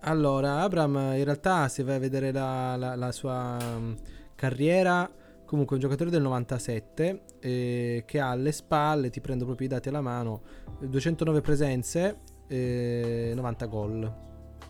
Allora, 0.02 0.62
Abram 0.62 0.96
in 1.16 1.24
realtà 1.24 1.68
se 1.70 1.82
vai 1.82 1.96
a 1.96 2.00
vedere 2.00 2.32
la, 2.32 2.76
la, 2.76 2.96
la 2.96 3.12
sua 3.12 3.58
mm, 3.60 3.94
carriera 4.36 5.10
Comunque 5.46 5.76
un 5.76 5.82
giocatore 5.82 6.10
del 6.10 6.24
97 6.24 7.22
eh, 7.40 8.04
che 8.06 8.20
ha 8.20 8.32
alle 8.32 8.52
spalle, 8.52 9.12
ti 9.12 9.22
prendo 9.22 9.46
proprio 9.46 9.68
i 9.68 9.70
dati 9.70 9.90
alla 9.90 10.02
mano, 10.02 10.42
209 10.80 11.42
presenze, 11.42 12.18
eh, 12.48 13.32
90 13.36 13.66
gol 13.68 14.14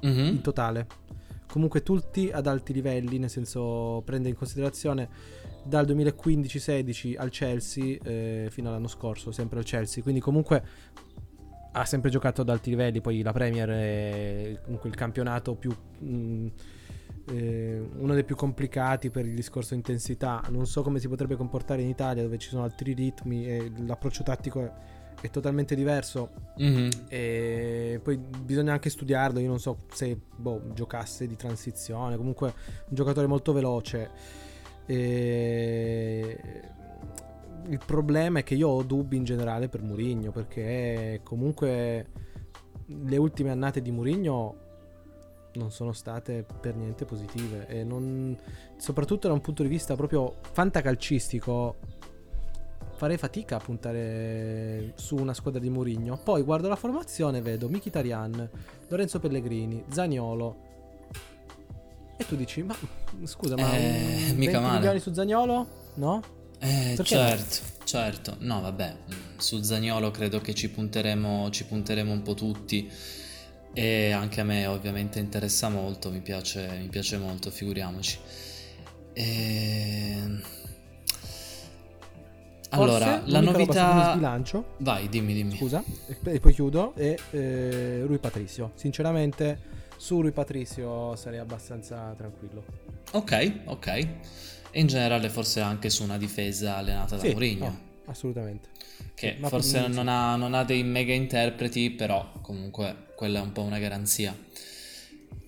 mm-hmm. 0.06 0.26
in 0.26 0.42
totale. 0.42 0.88
Comunque 1.48 1.84
tutti 1.84 2.30
ad 2.32 2.48
alti 2.48 2.74
livelli, 2.74 3.18
nel 3.18 3.30
senso 3.30 4.02
prende 4.06 4.30
in 4.30 4.36
considerazione 4.36 5.10
dal 5.64 5.86
2015-16 5.86 7.16
al 7.18 7.30
Chelsea 7.30 7.98
eh, 8.04 8.48
fino 8.52 8.70
all'anno 8.70 8.88
scorso, 8.88 9.32
sempre 9.32 9.60
al 9.60 9.66
Chelsea. 9.66 10.04
Quindi 10.04 10.22
comunque 10.22 10.64
ha 11.72 11.86
sempre 11.86 12.10
giocato 12.10 12.42
ad 12.42 12.50
alti 12.50 12.70
livelli, 12.70 13.02
poi 13.02 13.22
la 13.22 13.32
Premier 13.32 13.70
è 13.70 14.60
comunque 14.64 14.90
il 14.90 14.96
campionato 14.96 15.56
più... 15.56 15.76
Mh, 16.00 16.08
mm, 16.08 16.48
eh, 17.28 17.84
uno 17.98 18.14
dei 18.14 18.24
più 18.24 18.36
complicati 18.36 19.10
per 19.10 19.26
il 19.26 19.34
discorso 19.34 19.74
intensità. 19.74 20.44
Non 20.50 20.68
so 20.68 20.82
come 20.82 21.00
si 21.00 21.08
potrebbe 21.08 21.36
comportare 21.36 21.82
in 21.82 21.90
Italia 21.90 22.24
dove 22.24 22.38
ci 22.38 22.50
sono 22.50 22.64
altri 22.64 22.94
ritmi 22.94 23.48
e 23.48 23.72
l'approccio 23.86 24.24
tattico 24.24 24.62
è, 24.62 24.72
è 25.22 25.30
totalmente 25.30 25.76
diverso. 25.76 26.30
Mm-hmm. 26.62 26.90
E 27.08 28.00
poi 28.04 28.18
bisogna 28.18 28.74
anche 28.74 28.90
studiarlo. 28.90 29.40
Io 29.40 29.48
non 29.48 29.60
so 29.60 29.84
se 29.92 30.18
boh, 30.36 30.74
giocasse 30.74 31.28
di 31.28 31.36
transizione. 31.36 32.18
Comunque, 32.18 32.54
un 32.88 32.96
giocatore 32.96 33.28
molto 33.28 33.54
veloce. 33.54 34.10
E... 34.86 36.40
Il 37.68 37.82
problema 37.84 38.40
è 38.40 38.44
che 38.44 38.54
io 38.54 38.70
ho 38.70 38.84
dubbi 38.84 39.18
in 39.18 39.24
generale 39.24 39.70
per 39.70 39.82
Murigno 39.82 40.32
perché 40.32 41.22
comunque 41.24 42.06
le 42.86 43.18
ultime 43.18 43.50
annate 43.50 43.82
di 43.82 43.90
Murigno 43.90 44.58
non 45.54 45.72
sono 45.72 45.92
state 45.92 46.46
per 46.60 46.76
niente 46.76 47.06
positive 47.06 47.68
e 47.68 47.84
non, 47.84 48.38
soprattutto 48.78 49.28
da 49.28 49.34
un 49.34 49.42
punto 49.42 49.64
di 49.64 49.70
vista 49.70 49.96
proprio 49.96 50.36
fantacalcistico 50.52 51.76
farei 52.96 53.18
fatica 53.18 53.58
a 53.58 53.60
puntare 53.60 54.94
su 54.96 55.16
una 55.16 55.34
squadra 55.34 55.60
di 55.60 55.70
Mourinho. 55.70 56.18
Poi 56.18 56.42
guardo 56.42 56.68
la 56.68 56.76
formazione, 56.76 57.42
vedo 57.42 57.70
Mkhitaryan, 57.70 58.50
Lorenzo 58.88 59.20
Pellegrini, 59.20 59.84
Zagnolo. 59.92 60.64
E 62.18 62.26
tu 62.26 62.36
dici, 62.36 62.64
ma 62.64 62.76
scusa, 63.26 63.56
ma 63.56 63.76
eh, 63.76 63.80
20 63.80 64.36
mica 64.36 64.60
male. 64.60 64.78
milioni 64.78 65.00
su 65.00 65.14
Zagnolo? 65.14 65.68
No? 65.96 66.22
Eh, 66.60 66.94
Perché 66.96 67.04
certo, 67.04 67.56
certo. 67.84 68.36
No, 68.40 68.62
vabbè, 68.62 68.96
su 69.38 69.62
Zagnolo 69.62 70.12
credo 70.12 70.40
che 70.40 70.54
ci 70.54 70.70
punteremo, 70.70 71.50
ci 71.50 71.66
punteremo 71.66 72.12
un 72.12 72.22
po' 72.22 72.34
tutti. 72.34 72.90
E 73.74 74.12
anche 74.12 74.40
a 74.40 74.46
me 74.46 74.66
ovviamente 74.68 75.20
interessa 75.20 75.68
molto, 75.68 76.10
mi 76.10 76.22
piace, 76.22 76.78
mi 76.80 76.88
piace 76.88 77.18
molto, 77.18 77.52
figuriamoci. 77.52 78.18
E... 79.12 80.64
Allora, 82.76 83.06
Forse 83.06 83.32
la 83.32 83.40
novità... 83.42 84.12
sbilancio, 84.12 84.66
Vai, 84.78 85.08
dimmi, 85.10 85.34
dimmi. 85.34 85.56
scusa, 85.56 85.84
e 86.08 86.18
e 86.34 86.40
poi 86.40 86.54
chiudo, 86.54 86.94
è 86.96 87.16
eh, 87.32 88.04
Rui 88.06 88.18
Patricio. 88.18 88.72
Sinceramente, 88.76 89.58
su 89.98 90.20
Rui 90.22 90.32
Patricio 90.32 91.16
sarei 91.16 91.40
abbastanza 91.40 92.14
tranquillo. 92.18 92.64
Ok, 93.12 93.62
ok. 93.66 93.88
E 93.88 94.80
in 94.80 94.88
generale 94.88 95.30
forse 95.30 95.62
anche 95.62 95.90
su 95.90 96.04
una 96.04 96.18
difesa 96.18 96.78
allenata 96.78 97.16
da 97.16 97.22
Sì, 97.22 97.32
Mourinho. 97.32 97.66
no, 97.66 97.80
assolutamente. 98.08 98.68
che 99.16 99.38
Sì, 99.40 99.48
forse 99.48 99.88
non 99.88 100.10
ha, 100.10 100.36
non 100.36 100.54
ha 100.54 100.64
dei 100.66 100.84
mega 100.84 101.14
interpreti, 101.14 101.92
però 101.92 102.30
comunque 102.42 103.08
quella 103.16 103.40
è 103.40 103.42
un 103.42 103.54
po' 103.54 103.62
una 103.62 103.80
garanzia. 103.80 104.36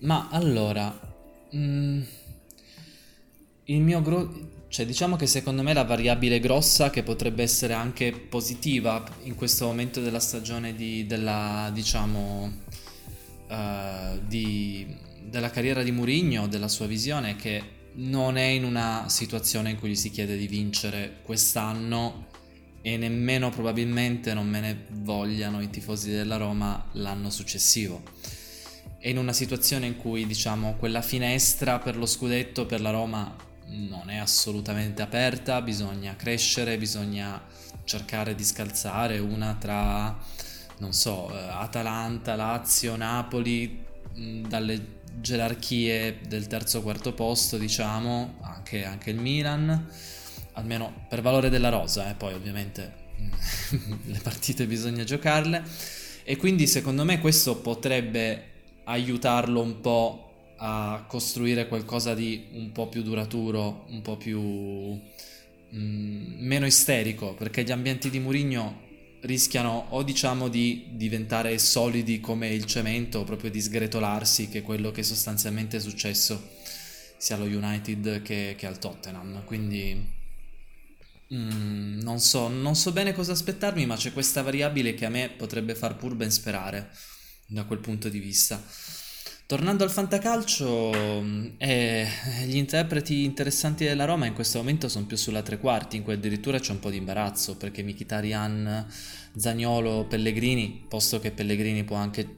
Ma 0.00 0.28
allora, 0.30 0.98
mm, 1.54 2.00
il 3.64 3.80
mio 3.82 4.00
gro- 4.00 4.32
cioè 4.68 4.84
diciamo 4.84 5.16
che 5.16 5.26
secondo 5.26 5.62
me 5.62 5.72
la 5.72 5.84
variabile 5.84 6.40
grossa 6.40 6.90
che 6.90 7.02
potrebbe 7.02 7.42
essere 7.42 7.72
anche 7.72 8.12
positiva 8.12 9.02
in 9.22 9.34
questo 9.34 9.64
momento 9.64 10.00
della 10.00 10.20
stagione 10.20 10.74
di, 10.74 11.06
della, 11.06 11.70
diciamo, 11.72 12.52
eh, 13.48 14.20
di- 14.26 14.86
della 15.22 15.50
carriera 15.50 15.82
di 15.82 15.90
Mourinho, 15.90 16.48
della 16.48 16.68
sua 16.68 16.86
visione, 16.86 17.30
è 17.30 17.36
che 17.36 17.76
non 17.94 18.36
è 18.36 18.44
in 18.44 18.64
una 18.64 19.06
situazione 19.08 19.70
in 19.70 19.78
cui 19.78 19.90
gli 19.90 19.96
si 19.96 20.10
chiede 20.10 20.36
di 20.36 20.46
vincere 20.46 21.20
quest'anno 21.22 22.26
e 22.82 22.96
nemmeno 22.96 23.50
probabilmente 23.50 24.34
non 24.34 24.48
me 24.48 24.60
ne 24.60 24.84
vogliano 24.90 25.60
i 25.60 25.70
tifosi 25.70 26.10
della 26.10 26.36
Roma 26.36 26.88
l'anno 26.92 27.30
successivo. 27.30 28.02
È 28.98 29.08
in 29.08 29.16
una 29.16 29.32
situazione 29.32 29.86
in 29.86 29.96
cui, 29.96 30.26
diciamo, 30.26 30.76
quella 30.78 31.02
finestra 31.02 31.78
per 31.78 31.96
lo 31.96 32.06
scudetto 32.06 32.66
per 32.66 32.80
la 32.80 32.90
Roma 32.90 33.46
non 33.70 34.10
è 34.10 34.16
assolutamente 34.16 35.02
aperta, 35.02 35.60
bisogna 35.60 36.16
crescere, 36.16 36.78
bisogna 36.78 37.42
cercare 37.84 38.34
di 38.34 38.44
scalzare 38.44 39.18
una 39.18 39.56
tra, 39.58 40.16
non 40.78 40.92
so, 40.92 41.30
eh, 41.32 41.48
Atalanta, 41.50 42.34
Lazio, 42.34 42.96
Napoli, 42.96 43.84
mh, 44.14 44.40
dalle 44.48 44.96
gerarchie 45.20 46.20
del 46.26 46.46
terzo 46.46 46.82
quarto 46.82 47.12
posto, 47.12 47.56
diciamo, 47.58 48.36
anche, 48.42 48.84
anche 48.84 49.10
il 49.10 49.18
Milan 49.18 49.86
almeno 50.58 51.06
per 51.08 51.22
valore 51.22 51.48
della 51.48 51.68
rosa, 51.68 52.10
eh, 52.10 52.14
poi 52.14 52.34
ovviamente 52.34 53.06
le 54.04 54.18
partite 54.20 54.66
bisogna 54.66 55.04
giocarle. 55.04 55.62
E 56.24 56.36
quindi 56.36 56.66
secondo 56.66 57.04
me 57.04 57.20
questo 57.20 57.56
potrebbe 57.56 58.44
aiutarlo 58.84 59.62
un 59.62 59.80
po' 59.80 60.27
a 60.58 61.04
costruire 61.08 61.68
qualcosa 61.68 62.14
di 62.14 62.46
un 62.52 62.72
po' 62.72 62.88
più 62.88 63.02
duraturo, 63.02 63.86
un 63.88 64.02
po' 64.02 64.16
più 64.16 64.40
mm, 64.40 65.00
meno 66.40 66.66
isterico, 66.66 67.34
perché 67.34 67.64
gli 67.64 67.72
ambienti 67.72 68.10
di 68.10 68.18
Mourinho 68.20 68.86
rischiano 69.22 69.86
o 69.90 70.02
diciamo 70.02 70.48
di 70.48 70.90
diventare 70.92 71.58
solidi 71.58 72.20
come 72.20 72.48
il 72.50 72.64
cemento, 72.64 73.24
proprio 73.24 73.50
di 73.50 73.60
sgretolarsi, 73.60 74.48
che 74.48 74.58
è 74.58 74.62
quello 74.62 74.90
che 74.90 75.02
sostanzialmente 75.02 75.78
è 75.78 75.80
successo 75.80 76.50
sia 77.16 77.36
allo 77.36 77.44
United 77.44 78.22
che, 78.22 78.54
che 78.56 78.66
al 78.66 78.78
Tottenham. 78.78 79.44
Quindi 79.44 80.16
Mm, 81.34 82.00
non 82.00 82.20
so, 82.20 82.48
non 82.48 82.74
so 82.74 82.90
bene 82.92 83.12
cosa 83.12 83.32
aspettarmi, 83.32 83.84
ma 83.84 83.96
c'è 83.96 84.12
questa 84.12 84.40
variabile 84.42 84.94
che 84.94 85.04
a 85.04 85.10
me 85.10 85.28
potrebbe 85.28 85.74
far 85.74 85.96
pur 85.96 86.14
ben 86.14 86.30
sperare 86.30 86.90
da 87.46 87.64
quel 87.64 87.80
punto 87.80 88.08
di 88.08 88.18
vista. 88.18 88.62
Tornando 89.48 89.82
al 89.82 89.90
fantacalcio, 89.90 91.22
mm, 91.22 91.46
eh, 91.56 92.06
gli 92.44 92.56
interpreti 92.56 93.24
interessanti 93.24 93.86
della 93.86 94.04
Roma 94.04 94.26
in 94.26 94.34
questo 94.34 94.58
momento 94.58 94.90
sono 94.90 95.06
più 95.06 95.16
sulla 95.16 95.40
tre 95.40 95.56
quarti, 95.56 95.96
in 95.96 96.02
cui 96.02 96.12
addirittura 96.12 96.58
c'è 96.58 96.72
un 96.72 96.80
po' 96.80 96.90
di 96.90 96.98
imbarazzo, 96.98 97.56
perché 97.56 97.82
Mkhitaryan, 97.82 98.86
Zagnolo, 99.34 100.04
Pellegrini, 100.06 100.84
posto 100.86 101.18
che 101.18 101.30
Pellegrini 101.30 101.82
può 101.82 101.96
anche 101.96 102.28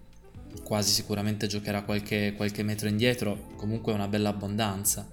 quasi 0.63 0.93
sicuramente 0.93 1.49
giocherà 1.49 1.83
qualche, 1.83 2.35
qualche 2.37 2.63
metro 2.63 2.87
indietro, 2.87 3.55
comunque 3.57 3.91
è 3.91 3.97
una 3.97 4.07
bella 4.07 4.29
abbondanza. 4.29 5.09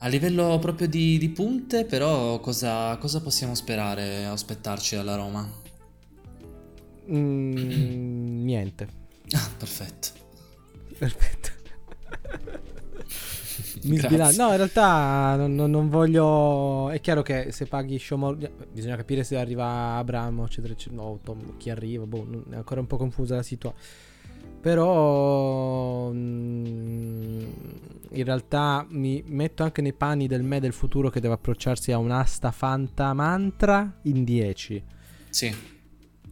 A 0.00 0.06
livello 0.06 0.58
proprio 0.58 0.86
di, 0.86 1.16
di 1.16 1.30
punte, 1.30 1.86
però, 1.86 2.40
cosa, 2.40 2.94
cosa 2.98 3.22
possiamo 3.22 3.54
sperare, 3.54 4.26
aspettarci 4.26 4.96
dalla 4.96 5.14
Roma? 5.14 5.50
Mm, 7.10 8.44
niente. 8.44 8.86
Ah, 9.30 9.50
perfetto. 9.56 10.19
Perfetto. 11.00 11.48
Mi 13.84 13.96
sbilancio. 13.96 14.42
No, 14.42 14.50
in 14.50 14.56
realtà 14.56 15.36
non, 15.36 15.54
non- 15.54 15.70
non 15.70 15.88
voglio. 15.88 16.90
È 16.90 17.00
chiaro 17.00 17.22
che 17.22 17.50
se 17.52 17.64
paghi 17.66 17.98
Shomor. 17.98 18.36
Bisogna 18.70 18.96
capire 18.96 19.24
se 19.24 19.36
arriva 19.38 19.96
Abramo, 19.96 20.44
eccetera, 20.44 20.74
eccetera. 20.74 21.00
No, 21.02 21.18
Tom- 21.22 21.56
chi 21.56 21.70
arriva. 21.70 22.04
Boh, 22.04 22.44
è 22.50 22.56
ancora 22.56 22.80
un 22.80 22.86
po' 22.86 22.96
confusa 22.98 23.36
la 23.36 23.42
situazione. 23.42 23.84
Però. 24.60 26.10
mm, 26.12 27.40
in 28.12 28.24
realtà 28.24 28.84
mi 28.90 29.22
metto 29.26 29.62
anche 29.62 29.80
nei 29.80 29.94
panni 29.94 30.26
del 30.26 30.42
me 30.42 30.60
del 30.60 30.72
futuro 30.74 31.08
che 31.08 31.20
deve 31.20 31.34
approcciarsi 31.34 31.92
a 31.92 31.98
un'asta 31.98 32.50
Fanta 32.50 33.14
Mantra 33.14 34.00
in 34.02 34.24
10. 34.24 34.84
Sì, 35.30 35.54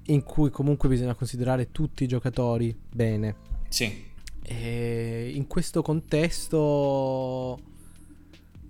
In 0.06 0.22
cui 0.24 0.50
comunque 0.50 0.88
bisogna 0.88 1.14
considerare 1.14 1.70
tutti 1.70 2.04
i 2.04 2.08
giocatori 2.08 2.76
bene. 2.94 3.36
sì, 3.68 4.04
E 4.50 5.30
in 5.34 5.46
questo 5.46 5.82
contesto, 5.82 7.58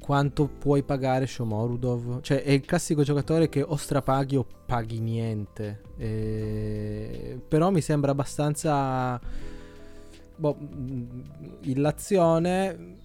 quanto 0.01 0.49
puoi 0.49 0.83
pagare 0.83 1.27
Shomorudov? 1.27 2.21
Cioè, 2.21 2.43
è 2.43 2.51
il 2.51 2.63
classico 2.63 3.05
giocatore 3.05 3.49
che 3.49 3.63
o 3.63 3.77
strapaghi 3.77 4.35
o 4.35 4.45
paghi 4.67 4.99
niente. 4.99 5.83
E- 5.97 7.41
Però 7.47 7.71
mi 7.71 7.81
sembra 7.81 8.11
abbastanza. 8.11 9.21
Boh, 10.37 10.55
mh, 10.55 11.23
illazione. 11.63 12.97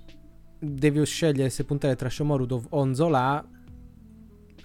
Devi 0.57 1.05
scegliere 1.05 1.49
se 1.51 1.65
puntare 1.65 1.95
tra 1.95 2.09
Shomorudov 2.09 2.65
o 2.69 2.85
Nzola. 2.85 3.45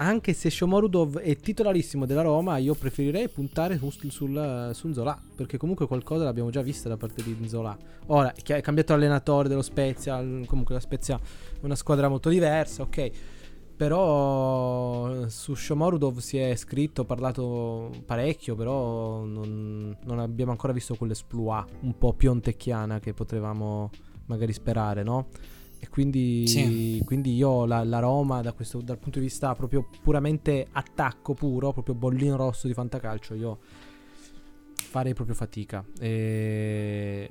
Anche 0.01 0.33
se 0.33 0.49
Shomorudov 0.49 1.19
è 1.19 1.37
titolarissimo 1.37 2.07
della 2.07 2.23
Roma, 2.23 2.57
io 2.59 2.75
preferirei 2.75 3.29
puntare 3.29 3.79
sul, 3.79 4.11
sul, 4.11 4.71
su 4.73 4.89
Nzola. 4.89 5.21
Perché 5.35 5.57
comunque 5.57 5.89
qualcosa 5.89 6.23
l'abbiamo 6.23 6.51
già 6.51 6.63
vista 6.63 6.89
da 6.89 6.97
parte 6.97 7.23
di 7.23 7.37
Nzola. 7.41 7.77
Ora, 8.07 8.33
è 8.33 8.61
cambiato 8.61 8.93
allenatore 8.93 9.49
dello 9.49 9.63
Spezia. 9.63 10.17
Comunque 10.47 10.75
la 10.75 10.81
Spezia 10.81 11.17
è 11.17 11.65
una 11.65 11.75
squadra 11.75 12.09
molto 12.09 12.29
diversa, 12.29 12.83
ok. 12.83 13.11
Però 13.77 15.29
su 15.29 15.55
Shomorudov 15.55 16.19
si 16.19 16.39
è 16.39 16.55
scritto, 16.55 17.05
parlato 17.05 17.91
parecchio, 18.07 18.55
però 18.55 19.25
non, 19.25 19.97
non 20.05 20.19
abbiamo 20.21 20.53
ancora 20.53 20.73
visto 20.73 20.95
quell'esploit 20.95 21.67
un 21.81 21.97
po' 21.99 22.13
piontecchiana 22.13 23.01
che 23.01 23.15
potevamo 23.15 23.91
magari 24.27 24.53
sperare, 24.53 25.03
no? 25.03 25.29
E 25.81 25.89
quindi, 25.89 26.47
Sì. 26.47 27.01
quindi 27.05 27.37
io 27.37 27.65
la, 27.65 27.85
la 27.85 27.99
Roma 28.01 28.41
da 28.43 28.53
questo, 28.53 28.81
dal 28.81 28.99
punto 28.99 29.19
di 29.19 29.27
vista 29.27 29.55
proprio 29.55 29.89
puramente 30.03 30.67
attacco 30.73 31.35
puro, 31.35 31.73
proprio 31.73 31.95
bollino 31.95 32.37
rosso 32.37 32.67
di 32.67 32.75
fantacalcio, 32.75 33.35
io 33.35 33.59
farei 34.75 35.15
proprio 35.15 35.35
fatica. 35.37 35.85
E... 35.99 37.29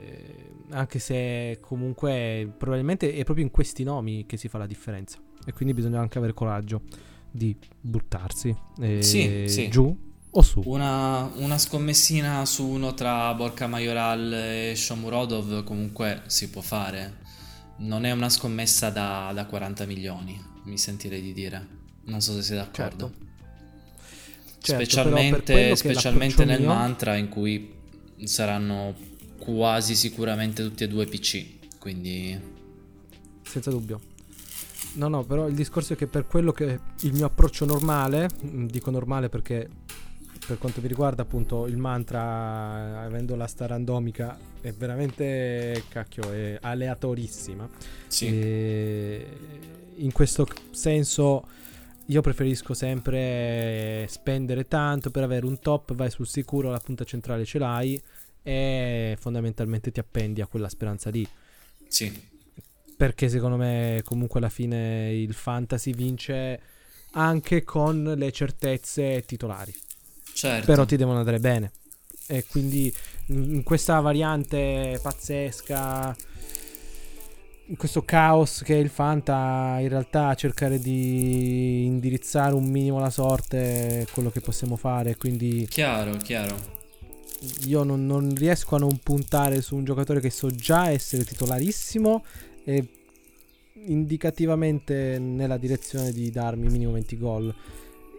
Anche 0.70 1.00
se 1.00 1.60
comunque 1.62 2.52
probabilmente 2.58 3.14
è 3.14 3.24
proprio 3.24 3.46
in 3.46 3.52
questi 3.52 3.84
nomi 3.84 4.26
che 4.26 4.38
si 4.38 4.48
fa 4.48 4.58
la 4.58 4.66
differenza. 4.66 5.18
E 5.46 5.54
quindi 5.54 5.74
bisogna 5.74 6.00
anche 6.00 6.18
avere 6.18 6.34
coraggio 6.34 6.82
di 7.32 7.56
buttarsi 7.80 8.56
eh, 8.80 9.02
Sì, 9.02 9.46
sì. 9.48 9.70
giù 9.70 9.96
o 10.30 10.42
su. 10.42 10.62
Una, 10.66 11.30
una 11.36 11.58
scommessina 11.58 12.46
su 12.46 12.66
uno 12.66 12.94
tra 12.94 13.34
Borca 13.34 13.68
Majoral 13.68 14.34
e 14.34 14.74
Shomurodov 14.76 15.64
comunque 15.64 16.24
si 16.28 16.50
può 16.50 16.62
fare. 16.62 17.26
Non 17.78 18.06
è 18.06 18.12
una 18.12 18.30
scommessa 18.30 18.90
da, 18.90 19.32
da 19.34 19.46
40 19.46 19.86
milioni, 19.86 20.42
mi 20.64 20.78
sentirei 20.78 21.22
di 21.22 21.34
dire. 21.34 21.68
Non 22.06 22.22
so 22.22 22.34
se 22.34 22.42
sei 22.42 22.58
d'accordo. 22.58 23.12
Certo, 24.60 24.76
per 24.76 24.86
specialmente 24.86 25.76
specialmente 25.76 26.46
nel 26.46 26.60
mio- 26.60 26.70
mantra 26.70 27.16
in 27.16 27.30
cui 27.30 27.74
saranno 28.24 28.96
quasi 29.38 29.96
sicuramente 29.96 30.64
tutti 30.64 30.84
e 30.84 30.88
due 30.88 31.06
PC, 31.06 31.78
quindi... 31.80 32.56
Senza 33.44 33.70
dubbio. 33.70 34.02
No, 34.94 35.08
no, 35.08 35.24
però 35.24 35.48
il 35.48 35.54
discorso 35.54 35.94
è 35.94 35.96
che 35.96 36.08
per 36.08 36.26
quello 36.26 36.52
che 36.52 36.80
il 37.02 37.14
mio 37.14 37.28
approccio 37.28 37.66
normale, 37.66 38.30
dico 38.42 38.90
normale 38.90 39.30
perché 39.30 39.70
per 40.48 40.58
quanto 40.58 40.82
mi 40.82 40.88
riguarda 40.88 41.24
appunto 41.24 41.68
il 41.68 41.78
mantra, 41.78 43.02
avendo 43.02 43.36
la 43.36 43.48
sta 43.48 43.68
randomica, 43.68 44.38
è 44.62 44.72
veramente, 44.72 45.84
cacchio, 45.90 46.32
è 46.32 46.58
aleatorissima. 46.62 47.70
Sì. 48.08 48.28
E 48.28 49.28
in 49.98 50.12
questo 50.14 50.48
senso 50.72 51.46
io 52.06 52.22
preferisco 52.22 52.74
sempre 52.74 54.08
spendere 54.08 54.68
tanto 54.68 55.12
per 55.12 55.24
avere 55.24 55.46
un 55.46 55.60
top, 55.60 55.94
vai 55.94 56.10
sul 56.10 56.28
sicuro, 56.28 56.70
la 56.70 56.80
punta 56.80 57.04
centrale 57.04 57.44
ce 57.44 57.60
l'hai 57.60 58.02
e 58.42 59.18
fondamentalmente 59.20 59.92
ti 59.92 60.00
appendi 60.00 60.40
a 60.40 60.48
quella 60.48 60.70
speranza 60.70 61.10
lì. 61.10 61.28
Sì 61.88 62.36
perché 62.98 63.30
secondo 63.30 63.58
me 63.58 64.02
comunque 64.04 64.40
alla 64.40 64.50
fine 64.50 65.14
il 65.14 65.36
fantasy 65.36 65.94
vince 65.94 66.60
anche 67.12 67.64
con 67.64 68.14
le 68.18 68.32
certezze 68.32 69.24
titolari. 69.24 69.72
Certo. 70.38 70.68
Però 70.68 70.86
ti 70.86 70.98
devono 70.98 71.18
andare 71.18 71.40
bene. 71.40 71.72
E 72.28 72.46
quindi 72.48 72.94
in 73.28 73.64
questa 73.64 74.00
variante 74.02 75.00
pazzesca, 75.02 76.16
in 77.66 77.76
questo 77.76 78.04
caos 78.04 78.62
che 78.64 78.76
è 78.76 78.78
il 78.78 78.90
Fanta, 78.90 79.78
in 79.80 79.90
realtà 79.90 80.36
cercare 80.36 80.78
di 80.78 81.86
indirizzare 81.86 82.54
un 82.54 82.66
minimo 82.66 83.00
la 83.00 83.10
sorte 83.10 84.02
è 84.02 84.06
quello 84.12 84.30
che 84.30 84.42
possiamo 84.42 84.76
fare. 84.76 85.16
Quindi... 85.16 85.66
Chiaro, 85.68 86.16
chiaro. 86.18 86.56
Io 87.66 87.82
non, 87.82 88.06
non 88.06 88.32
riesco 88.36 88.76
a 88.76 88.80
non 88.80 89.00
puntare 89.02 89.60
su 89.64 89.76
un 89.76 89.86
giocatore 89.86 90.20
che 90.20 90.30
so 90.30 90.52
già 90.52 90.92
essere 90.92 91.24
titolarissimo 91.24 92.24
e 92.64 92.88
indicativamente 93.88 95.18
nella 95.18 95.58
direzione 95.58 96.12
di 96.12 96.30
darmi 96.30 96.70
minimo 96.70 96.92
20 96.92 97.18
gol. 97.18 97.56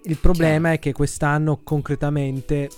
Il 0.08 0.16
problema 0.16 0.68
Chiaro. 0.68 0.74
è 0.74 0.78
che 0.78 0.92
quest'anno 0.92 1.60
concretamente, 1.62 2.70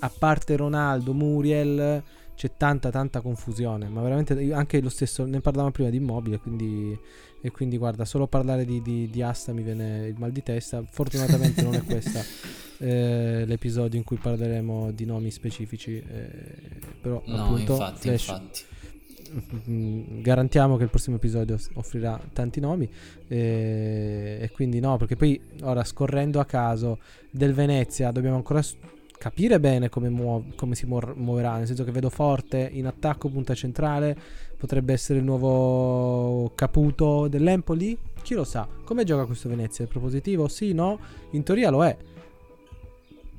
a 0.00 0.10
parte 0.10 0.56
Ronaldo, 0.56 1.14
Muriel, 1.14 2.02
c'è 2.34 2.50
tanta 2.56 2.90
tanta 2.90 3.20
confusione, 3.20 3.88
ma 3.88 4.02
veramente 4.02 4.52
anche 4.52 4.80
lo 4.80 4.88
stesso, 4.88 5.24
ne 5.24 5.40
parlavamo 5.40 5.70
prima 5.70 5.88
di 5.88 5.98
immobile, 5.98 6.38
quindi, 6.38 6.98
e 7.40 7.50
quindi 7.52 7.78
guarda, 7.78 8.04
solo 8.04 8.26
parlare 8.26 8.64
di, 8.64 8.82
di, 8.82 9.08
di, 9.08 9.22
asta 9.22 9.52
mi 9.52 9.62
viene 9.62 10.08
il 10.08 10.16
mal 10.18 10.32
di 10.32 10.42
testa, 10.42 10.82
fortunatamente 10.82 11.62
non 11.62 11.74
è 11.74 11.84
questo 11.84 12.18
eh, 12.78 13.44
l'episodio 13.46 13.96
in 13.96 14.04
cui 14.04 14.16
parleremo 14.16 14.90
di 14.90 15.04
nomi 15.04 15.30
specifici, 15.30 15.96
eh, 15.96 16.80
però 17.00 17.22
no, 17.24 17.44
appunto 17.44 17.72
infatti, 17.74 18.00
Flash, 18.08 18.26
infatti 18.26 18.64
garantiamo 20.20 20.76
che 20.76 20.84
il 20.84 20.90
prossimo 20.90 21.16
episodio 21.16 21.58
offrirà 21.74 22.20
tanti 22.32 22.60
nomi 22.60 22.88
e, 23.28 24.38
e, 24.40 24.50
quindi 24.52 24.80
no 24.80 24.96
perché 24.96 25.16
poi 25.16 25.40
ora 25.62 25.84
scorrendo 25.84 26.40
a 26.40 26.44
caso 26.44 26.98
del 27.30 27.54
Venezia 27.54 28.10
dobbiamo 28.10 28.36
ancora 28.36 28.62
capire 29.18 29.60
bene 29.60 29.88
come, 29.88 30.08
muo- 30.08 30.44
come 30.56 30.74
si 30.74 30.86
muo- 30.86 31.14
muoverà 31.16 31.56
nel 31.56 31.66
senso 31.66 31.84
che 31.84 31.92
vedo 31.92 32.10
forte 32.10 32.68
in 32.72 32.86
attacco 32.86 33.28
punta 33.28 33.54
centrale 33.54 34.16
potrebbe 34.56 34.92
essere 34.92 35.18
il 35.18 35.24
nuovo 35.24 36.52
Caputo 36.54 37.26
dell'Empoli? 37.28 37.98
Chi 38.22 38.34
lo 38.34 38.44
sa? 38.44 38.68
Come 38.84 39.04
gioca 39.04 39.24
questo 39.24 39.48
Venezia? 39.48 39.84
È 39.84 39.88
propositivo? 39.88 40.46
Sì 40.46 40.72
no? 40.72 40.98
In 41.30 41.42
teoria 41.42 41.70
lo 41.70 41.84
è 41.84 41.96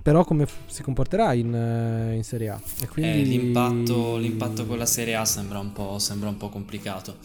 però 0.03 0.25
come 0.25 0.45
f- 0.45 0.53
si 0.65 0.83
comporterà 0.83 1.31
in, 1.31 1.53
uh, 1.53 2.13
in, 2.13 2.23
Serie 2.25 2.49
A? 2.49 2.61
E 2.81 2.87
quindi... 2.89 3.21
Eh, 3.21 3.23
l'impatto, 3.23 4.17
l'impatto, 4.17 4.65
con 4.65 4.77
la 4.77 4.85
Serie 4.85 5.15
A 5.15 5.23
sembra 5.23 5.59
un, 5.59 5.71
sembra 5.99 6.27
un 6.27 6.35
po' 6.35 6.49
complicato. 6.49 7.15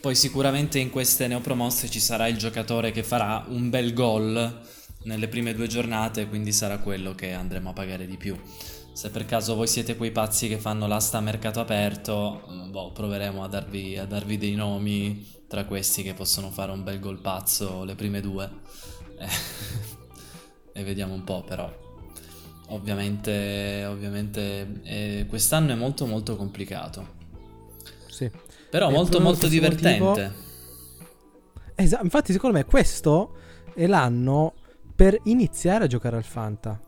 Poi 0.00 0.16
sicuramente 0.16 0.80
in 0.80 0.90
queste 0.90 1.28
neopromosse 1.28 1.88
ci 1.88 2.00
sarà 2.00 2.26
il 2.26 2.36
giocatore 2.36 2.90
che 2.90 3.04
farà 3.04 3.44
un 3.48 3.70
bel 3.70 3.92
gol 3.92 4.60
nelle 5.04 5.28
prime 5.28 5.54
due 5.54 5.68
giornate, 5.68 6.28
quindi 6.28 6.50
sarà 6.52 6.78
quello 6.78 7.14
che 7.14 7.32
andremo 7.32 7.70
a 7.70 7.72
pagare 7.72 8.06
di 8.06 8.16
più. 8.16 8.36
Se 8.92 9.10
per 9.10 9.24
caso 9.24 9.54
voi 9.54 9.68
siete 9.68 9.94
quei 9.94 10.10
pazzi 10.10 10.48
che 10.48 10.58
fanno 10.58 10.88
l'asta 10.88 11.18
a 11.18 11.20
mercato 11.20 11.60
aperto, 11.60 12.42
mm, 12.50 12.70
boh, 12.72 12.90
proveremo 12.90 13.44
a 13.44 13.46
darvi, 13.46 13.98
a 13.98 14.04
darvi 14.04 14.36
dei 14.36 14.54
nomi 14.54 15.34
tra 15.46 15.64
questi 15.64 16.02
che 16.02 16.12
possono 16.12 16.50
fare 16.50 16.72
un 16.72 16.82
bel 16.82 16.98
gol 16.98 17.20
pazzo 17.20 17.84
le 17.84 17.94
prime 17.94 18.20
due. 18.20 18.50
Eh, 20.76 20.80
e 20.80 20.84
vediamo 20.84 21.14
un 21.14 21.24
po' 21.24 21.42
però. 21.42 21.85
Ovviamente, 22.68 23.84
ovviamente 23.88 24.80
eh, 24.82 25.26
quest'anno 25.28 25.72
è 25.72 25.76
molto 25.76 26.06
molto 26.06 26.36
complicato. 26.36 27.14
Sì. 28.08 28.30
Però 28.70 28.88
e 28.88 28.92
molto 28.92 29.20
molto 29.20 29.46
divertente. 29.46 29.98
Motivo... 29.98 30.32
Esatto, 31.74 32.04
infatti 32.04 32.32
secondo 32.32 32.56
me 32.56 32.64
questo 32.64 33.36
è 33.74 33.86
l'anno 33.86 34.54
per 34.94 35.18
iniziare 35.24 35.84
a 35.84 35.86
giocare 35.86 36.16
al 36.16 36.24
Fanta. 36.24 36.80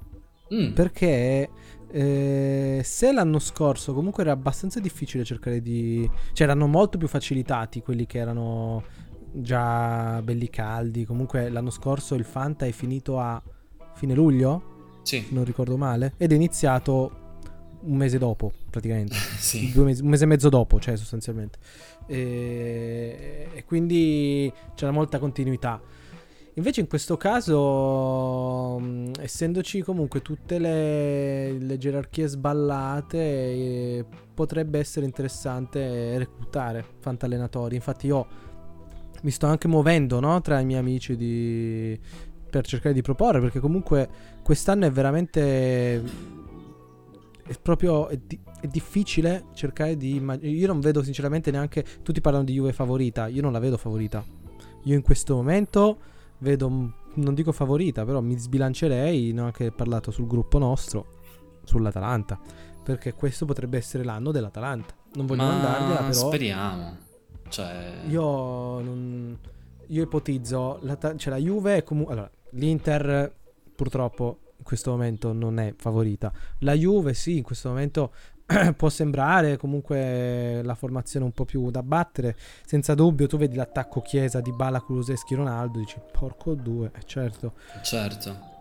Mm. 0.52 0.72
Perché 0.72 1.48
eh, 1.90 2.80
se 2.82 3.12
l'anno 3.12 3.38
scorso 3.38 3.94
comunque 3.94 4.22
era 4.22 4.32
abbastanza 4.32 4.80
difficile 4.80 5.24
cercare 5.24 5.60
di... 5.62 6.10
Cioè 6.32 6.46
erano 6.46 6.66
molto 6.66 6.98
più 6.98 7.06
facilitati 7.06 7.82
quelli 7.82 8.06
che 8.06 8.18
erano 8.18 8.82
già 9.30 10.20
belli 10.22 10.50
caldi. 10.50 11.04
Comunque 11.04 11.50
l'anno 11.50 11.70
scorso 11.70 12.16
il 12.16 12.24
Fanta 12.24 12.66
è 12.66 12.72
finito 12.72 13.20
a 13.20 13.40
fine 13.94 14.14
luglio 14.14 14.67
sì. 15.08 15.26
non 15.30 15.44
ricordo 15.44 15.78
male, 15.78 16.12
ed 16.18 16.32
è 16.32 16.34
iniziato 16.34 17.26
un 17.80 17.96
mese 17.96 18.18
dopo, 18.18 18.52
praticamente. 18.70 19.14
sì. 19.38 19.72
mesi, 19.76 20.02
un 20.02 20.08
mese 20.08 20.24
e 20.24 20.26
mezzo 20.26 20.50
dopo, 20.50 20.78
cioè 20.78 20.96
sostanzialmente. 20.96 21.58
E, 22.06 23.48
e 23.54 23.64
quindi 23.64 24.52
c'era 24.74 24.90
molta 24.90 25.18
continuità. 25.18 25.80
Invece 26.54 26.80
in 26.80 26.88
questo 26.88 27.16
caso, 27.16 28.80
essendoci 29.20 29.80
comunque 29.80 30.20
tutte 30.22 30.58
le, 30.58 31.52
le 31.52 31.78
gerarchie 31.78 32.26
sballate, 32.26 33.18
eh, 33.18 34.04
potrebbe 34.34 34.78
essere 34.78 35.06
interessante 35.06 36.18
reclutare 36.18 36.84
fantallenatori. 36.98 37.76
Infatti 37.76 38.08
io 38.08 38.26
mi 39.22 39.30
sto 39.30 39.46
anche 39.46 39.68
muovendo 39.68 40.20
no? 40.20 40.40
tra 40.40 40.58
i 40.58 40.64
miei 40.64 40.80
amici 40.80 41.16
di, 41.16 41.98
per 42.48 42.66
cercare 42.66 42.94
di 42.94 43.02
proporre, 43.02 43.40
perché 43.40 43.60
comunque 43.60 44.08
quest'anno 44.42 44.86
è 44.86 44.90
veramente... 44.90 46.02
È 47.44 47.58
proprio... 47.62 48.08
È, 48.08 48.16
di, 48.16 48.38
è 48.60 48.66
difficile 48.66 49.46
cercare 49.54 49.96
di 49.96 50.16
immaginare... 50.16 50.56
Io 50.56 50.66
non 50.66 50.80
vedo 50.80 51.02
sinceramente 51.02 51.50
neanche... 51.50 51.84
Tutti 52.02 52.20
parlano 52.20 52.44
di 52.44 52.54
Juve 52.54 52.72
favorita, 52.72 53.26
io 53.26 53.42
non 53.42 53.52
la 53.52 53.58
vedo 53.58 53.76
favorita. 53.76 54.24
Io 54.84 54.94
in 54.94 55.02
questo 55.02 55.34
momento 55.34 55.98
vedo... 56.38 56.94
Non 57.14 57.34
dico 57.34 57.52
favorita, 57.52 58.04
però 58.04 58.20
mi 58.20 58.38
sbilancerei, 58.38 59.32
ne 59.32 59.40
ho 59.40 59.44
anche 59.46 59.72
parlato 59.72 60.10
sul 60.10 60.26
gruppo 60.26 60.58
nostro, 60.58 61.06
sull'Atalanta. 61.64 62.38
Perché 62.84 63.12
questo 63.14 63.44
potrebbe 63.44 63.76
essere 63.76 64.04
l'anno 64.04 64.30
dell'Atalanta. 64.30 64.94
Non 65.14 65.26
voglio 65.26 65.42
Ma 65.42 65.48
mandargliela, 65.48 66.00
però... 66.00 66.12
Speriamo. 66.12 66.96
Cioè... 67.48 68.02
Io 68.06 68.80
non 68.80 69.38
io 69.88 70.02
ipotizzo, 70.02 70.80
la, 70.82 70.98
cioè 71.16 71.32
la 71.32 71.38
Juve 71.38 71.76
è 71.76 71.82
comunque... 71.82 72.12
Allora, 72.12 72.30
l'Inter 72.50 73.32
purtroppo 73.74 74.38
in 74.58 74.64
questo 74.64 74.90
momento 74.90 75.32
non 75.32 75.58
è 75.58 75.74
favorita. 75.76 76.32
La 76.60 76.74
Juve 76.74 77.14
sì, 77.14 77.36
in 77.36 77.42
questo 77.42 77.68
momento 77.68 78.12
può 78.76 78.88
sembrare 78.88 79.56
comunque 79.56 80.62
la 80.62 80.74
formazione 80.74 81.24
un 81.24 81.32
po' 81.32 81.44
più 81.44 81.70
da 81.70 81.82
battere. 81.82 82.36
Senza 82.64 82.94
dubbio, 82.94 83.26
tu 83.26 83.36
vedi 83.36 83.56
l'attacco 83.56 84.00
Chiesa 84.00 84.40
di 84.40 84.52
Bala, 84.52 84.80
Kuluseschi, 84.80 85.34
Ronaldo, 85.34 85.78
dici 85.78 86.00
porco 86.12 86.54
due, 86.54 86.90
eh, 86.94 87.02
certo. 87.04 87.52
Certo. 87.82 88.56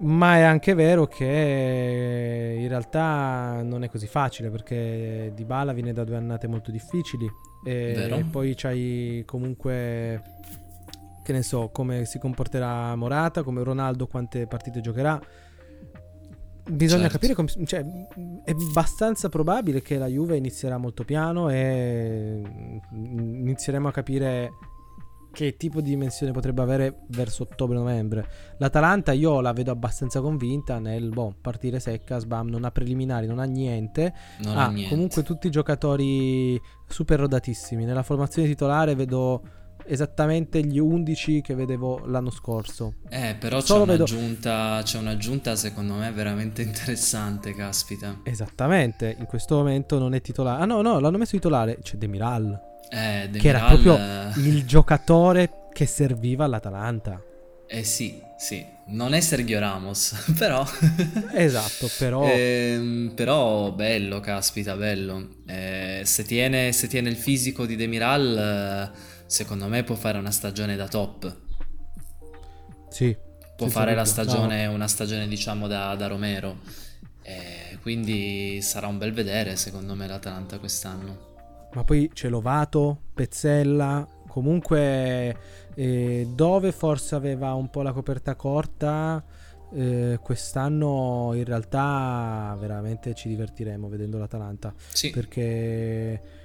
Ma 0.00 0.36
è 0.36 0.42
anche 0.42 0.74
vero 0.74 1.06
che 1.06 2.56
in 2.56 2.68
realtà 2.68 3.62
non 3.64 3.82
è 3.82 3.88
così 3.88 4.06
facile 4.06 4.48
perché 4.48 5.32
Di 5.34 5.44
Bala 5.44 5.72
viene 5.72 5.92
da 5.92 6.04
due 6.04 6.14
annate 6.14 6.46
molto 6.46 6.70
difficili 6.70 7.28
e, 7.64 8.08
e 8.08 8.24
poi 8.30 8.54
c'hai 8.54 9.24
comunque 9.26 10.22
che 11.28 11.34
ne 11.34 11.42
so, 11.42 11.68
come 11.68 12.06
si 12.06 12.18
comporterà 12.18 12.96
Morata, 12.96 13.42
come 13.42 13.62
Ronaldo, 13.62 14.06
quante 14.06 14.46
partite 14.46 14.80
giocherà. 14.80 15.20
Bisogna 16.70 17.02
certo. 17.02 17.18
capire 17.18 17.34
come. 17.34 17.48
Cioè, 17.66 17.84
è 18.44 18.50
abbastanza 18.50 19.28
probabile 19.28 19.82
che 19.82 19.98
la 19.98 20.06
Juve 20.06 20.38
inizierà 20.38 20.78
molto 20.78 21.04
piano 21.04 21.50
e 21.50 22.80
inizieremo 22.92 23.88
a 23.88 23.92
capire 23.92 24.52
che 25.30 25.58
tipo 25.58 25.82
di 25.82 25.90
dimensione 25.90 26.32
potrebbe 26.32 26.62
avere 26.62 27.00
verso 27.08 27.42
ottobre-novembre. 27.42 28.26
L'Atalanta 28.56 29.12
io 29.12 29.42
la 29.42 29.52
vedo 29.52 29.70
abbastanza 29.70 30.22
convinta 30.22 30.78
nel 30.78 31.10
boh, 31.10 31.34
partire 31.38 31.78
secca, 31.78 32.18
sbam, 32.18 32.48
non 32.48 32.64
ha 32.64 32.70
preliminari, 32.70 33.26
non 33.26 33.38
ha 33.38 33.44
niente. 33.44 34.14
Non 34.38 34.56
ha, 34.56 34.64
ha 34.64 34.70
niente. 34.70 34.94
comunque 34.94 35.22
tutti 35.22 35.46
i 35.46 35.50
giocatori 35.50 36.58
super 36.86 37.20
rodatissimi. 37.20 37.84
Nella 37.84 38.02
formazione 38.02 38.48
titolare 38.48 38.94
vedo 38.94 39.42
esattamente 39.88 40.60
gli 40.64 40.78
11 40.78 41.40
che 41.40 41.54
vedevo 41.54 42.04
l'anno 42.06 42.30
scorso. 42.30 42.94
Eh, 43.08 43.36
però 43.38 43.60
c'è 43.60 43.76
un'aggiunta, 43.76 44.74
vedo... 44.74 44.82
c'è 44.84 44.98
un'aggiunta 44.98 45.56
secondo 45.56 45.94
me 45.94 46.10
veramente 46.12 46.62
interessante, 46.62 47.54
caspita. 47.54 48.20
Esattamente, 48.24 49.16
in 49.18 49.26
questo 49.26 49.56
momento 49.56 49.98
non 49.98 50.14
è 50.14 50.20
titolare. 50.20 50.62
Ah 50.62 50.66
no, 50.66 50.82
no, 50.82 50.98
l'hanno 50.98 51.18
messo 51.18 51.32
titolare, 51.32 51.78
c'è 51.82 51.96
Demiral. 51.96 52.60
Eh, 52.90 53.28
Demiral... 53.30 53.40
Che 53.40 53.48
era 53.48 53.66
proprio 53.66 54.46
il 54.46 54.64
giocatore 54.64 55.66
che 55.72 55.86
serviva 55.86 56.44
all'Atalanta. 56.44 57.22
Eh 57.70 57.84
sì, 57.84 58.18
sì, 58.38 58.64
non 58.86 59.12
è 59.12 59.20
Sergio 59.20 59.58
Ramos, 59.58 60.14
però... 60.38 60.66
esatto, 61.34 61.90
però... 61.98 62.24
Eh, 62.24 63.10
però 63.14 63.72
bello, 63.72 64.20
caspita, 64.20 64.74
bello. 64.74 65.28
Eh, 65.46 66.00
se, 66.04 66.24
tiene, 66.24 66.72
se, 66.72 66.86
tiene, 66.88 67.10
il 67.10 67.16
fisico 67.16 67.66
di 67.66 67.76
Demiral, 67.76 68.90
secondo 69.28 69.68
me 69.68 69.84
può 69.84 69.94
fare 69.94 70.18
una 70.18 70.30
stagione 70.30 70.74
da 70.74 70.88
top. 70.88 71.36
Sì. 72.88 73.14
Può 73.56 73.66
fare 73.68 73.94
la 73.94 74.04
stagione, 74.04 74.66
una 74.66 74.88
stagione 74.88 75.28
diciamo 75.28 75.66
da, 75.66 75.94
da 75.94 76.06
Romero. 76.06 76.60
Eh, 77.22 77.78
quindi 77.82 78.60
sarà 78.62 78.86
un 78.86 78.96
bel 78.96 79.12
vedere 79.12 79.56
secondo 79.56 79.94
me 79.94 80.06
l'Atalanta 80.06 80.58
quest'anno. 80.58 81.26
Ma 81.74 81.84
poi 81.84 82.10
c'è 82.12 82.28
Lovato, 82.30 83.02
Pezzella, 83.12 84.06
comunque 84.26 85.36
eh, 85.74 86.26
dove 86.34 86.72
forse 86.72 87.14
aveva 87.14 87.52
un 87.52 87.68
po' 87.68 87.82
la 87.82 87.92
coperta 87.92 88.34
corta, 88.34 89.22
eh, 89.74 90.18
quest'anno 90.22 91.32
in 91.34 91.44
realtà 91.44 92.56
veramente 92.58 93.14
ci 93.14 93.28
divertiremo 93.28 93.88
vedendo 93.88 94.16
l'Atalanta. 94.16 94.72
Sì. 94.92 95.10
Perché 95.10 96.37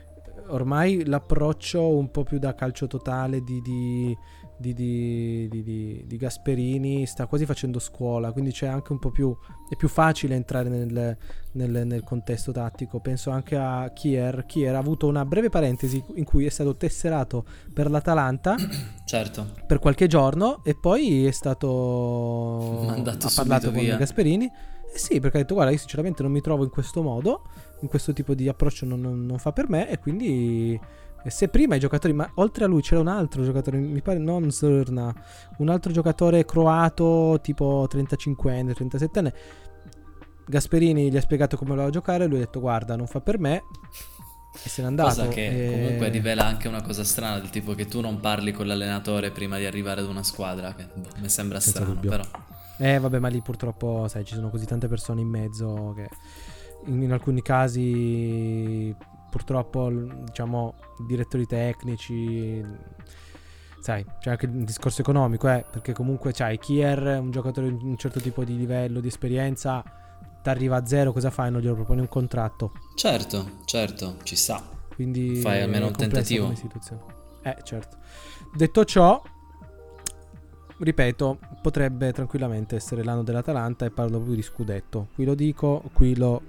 ormai 0.48 1.06
l'approccio 1.06 1.88
un 1.88 2.12
po' 2.12 2.24
più 2.24 2.40
da 2.40 2.54
calcio 2.56 2.88
totale 2.88 3.44
di, 3.44 3.62
di 3.62 4.18
di, 4.72 6.06
di, 6.08 6.18
Gasperini 6.18 7.06
sta 7.06 7.26
quasi 7.26 7.46
facendo 7.46 7.80
scuola, 7.80 8.32
quindi 8.32 8.52
c'è 8.52 8.68
anche 8.68 8.92
un 8.92 9.00
po' 9.00 9.12
più, 9.12 9.36
è 9.70 9.76
più 9.76 9.88
facile 9.88 10.36
entrare 10.36 10.70
nel, 10.70 11.18
nel, 11.54 11.86
nel 11.86 12.04
contesto 12.04 12.52
tattico. 12.52 13.00
Penso 13.00 13.30
anche 13.32 13.58
a 13.58 13.92
Kier, 13.94 14.46
Kier 14.46 14.76
ha 14.76 14.80
avuto 14.80 15.08
una 15.08 15.26
breve 15.26 15.50
parentesi 15.50 16.02
in 16.16 16.24
cui 16.24 16.46
è 16.46 16.50
stato 16.50 16.76
tesserato 16.76 17.46
per 17.74 17.90
l'Atalanta 17.90 18.56
certo. 19.06 19.48
per 19.66 19.80
qualche 19.80 20.08
giorno 20.08 20.64
e 20.64 20.76
poi 20.76 21.26
è 21.26 21.32
stato 21.32 22.84
Mandato 22.86 23.28
ha 23.28 23.32
parlato 23.36 23.72
con 23.72 23.82
via. 23.82 23.98
Gasperini. 23.98 24.52
Eh 24.94 24.98
sì, 25.00 25.20
perché 25.20 25.38
ha 25.38 25.42
detto 25.42 25.56
guarda 25.56 25.72
io 25.72 25.78
sinceramente 25.78 26.22
non 26.22 26.32
mi 26.32 26.42
trovo 26.42 26.64
in 26.64 26.70
questo 26.70 27.02
modo, 27.02 27.42
in 27.82 27.88
questo 27.88 28.14
tipo 28.14 28.36
di 28.36 28.48
approccio 28.48 28.86
non, 28.86 29.02
non, 29.02 29.26
non 29.26 29.40
fa 29.40 29.52
per 29.52 29.68
me 29.68 29.90
e 29.90 29.98
quindi 29.98 30.80
se 31.26 31.48
prima 31.48 31.76
i 31.76 31.80
giocatori, 31.80 32.14
ma 32.14 32.30
oltre 32.36 32.66
a 32.66 32.68
lui 32.68 32.82
c'era 32.82 33.02
un 33.02 33.08
altro 33.08 33.44
giocatore, 33.44 33.78
mi 33.78 34.02
pare 34.02 34.20
non 34.20 34.52
Zerna, 34.52 35.14
un 35.58 35.70
altro 35.70 35.92
giocatore 35.92 36.46
croato 36.46 37.40
tipo 37.42 37.88
35enne, 37.92 38.72
37enne. 38.72 39.34
Gasperini 40.46 41.10
gli 41.10 41.18
ha 41.18 41.22
spiegato 41.22 41.56
come 41.56 41.72
voleva 41.72 41.90
giocare, 41.90 42.28
lui 42.28 42.38
ha 42.38 42.42
detto 42.42 42.60
guarda 42.60 42.96
non 42.96 43.08
fa 43.08 43.22
per 43.22 43.40
me 43.40 43.64
e 44.62 44.70
se 44.70 44.82
n'è 44.82 44.88
andato. 44.88 45.10
Cosa 45.10 45.28
che 45.30 45.66
e... 45.66 45.72
comunque 45.72 46.10
rivela 46.10 46.46
anche 46.46 46.68
una 46.68 46.82
cosa 46.82 47.04
strana, 47.04 47.40
del 47.40 47.50
tipo 47.50 47.74
che 47.74 47.86
tu 47.86 48.02
non 48.02 48.20
parli 48.20 48.52
con 48.52 48.68
l'allenatore 48.68 49.32
prima 49.32 49.58
di 49.58 49.66
arrivare 49.66 50.02
ad 50.02 50.08
una 50.08 50.24
squadra, 50.24 50.74
che 50.76 50.88
boh, 50.94 51.08
mi 51.20 51.30
sembra 51.30 51.60
Senza 51.60 51.80
strano 51.80 51.96
dubbio. 51.96 52.10
però. 52.10 52.24
Eh 52.78 53.00
vabbè 53.00 53.20
ma 53.20 53.28
lì 53.28 53.42
purtroppo 53.42 54.08
sai 54.08 54.26
ci 54.26 54.34
sono 54.34 54.50
così 54.50 54.66
tante 54.66 54.88
persone 54.88 55.22
in 55.22 55.28
mezzo 55.28 55.94
che 55.96 56.10
in, 56.86 57.02
in 57.04 57.12
alcuni 57.12 57.42
casi 57.42 58.96
purtroppo 59.30 59.90
diciamo 59.90 60.76
direttori 61.08 61.46
tecnici 61.46 62.64
sai 63.80 64.06
c'è 64.20 64.32
anche 64.32 64.46
il 64.46 64.64
discorso 64.64 65.02
economico 65.02 65.50
eh, 65.50 65.66
perché 65.70 65.94
comunque 65.94 66.32
c'hai 66.34 66.58
Kier 66.60 67.20
un 67.20 67.32
giocatore 67.32 67.76
di 67.76 67.84
un 67.84 67.98
certo 67.98 68.20
tipo 68.20 68.44
di 68.44 68.58
livello 68.58 69.00
di 69.00 69.08
esperienza 69.08 69.84
ti 70.44 70.50
arriva 70.50 70.76
a 70.76 70.86
zero 70.86 71.14
cosa 71.14 71.32
fai? 71.32 71.50
Non 71.50 71.62
glielo 71.62 71.76
proponi 71.76 72.02
un 72.02 72.10
contratto. 72.10 72.74
Certo 72.96 73.60
certo 73.64 74.18
ci 74.24 74.36
sta. 74.36 74.62
Quindi 74.94 75.38
fai 75.38 75.62
almeno 75.62 75.88
un 75.88 75.94
tentativo. 75.94 76.54
eh 77.42 77.58
certo. 77.64 77.98
Detto 78.54 78.86
ciò 78.86 79.22
ripeto 80.78 81.40
potrebbe 81.62 82.12
tranquillamente 82.12 82.76
essere 82.76 83.04
l'anno 83.04 83.24
dell'Atalanta 83.24 83.86
e 83.86 83.92
parlo 83.92 84.18
proprio 84.18 84.36
di 84.36 84.42
scudetto 84.42 85.10
qui 85.14 85.26
lo 85.26 85.36
dico 85.36 85.84
qui 85.94 86.16
lo 86.16 86.42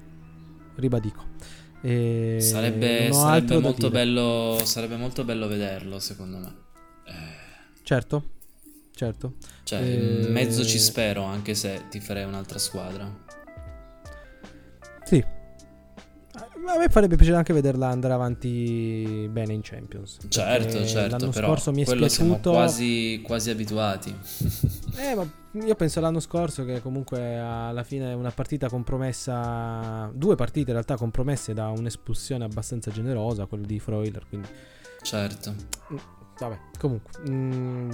ribadico 0.77 1.33
e 1.87 2.39
sarebbe, 2.41 3.12
sarebbe 3.12 3.59
molto 3.59 3.91
bello, 3.91 4.59
sarebbe 4.64 4.97
molto 4.97 5.22
bello 5.22 5.47
vederlo, 5.47 5.99
secondo 5.99 6.39
me. 6.39 6.55
Eh. 7.05 7.83
Certo, 7.83 8.31
certo. 8.95 9.35
Cioè, 9.64 9.83
e... 9.83 10.22
in 10.22 10.33
mezzo 10.33 10.64
ci 10.64 10.79
spero, 10.79 11.25
anche 11.25 11.55
se 11.55 11.83
ti 11.91 12.01
farei 12.01 12.25
un'altra 12.25 12.59
squadra. 12.59 13.07
Sì. 15.05 15.22
A 16.67 16.79
me 16.79 16.89
farebbe 16.89 17.17
piacere 17.17 17.37
anche 17.37 17.53
vederla 17.53 17.89
andare 17.89 18.15
avanti 18.15 19.29
bene 19.31 19.53
in 19.53 19.61
Champions. 19.62 20.19
Certo, 20.29 20.85
certo, 20.87 21.17
l'anno 21.17 21.31
però 21.31 21.49
scorso 21.49 21.73
mi 21.73 21.83
è 21.83 21.85
quello 21.85 22.09
spiaciuto... 22.09 22.41
siamo 22.41 22.57
quasi, 22.57 23.21
quasi 23.23 23.51
abituati. 23.51 24.15
eh, 24.97 25.15
ma 25.15 25.29
io 25.53 25.75
penso 25.75 26.01
l'anno 26.01 26.21
scorso 26.21 26.65
che 26.65 26.81
comunque 26.81 27.39
alla 27.39 27.83
fine 27.85 28.12
una 28.15 28.31
partita 28.31 28.69
compromessa, 28.69 30.11
due 30.15 30.37
partite 30.37 30.69
in 30.69 30.73
realtà 30.73 30.97
compromesse 30.97 31.53
da 31.53 31.69
un'espulsione 31.69 32.45
abbastanza 32.45 32.91
generosa, 32.91 33.47
quello 33.47 33.67
di 33.67 33.79
Freuler, 33.79 34.25
quindi... 34.27 34.49
Certo. 35.03 35.55
Mm, 35.93 35.97
vabbè, 36.39 36.59
comunque. 36.79 37.12
Mm, 37.29 37.91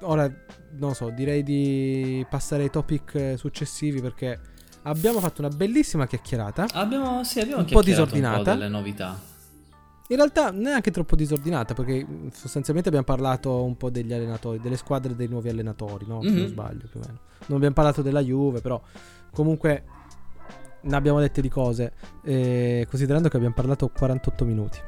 ora, 0.00 0.32
non 0.78 0.94
so, 0.94 1.10
direi 1.10 1.42
di 1.42 2.26
passare 2.28 2.62
ai 2.64 2.70
topic 2.70 3.34
successivi 3.36 4.00
perché 4.00 4.56
abbiamo 4.88 5.20
fatto 5.20 5.40
una 5.40 5.50
bellissima 5.50 6.06
chiacchierata. 6.06 6.66
Abbiamo, 6.72 7.24
sì, 7.24 7.40
abbiamo 7.40 7.62
un 7.62 7.68
po' 7.68 7.82
disordinata. 7.82 8.38
Un 8.38 8.44
po' 8.44 8.50
delle 8.50 8.68
novità. 8.68 9.20
In 10.10 10.16
realtà 10.16 10.50
neanche 10.50 10.90
troppo 10.90 11.14
disordinata 11.16 11.74
perché 11.74 12.06
sostanzialmente 12.32 12.88
abbiamo 12.88 13.04
parlato 13.04 13.62
un 13.62 13.76
po' 13.76 13.90
degli 13.90 14.12
allenatori, 14.12 14.58
delle 14.58 14.76
squadre 14.76 15.14
dei 15.14 15.28
nuovi 15.28 15.50
allenatori, 15.50 16.06
no? 16.06 16.22
Se 16.22 16.28
mm-hmm. 16.28 16.36
non 16.36 16.44
mhm. 16.46 16.50
sbaglio 16.50 16.86
più 16.90 17.00
o 17.00 17.02
meno. 17.04 17.18
Non 17.46 17.56
abbiamo 17.56 17.74
parlato 17.74 18.00
della 18.00 18.22
Juve, 18.22 18.60
però 18.60 18.80
comunque 19.32 19.84
ne 20.80 20.96
abbiamo 20.96 21.20
dette 21.20 21.42
di 21.42 21.48
cose, 21.50 21.92
eh, 22.24 22.86
considerando 22.88 23.28
che 23.28 23.36
abbiamo 23.36 23.54
parlato 23.54 23.88
48 23.88 24.44
minuti. 24.46 24.78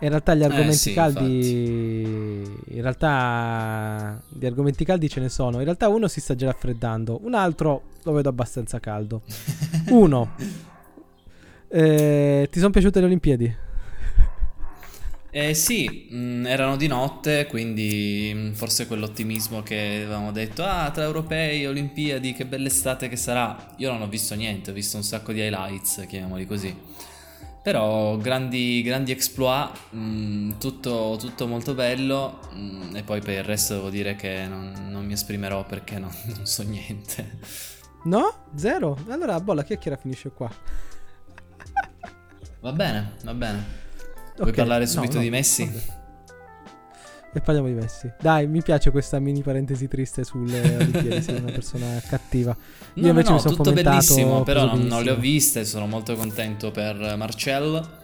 In 0.00 0.08
realtà 0.08 0.34
gli 0.34 0.42
eh, 0.42 0.44
argomenti 0.44 0.70
eh 0.70 0.76
sì, 0.76 0.92
caldi. 0.92 2.38
Infatti. 2.38 2.74
In 2.74 2.82
realtà 2.82 4.22
di 4.28 4.46
argomenti 4.46 4.84
caldi 4.84 5.08
ce 5.08 5.20
ne 5.20 5.28
sono. 5.28 5.58
In 5.58 5.64
realtà 5.64 5.88
uno 5.88 6.08
si 6.08 6.20
sta 6.20 6.34
già 6.34 6.46
raffreddando, 6.46 7.20
un 7.22 7.34
altro 7.34 7.82
lo 8.02 8.12
vedo 8.12 8.28
abbastanza 8.28 8.80
caldo. 8.80 9.22
uno. 9.90 10.34
Eh, 11.68 12.48
ti 12.50 12.58
sono 12.58 12.70
piaciute 12.70 13.00
le 13.00 13.06
Olimpiadi? 13.06 13.56
Eh 15.36 15.52
sì, 15.52 16.06
mh, 16.10 16.16
mm, 16.16 16.46
erano 16.46 16.76
di 16.76 16.86
notte, 16.86 17.46
quindi 17.46 18.30
mh, 18.32 18.38
mm, 18.38 18.52
forse 18.52 18.86
quell'ottimismo 18.86 19.64
che 19.64 20.02
avevamo 20.04 20.30
detto, 20.30 20.62
ah, 20.62 20.88
tra 20.92 21.02
europei, 21.02 21.66
Olimpiadi, 21.66 22.32
che 22.34 22.46
bella 22.46 22.68
estate 22.68 23.08
che 23.08 23.16
sarà. 23.16 23.74
Io 23.78 23.90
non 23.90 24.02
ho 24.02 24.06
visto 24.06 24.36
niente, 24.36 24.70
ho 24.70 24.72
visto 24.72 24.96
un 24.96 25.02
sacco 25.02 25.32
di 25.32 25.40
highlights, 25.40 26.04
chiamiamoli 26.06 26.46
così. 26.46 26.72
Però 27.64 28.18
grandi, 28.18 28.82
grandi 28.82 29.10
exploit, 29.10 29.70
mh, 29.92 29.98
mm, 29.98 30.50
tutto, 30.58 31.16
tutto, 31.18 31.46
molto 31.46 31.72
bello 31.72 32.40
e 32.92 33.02
poi 33.02 33.22
per 33.22 33.38
il 33.38 33.42
resto 33.42 33.76
devo 33.76 33.88
dire 33.88 34.16
che 34.16 34.44
non, 34.46 34.88
non 34.90 35.06
mi 35.06 35.14
esprimerò 35.14 35.64
perché 35.64 35.98
non, 35.98 36.10
non, 36.36 36.44
so 36.44 36.62
niente. 36.62 37.38
No? 38.04 38.48
Zero? 38.54 38.98
Allora, 39.08 39.40
boh, 39.40 39.54
la 39.54 39.64
chiacchiera 39.64 39.96
finisce 39.96 40.30
qua. 40.30 40.50
Va 42.60 42.72
bene, 42.72 43.12
va 43.22 43.32
bene. 43.32 43.64
Vuoi 44.36 44.50
okay. 44.50 44.52
parlare 44.52 44.86
subito 44.86 45.14
no, 45.14 45.18
no, 45.20 45.24
di 45.24 45.30
Messi? 45.30 45.82
E 47.36 47.40
parliamo 47.40 47.66
di 47.66 47.74
Messi. 47.74 48.08
Dai, 48.20 48.46
mi 48.46 48.62
piace 48.62 48.92
questa 48.92 49.18
mini 49.18 49.42
parentesi 49.42 49.88
triste 49.88 50.22
sulle 50.22 50.76
Olimpiadi, 50.76 51.20
sei 51.20 51.38
una 51.38 51.50
persona 51.50 52.00
cattiva. 52.06 52.56
Io 52.94 53.02
no, 53.02 53.08
invece 53.08 53.28
no, 53.30 53.34
mi 53.34 53.40
sono 53.40 53.56
tutto 53.56 53.72
bellissimo, 53.72 54.44
però 54.44 54.66
non, 54.66 54.82
non, 54.82 55.02
le 55.02 55.10
ho 55.10 55.16
viste, 55.16 55.64
sono 55.64 55.88
molto 55.88 56.14
contento 56.14 56.70
per 56.70 57.16
Marcel 57.16 58.02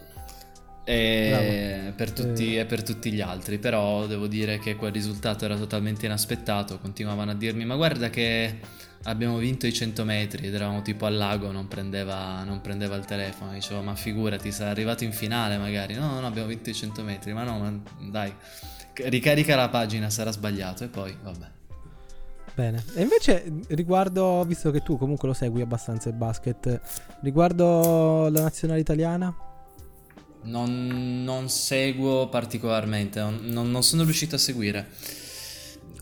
e 0.83 1.93
per, 1.95 2.11
tutti, 2.11 2.55
eh. 2.55 2.59
e 2.59 2.65
per 2.65 2.83
tutti 2.83 3.11
gli 3.13 3.21
altri, 3.21 3.57
però 3.57 4.05
devo 4.05 4.27
dire 4.27 4.59
che 4.59 4.75
quel 4.75 4.91
risultato 4.91 5.45
era 5.45 5.55
totalmente 5.55 6.05
inaspettato, 6.05 6.79
continuavano 6.79 7.31
a 7.31 7.35
dirmi 7.35 7.63
ma 7.63 7.75
guarda 7.75 8.09
che 8.09 8.59
abbiamo 9.03 9.37
vinto 9.37 9.65
i 9.65 9.73
100 9.73 10.03
metri 10.03 10.47
ed 10.47 10.53
eravamo 10.53 10.81
tipo 10.81 11.05
al 11.05 11.15
lago, 11.15 11.51
non 11.51 11.67
prendeva, 11.67 12.43
non 12.43 12.59
prendeva 12.59 12.95
il 12.95 13.05
telefono, 13.05 13.53
dicevo 13.53 13.81
ma 13.81 13.95
figurati, 13.95 14.51
sei 14.51 14.67
arrivato 14.67 15.03
in 15.03 15.13
finale 15.13 15.57
magari, 15.57 15.93
no, 15.93 16.19
no, 16.19 16.27
abbiamo 16.27 16.47
vinto 16.47 16.69
i 16.69 16.73
100 16.73 17.03
metri, 17.03 17.31
ma 17.31 17.43
no, 17.43 17.59
ma 17.59 17.79
dai, 18.09 18.33
ricarica 18.95 19.55
la 19.55 19.69
pagina, 19.69 20.09
sarà 20.09 20.31
sbagliato 20.31 20.83
e 20.83 20.87
poi 20.87 21.15
vabbè. 21.21 21.47
Bene, 22.53 22.83
e 22.95 23.01
invece 23.01 23.51
riguardo, 23.69 24.43
visto 24.43 24.71
che 24.71 24.81
tu 24.81 24.97
comunque 24.97 25.27
lo 25.27 25.33
segui 25.33 25.61
abbastanza 25.61 26.09
il 26.09 26.15
basket, 26.15 26.81
riguardo 27.21 28.29
la 28.29 28.41
nazionale 28.41 28.81
italiana? 28.81 29.33
non, 30.43 31.23
non 31.23 31.49
seguo 31.49 32.27
particolarmente, 32.29 33.19
non, 33.19 33.69
non, 33.69 33.83
sono 33.83 34.03
riuscito 34.03 34.35
a 34.35 34.39
seguire. 34.39 34.87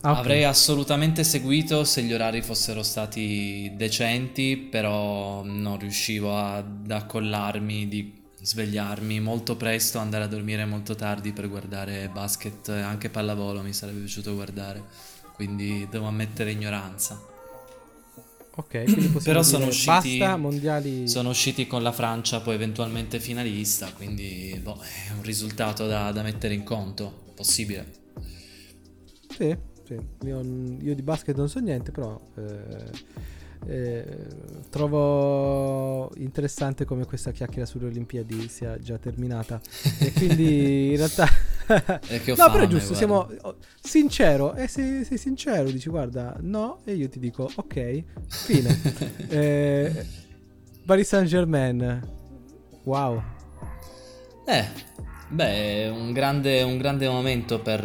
Ah, 0.01 0.11
okay. 0.11 0.21
Avrei 0.21 0.43
assolutamente 0.45 1.23
seguito 1.25 1.83
se 1.83 2.03
gli 2.03 2.13
orari 2.13 2.41
fossero 2.41 2.83
stati 2.83 3.73
decenti, 3.75 4.55
però 4.55 5.43
non 5.43 5.77
riuscivo 5.77 6.37
ad 6.37 6.89
accollarmi 6.89 7.87
di 7.87 8.18
svegliarmi 8.41 9.19
molto 9.19 9.55
presto, 9.55 9.97
andare 9.99 10.23
a 10.23 10.27
dormire 10.27 10.65
molto 10.65 10.95
tardi 10.95 11.31
per 11.31 11.49
guardare 11.49 12.09
basket, 12.09 12.69
anche 12.69 13.09
pallavolo 13.09 13.61
mi 13.61 13.73
sarebbe 13.73 13.99
piaciuto 13.99 14.33
guardare, 14.33 14.83
quindi 15.35 15.87
devo 15.89 16.07
ammettere 16.07 16.51
ignoranza. 16.51 17.37
Ok, 18.55 19.21
Però 19.23 19.41
sono 19.41 19.67
usciti, 19.67 20.17
basta 20.17 20.35
mondiali. 20.35 21.07
Sono 21.07 21.29
usciti 21.29 21.65
con 21.65 21.81
la 21.81 21.93
Francia, 21.93 22.41
poi 22.41 22.55
eventualmente 22.55 23.19
finalista, 23.19 23.91
quindi 23.93 24.59
boh, 24.61 24.81
è 24.81 25.13
un 25.15 25.23
risultato 25.23 25.87
da, 25.87 26.11
da 26.11 26.23
mettere 26.23 26.53
in 26.53 26.63
conto, 26.63 27.31
possibile. 27.35 27.85
Sì, 29.29 29.55
sì. 29.85 29.97
Io, 30.25 30.41
io, 30.81 30.93
di 30.93 31.01
basket 31.01 31.37
non 31.37 31.47
so 31.47 31.59
niente, 31.59 31.91
però 31.91 32.19
eh, 32.35 32.91
eh, 33.67 34.05
trovo 34.69 36.11
interessante 36.17 36.85
come 36.85 37.05
questa 37.05 37.31
chiacchiera 37.31 37.65
sulle 37.65 37.87
Olimpiadi 37.87 38.47
sia 38.47 38.77
già 38.79 38.97
terminata. 38.97 39.59
e 39.99 40.11
quindi 40.13 40.91
in 40.91 40.97
realtà... 40.97 41.25
no, 41.69 42.35
fame, 42.35 42.51
però 42.51 42.63
è 42.63 42.67
giusto, 42.67 42.93
guarda. 42.93 42.95
siamo 42.95 43.27
oh, 43.41 43.55
sincero. 43.81 44.55
E 44.55 44.67
se 44.67 45.03
sei 45.03 45.17
sincero, 45.17 45.69
dici 45.69 45.89
guarda, 45.89 46.35
no, 46.41 46.79
e 46.83 46.93
io 46.93 47.09
ti 47.09 47.19
dico 47.19 47.49
ok, 47.53 48.03
fine. 48.27 48.81
eh, 49.29 50.05
Paris 50.85 51.07
Saint 51.07 51.27
Germain, 51.27 52.01
wow. 52.83 53.21
Eh, 54.45 54.65
beh, 55.29 55.89
un 55.89 56.11
grande, 56.11 56.63
un 56.63 56.77
grande 56.79 57.07
momento 57.07 57.59
per, 57.59 57.81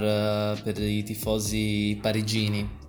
per 0.63 0.79
i 0.81 1.03
tifosi 1.03 1.99
parigini. 2.01 2.83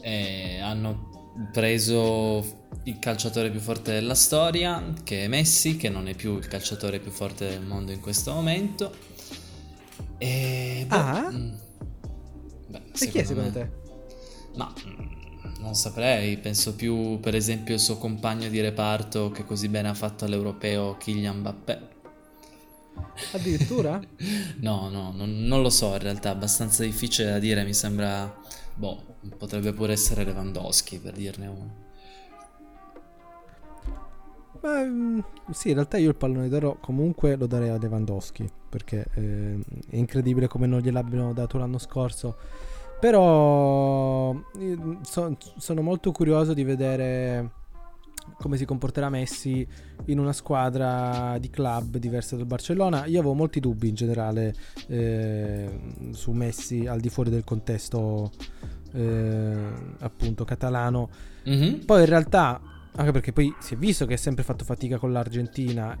Eh, 0.00 0.60
hanno 0.60 1.17
preso 1.52 2.66
il 2.84 2.98
calciatore 2.98 3.50
più 3.50 3.60
forte 3.60 3.92
della 3.92 4.14
storia, 4.14 4.92
che 5.04 5.24
è 5.24 5.28
Messi, 5.28 5.76
che 5.76 5.88
non 5.88 6.08
è 6.08 6.14
più 6.14 6.36
il 6.36 6.48
calciatore 6.48 6.98
più 6.98 7.10
forte 7.10 7.48
del 7.48 7.62
mondo 7.62 7.92
in 7.92 8.00
questo 8.00 8.32
momento. 8.32 8.92
E... 10.18 10.84
Boh, 10.88 10.94
ah? 10.96 11.30
Mm, 11.30 11.52
beh, 12.68 12.82
e 12.98 13.08
chi 13.08 13.18
è 13.18 13.24
secondo 13.24 13.50
me, 13.50 13.52
te? 13.52 13.70
Ma 14.56 14.72
mm, 14.86 15.60
non 15.60 15.74
saprei, 15.74 16.38
penso 16.38 16.74
più 16.74 17.20
per 17.20 17.34
esempio 17.34 17.74
il 17.74 17.80
suo 17.80 17.98
compagno 17.98 18.48
di 18.48 18.60
reparto 18.60 19.30
che 19.30 19.44
così 19.44 19.68
bene 19.68 19.88
ha 19.88 19.94
fatto 19.94 20.24
all'europeo 20.24 20.96
Kylian 20.96 21.38
Mbappé. 21.38 21.96
Addirittura? 23.32 24.00
no, 24.60 24.88
no, 24.88 25.12
non, 25.14 25.44
non, 25.44 25.62
lo 25.62 25.70
so, 25.70 25.92
in 25.92 25.98
realtà 25.98 26.30
è 26.30 26.32
abbastanza 26.32 26.82
difficile 26.82 27.30
da 27.30 27.38
dire, 27.38 27.64
mi 27.64 27.74
sembra 27.74 28.34
Boh, 28.78 29.02
potrebbe 29.36 29.72
pure 29.72 29.92
essere 29.92 30.22
Lewandowski 30.22 30.98
per 30.98 31.14
dirne 31.14 31.46
uno. 31.48 31.86
Beh, 34.60 34.84
mm, 34.84 35.18
sì, 35.50 35.70
in 35.70 35.74
realtà 35.74 35.98
io 35.98 36.10
il 36.10 36.14
pallone 36.14 36.48
d'oro 36.48 36.78
comunque 36.80 37.34
lo 37.34 37.46
darei 37.46 37.70
a 37.70 37.76
Lewandowski 37.76 38.48
perché 38.68 39.06
eh, 39.14 39.58
è 39.88 39.96
incredibile 39.96 40.46
come 40.46 40.68
non 40.68 40.78
gliel'abbiano 40.78 41.32
dato 41.32 41.58
l'anno 41.58 41.78
scorso. 41.78 42.36
Però 43.00 44.34
so, 45.02 45.36
sono 45.56 45.82
molto 45.82 46.12
curioso 46.12 46.54
di 46.54 46.62
vedere 46.62 47.50
come 48.36 48.56
si 48.56 48.64
comporterà 48.64 49.08
Messi 49.08 49.66
in 50.06 50.18
una 50.18 50.32
squadra 50.32 51.36
di 51.38 51.50
club 51.50 51.96
diversa 51.96 52.36
dal 52.36 52.46
Barcellona. 52.46 53.06
Io 53.06 53.20
avevo 53.20 53.34
molti 53.34 53.60
dubbi 53.60 53.88
in 53.88 53.94
generale 53.94 54.54
eh, 54.88 55.80
su 56.12 56.32
Messi 56.32 56.86
al 56.86 57.00
di 57.00 57.08
fuori 57.08 57.30
del 57.30 57.44
contesto 57.44 58.30
eh, 58.92 59.56
appunto 59.98 60.44
catalano. 60.44 61.08
Mm-hmm. 61.48 61.84
Poi 61.84 62.00
in 62.00 62.06
realtà, 62.06 62.60
anche 62.94 63.12
perché 63.12 63.32
poi 63.32 63.54
si 63.58 63.74
è 63.74 63.76
visto 63.76 64.06
che 64.06 64.14
ha 64.14 64.18
sempre 64.18 64.44
fatto 64.44 64.64
fatica 64.64 64.98
con 64.98 65.12
l'Argentina 65.12 65.96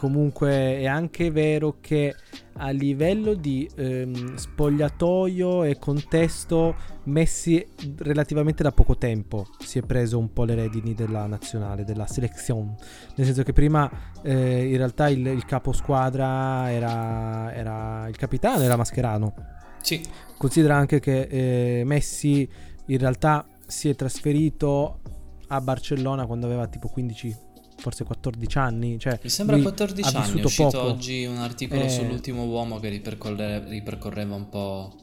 comunque 0.00 0.78
è 0.78 0.86
anche 0.86 1.30
vero 1.30 1.76
che 1.78 2.14
a 2.54 2.70
livello 2.70 3.34
di 3.34 3.70
ehm, 3.76 4.34
spogliatoio 4.34 5.64
e 5.64 5.78
contesto 5.78 6.74
Messi 7.04 7.66
relativamente 7.98 8.62
da 8.62 8.72
poco 8.72 8.96
tempo 8.96 9.46
si 9.58 9.78
è 9.78 9.82
preso 9.82 10.18
un 10.18 10.32
po' 10.32 10.44
le 10.44 10.54
redini 10.54 10.94
della 10.94 11.26
nazionale, 11.26 11.84
della 11.84 12.06
selezione, 12.06 12.76
nel 13.16 13.26
senso 13.26 13.42
che 13.42 13.52
prima 13.52 13.90
eh, 14.22 14.70
in 14.70 14.76
realtà 14.78 15.10
il, 15.10 15.26
il 15.26 15.44
capo 15.44 15.72
squadra 15.72 16.70
era, 16.72 17.52
era, 17.52 18.08
il 18.08 18.16
capitano, 18.16 18.62
era 18.62 18.76
Mascherano. 18.76 19.34
Sì. 19.82 20.00
Considera 20.38 20.76
anche 20.76 20.98
che 20.98 21.28
eh, 21.28 21.82
Messi 21.84 22.48
in 22.86 22.98
realtà 22.98 23.46
si 23.66 23.90
è 23.90 23.94
trasferito 23.94 25.00
a 25.48 25.60
Barcellona 25.60 26.24
quando 26.24 26.46
aveva 26.46 26.66
tipo 26.68 26.88
15 26.88 27.48
forse 27.80 28.04
14 28.04 28.58
anni. 28.58 28.98
Cioè, 28.98 29.18
Mi 29.22 29.30
sembra 29.30 29.58
14 29.58 30.16
anni. 30.16 30.40
È 30.40 30.44
uscito 30.44 30.70
poco. 30.70 30.82
oggi 30.82 31.24
un 31.24 31.38
articolo 31.38 31.82
eh... 31.82 31.88
sull'ultimo 31.88 32.44
uomo 32.44 32.78
che 32.78 32.88
ripercorre, 32.88 33.66
ripercorreva 33.68 34.34
un 34.34 34.48
po' 34.48 34.94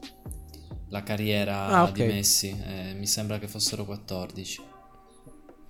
la 0.90 1.04
carriera 1.04 1.68
ah, 1.68 1.84
okay. 1.84 2.08
di 2.08 2.14
Messi. 2.14 2.64
Eh, 2.66 2.94
mi 2.94 3.08
sembra 3.08 3.40
che 3.40 3.48
fossero 3.48 3.84
14. 3.84 4.62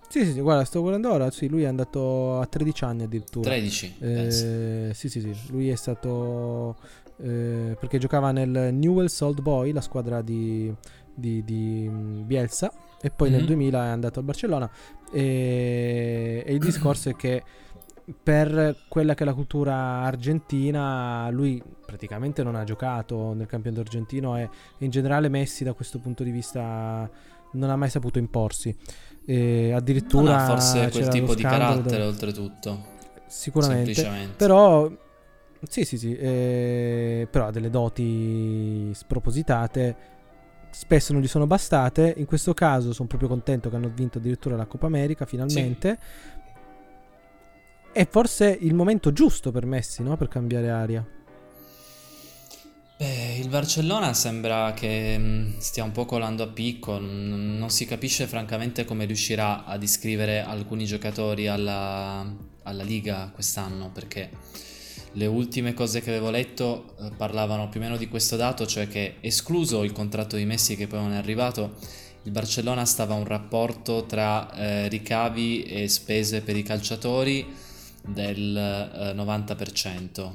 Sì, 0.10 0.24
sì, 0.24 0.34
sì, 0.34 0.40
guarda, 0.40 0.64
sto 0.64 0.82
guardando 0.82 1.12
ora. 1.12 1.32
Sì, 1.32 1.48
lui 1.48 1.64
è 1.64 1.68
andato 1.68 2.40
a 2.40 2.46
13 2.46 2.84
anni 2.84 3.04
addirittura. 3.04 3.50
13. 3.50 3.96
Eh, 4.00 4.92
sì, 4.94 5.10
sì, 5.10 5.20
sì. 5.20 5.36
Lui 5.48 5.70
è 5.70 5.76
stato. 5.76 6.78
Eh, 7.20 7.76
perché 7.80 7.98
giocava 7.98 8.32
nel 8.32 8.74
Newell's 8.74 9.20
Old 9.22 9.42
Boy, 9.42 9.72
la 9.72 9.82
squadra 9.82 10.22
di, 10.22 10.72
di, 11.16 11.44
di 11.44 11.90
Bielsa 11.90 12.72
e 13.02 13.10
poi 13.12 13.30
mm-hmm. 13.30 13.38
nel 13.38 13.48
2000 13.48 13.86
è 13.86 13.88
andato 13.90 14.20
al 14.20 14.26
Barcellona 14.26 14.70
e, 15.12 16.44
e 16.46 16.54
il 16.54 16.60
discorso 16.60 17.10
è 17.10 17.16
che 17.16 17.44
per 18.24 18.84
quella 18.88 19.14
che 19.16 19.24
è 19.24 19.26
la 19.26 19.34
cultura 19.34 19.76
argentina, 19.76 21.30
lui 21.30 21.62
praticamente 21.86 22.42
non 22.42 22.56
ha 22.56 22.64
giocato 22.64 23.34
nel 23.34 23.48
campionato 23.48 23.82
argentino 23.82 24.38
e 24.38 24.50
in 24.80 24.90
generale 24.90 25.28
Messi 25.28 25.66
da 25.66 25.74
questo 25.74 26.00
punto 26.00 26.24
di 26.24 26.32
vista 26.32 27.10
non 27.52 27.70
ha 27.70 27.76
mai 27.76 27.90
saputo 27.90 28.18
imporsi. 28.18 28.76
E 29.26 29.74
addirittura 29.74 30.32
non 30.32 30.40
ha 30.40 30.46
forse 30.46 30.90
quel 30.90 31.08
tipo 31.10 31.36
di 31.36 31.42
carattere 31.42 31.98
dove... 31.98 32.04
oltretutto. 32.04 32.96
Sicuramente. 33.28 34.10
Però 34.38 34.90
sì, 35.68 35.84
sì, 35.84 35.98
sì, 35.98 36.16
eh, 36.16 37.28
però 37.30 37.48
ha 37.48 37.52
delle 37.52 37.70
doti 37.70 38.90
spropositate 38.94 39.96
spesso 40.78 41.12
non 41.12 41.24
gli 41.24 41.28
sono 41.28 41.48
bastate. 41.48 42.14
In 42.18 42.26
questo 42.26 42.54
caso 42.54 42.94
sono 42.94 43.08
proprio 43.08 43.28
contento 43.28 43.70
che 43.70 43.76
hanno 43.76 43.92
vinto 43.94 44.20
addirittura 44.20 44.56
la 44.56 44.66
Coppa 44.66 44.86
America 44.86 45.26
finalmente. 45.26 46.00
Sì. 46.00 46.36
È 47.94 48.08
forse 48.08 48.56
il 48.62 48.76
momento 48.76 49.12
giusto 49.12 49.52
per 49.52 49.66
Messi, 49.66 50.04
no? 50.04 50.16
Per 50.18 50.28
cambiare 50.28 50.70
aria. 50.70 51.04
Beh, 52.98 53.38
il 53.40 53.50
Barcellona 53.50 54.14
sembra 54.14 54.74
che 54.74 55.18
mm, 55.18 55.58
stia 55.58 55.84
un 55.84 55.92
po' 55.92 56.06
colando 56.06 56.44
a 56.44 56.48
picco, 56.48 57.00
non 57.00 57.70
si 57.70 57.86
capisce 57.86 58.28
francamente 58.28 58.86
come 58.86 59.06
riuscirà 59.06 59.66
ad 59.66 59.82
iscrivere 59.82 60.42
alcuni 60.42 60.86
giocatori 60.86 61.48
alla, 61.48 62.26
alla 62.64 62.84
Liga 62.84 63.32
quest'anno, 63.34 63.90
perché 63.92 64.30
le 65.14 65.26
ultime 65.26 65.74
cose 65.74 66.02
che 66.02 66.10
avevo 66.10 66.30
letto 66.30 66.96
eh, 67.00 67.12
parlavano 67.16 67.70
più 67.70 67.80
o 67.80 67.84
meno 67.84 67.98
di 67.98 68.08
questo 68.08 68.36
dato, 68.36 68.66
cioè 68.66 68.88
che 68.88 69.16
escluso 69.22 69.84
il 69.84 69.92
contratto 69.92 70.36
di 70.36 70.46
Messi 70.46 70.76
che 70.76 70.88
poi 70.88 71.00
non 71.00 71.14
è 71.14 71.18
arrivato, 71.18 71.76
il 72.24 72.32
Barcellona 72.32 72.86
stava 72.86 73.14
a 73.14 73.18
un 73.18 73.26
rapporto 73.26 74.06
tra 74.06 74.54
eh, 74.54 74.88
ricavi 74.90 75.64
e 75.64 75.88
spese 75.88 76.42
per 76.42 76.58
i 76.58 76.64
calciatori 76.64 77.46
del 78.06 78.56
eh, 78.56 79.14
90%. 79.14 80.32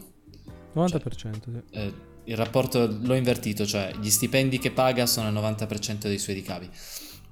90%, 0.74 1.16
cioè, 1.16 1.32
sì. 1.32 1.62
eh, 1.72 1.94
il 2.24 2.36
rapporto 2.36 2.86
l'ho 2.86 3.14
invertito, 3.14 3.66
cioè 3.66 3.92
gli 4.00 4.10
stipendi 4.10 4.58
che 4.58 4.70
paga 4.70 5.06
sono 5.06 5.28
il 5.28 5.34
90% 5.34 6.02
dei 6.02 6.18
suoi 6.18 6.36
ricavi. 6.36 6.70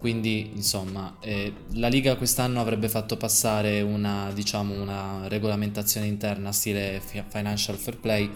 Quindi, 0.00 0.52
insomma, 0.54 1.18
eh, 1.20 1.52
la 1.72 1.88
Liga 1.88 2.16
quest'anno 2.16 2.58
avrebbe 2.58 2.88
fatto 2.88 3.18
passare 3.18 3.82
una, 3.82 4.30
diciamo, 4.32 4.72
una 4.72 5.28
regolamentazione 5.28 6.06
interna 6.06 6.52
stile 6.52 7.02
financial 7.28 7.76
fair 7.76 7.98
play 7.98 8.30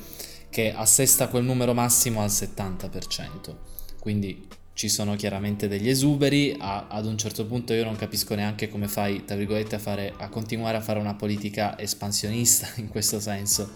che 0.51 0.75
assesta 0.75 1.29
quel 1.29 1.43
numero 1.43 1.73
massimo 1.73 2.21
al 2.21 2.29
70%. 2.29 3.55
Quindi 3.99 4.47
ci 4.75 4.91
sono 4.91 5.17
chiaramente 5.17 5.67
degli 5.67 5.89
esuberi, 5.89 6.55
a, 6.59 6.89
ad 6.89 7.07
un 7.07 7.17
certo 7.17 7.47
punto 7.47 7.73
io 7.73 7.85
non 7.85 7.97
capisco 7.97 8.35
neanche 8.35 8.69
come 8.69 8.87
fai, 8.87 9.25
tra 9.25 9.35
virgolette, 9.35 9.77
a, 9.77 9.79
fare, 9.79 10.13
a 10.19 10.29
continuare 10.29 10.77
a 10.77 10.83
fare 10.83 10.99
una 10.99 11.15
politica 11.15 11.79
espansionista 11.79 12.69
in 12.77 12.89
questo 12.89 13.21
senso 13.21 13.73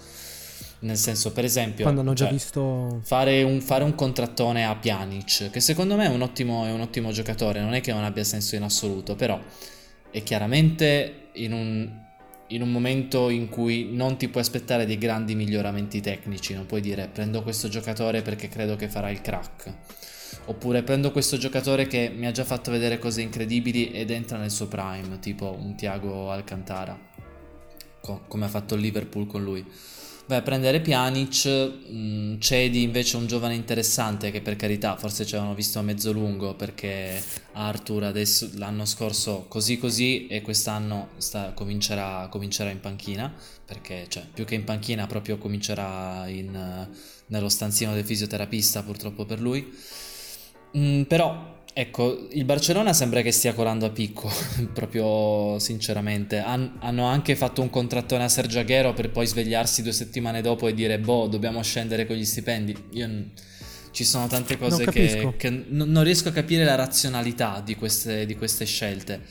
nel 0.81 0.97
senso, 0.97 1.33
per 1.33 1.45
esempio, 1.45 1.83
quando 1.83 2.03
hanno 2.03 2.13
già 2.13 2.25
cioè, 2.25 2.33
visto 2.33 3.01
fare 3.03 3.43
un, 3.43 3.61
fare 3.61 3.85
un, 3.85 3.95
contrattone 3.95 4.65
a 4.65 4.75
Pjanic, 4.77 5.51
che 5.51 5.61
secondo 5.61 5.97
me 5.97 6.07
è 6.07 6.09
un, 6.09 6.23
ottimo, 6.23 6.65
è 6.67 6.71
un 6.71 6.81
ottimo 6.81 7.11
giocatore, 7.11 7.61
non 7.61 7.75
è 7.75 7.81
che 7.81 7.93
non 7.93 8.05
abbia 8.05 8.25
senso 8.25 8.55
in 8.55 8.63
assoluto, 8.63 9.17
però 9.17 9.41
è 10.11 10.23
chiaramente 10.23 11.29
in 11.35 11.53
un 11.53 12.07
in 12.49 12.63
un 12.63 12.71
momento 12.71 13.29
in 13.29 13.49
cui 13.49 13.91
non 13.93 14.17
ti 14.17 14.29
puoi 14.29 14.43
aspettare 14.43 14.87
dei 14.87 14.97
grandi 14.99 15.35
miglioramenti 15.35 16.01
tecnici, 16.01 16.55
non 16.55 16.67
puoi 16.67 16.81
dire 16.81 17.09
prendo 17.13 17.43
questo 17.43 17.69
giocatore 17.69 18.23
perché 18.23 18.49
credo 18.49 18.77
che 18.77 18.89
farà 18.89 19.11
il 19.11 19.21
crack. 19.21 19.75
Oppure 20.47 20.83
prendo 20.83 21.11
questo 21.11 21.37
giocatore 21.37 21.87
che 21.87 22.11
mi 22.15 22.27
ha 22.27 22.31
già 22.31 22.45
fatto 22.45 22.71
vedere 22.71 22.99
cose 22.99 23.21
incredibili 23.21 23.91
ed 23.91 24.11
entra 24.11 24.39
nel 24.39 24.51
suo 24.51 24.67
prime, 24.67 25.19
tipo 25.19 25.55
un 25.59 25.75
Tiago 25.75 26.31
Alcantara, 26.31 26.99
co- 28.01 28.23
come 28.27 28.47
ha 28.47 28.49
fatto 28.49 28.75
il 28.75 28.81
Liverpool 28.81 29.27
con 29.27 29.43
lui. 29.43 29.67
Beh, 30.29 30.43
prendere 30.43 30.81
Pjanic, 30.81 31.47
mh, 31.47 31.97
mm, 31.97 32.39
cedi 32.39 32.83
invece 32.83 33.17
un 33.17 33.27
giovane 33.27 33.55
interessante 33.55 34.31
che 34.31 34.43
per 34.43 34.57
carità 34.57 34.95
forse 34.99 35.25
ci 35.25 35.35
avevano 35.35 35.57
visto 35.57 35.79
a 35.79 35.83
mezzo 35.83 36.13
lungo 36.13 36.53
perché 36.53 37.19
Arthur 37.53 38.05
adesso 38.05 38.51
l'anno 38.57 38.85
scorso 38.85 39.47
così 39.49 39.79
così 39.79 40.27
e 40.27 40.43
quest'anno 40.43 41.09
sta, 41.17 41.53
comincerà, 41.55 42.29
comincerà, 42.31 42.69
in 42.69 42.81
panchina 42.81 43.33
perché 43.65 44.05
cioè, 44.11 44.27
più 44.31 44.45
che 44.45 44.55
in 44.55 44.65
panchina 44.65 45.07
proprio 45.07 45.39
comincerà 45.39 46.29
in, 46.29 46.87
nello 47.29 47.49
stanzino 47.49 47.95
del 47.95 48.05
fisioterapista 48.05 48.83
purtroppo 48.83 49.25
per 49.25 49.41
lui. 49.41 49.67
Mm, 50.77 51.05
però 51.05 51.58
Ecco, 51.79 52.27
il 52.33 52.45
Barcellona 52.45 52.93
sembra 52.93 53.23
che 53.23 53.31
stia 53.31 53.55
colando 53.55 53.87
a 53.87 53.91
picco, 53.91 54.29
proprio 54.75 55.61
sinceramente. 55.61 56.39
Han, 56.39 56.79
hanno 56.81 57.05
anche 57.05 57.37
fatto 57.37 57.63
un 57.63 57.71
contrattone 57.71 58.25
a 58.25 58.29
Sergio 58.29 58.59
Aguero 58.59 58.95
per 58.95 59.13
poi 59.13 59.29
svegliarsi 59.29 59.83
due 59.83 59.93
settimane 59.93 60.43
dopo 60.43 60.67
e 60.67 60.75
dire, 60.75 60.99
boh, 60.99 61.29
dobbiamo 61.29 61.63
scendere 61.63 62.05
con 62.05 62.17
gli 62.17 62.25
stipendi. 62.25 62.77
Io, 62.95 63.27
ci 63.93 64.03
sono 64.03 64.27
tante 64.27 64.59
cose 64.59 64.87
non 64.87 64.93
che, 64.93 65.35
che 65.37 65.51
n- 65.51 65.67
non 65.69 66.03
riesco 66.03 66.31
a 66.31 66.33
capire 66.33 66.65
la 66.65 66.75
razionalità 66.75 67.63
di 67.65 67.77
queste, 67.77 68.27
di 68.27 68.35
queste 68.35 68.65
scelte. 68.65 69.23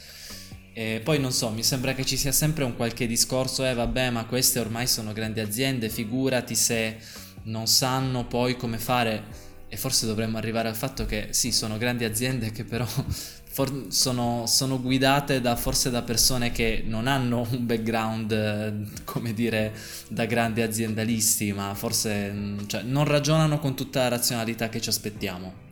E 0.71 1.01
poi 1.03 1.19
non 1.19 1.33
so, 1.33 1.49
mi 1.49 1.63
sembra 1.63 1.93
che 1.93 2.05
ci 2.05 2.15
sia 2.15 2.31
sempre 2.31 2.63
un 2.63 2.77
qualche 2.77 3.07
discorso, 3.07 3.65
eh 3.65 3.73
vabbè, 3.73 4.09
ma 4.11 4.23
queste 4.23 4.59
ormai 4.59 4.87
sono 4.87 5.11
grandi 5.11 5.41
aziende, 5.41 5.89
figurati 5.89 6.55
se 6.55 6.95
non 7.43 7.67
sanno 7.67 8.25
poi 8.25 8.55
come 8.55 8.77
fare 8.77 9.46
e 9.69 9.75
forse 9.77 10.05
dovremmo 10.05 10.37
arrivare 10.37 10.69
al 10.69 10.75
fatto 10.75 11.05
che 11.05 11.27
sì, 11.31 11.51
sono 11.51 11.77
grandi 11.77 12.05
aziende 12.05 12.51
che 12.51 12.63
però 12.63 12.85
for- 13.49 13.87
sono, 13.89 14.45
sono, 14.47 14.81
guidate 14.81 15.41
da, 15.41 15.55
forse 15.55 15.89
da 15.89 16.03
persone 16.03 16.51
che 16.51 16.83
non 16.85 17.07
hanno 17.07 17.45
un 17.49 17.65
background, 17.65 18.31
eh, 18.31 19.01
come 19.03 19.33
dire, 19.33 19.73
da 20.07 20.25
grandi 20.25 20.61
aziendalisti, 20.61 21.51
ma 21.51 21.73
forse 21.73 22.31
mm, 22.31 22.59
cioè, 22.67 22.81
non 22.83 23.03
ragionano 23.05 23.59
con 23.59 23.75
tutta 23.75 24.03
la 24.03 24.09
razionalità 24.09 24.69
che 24.69 24.79
ci 24.79 24.89
aspettiamo. 24.89 25.65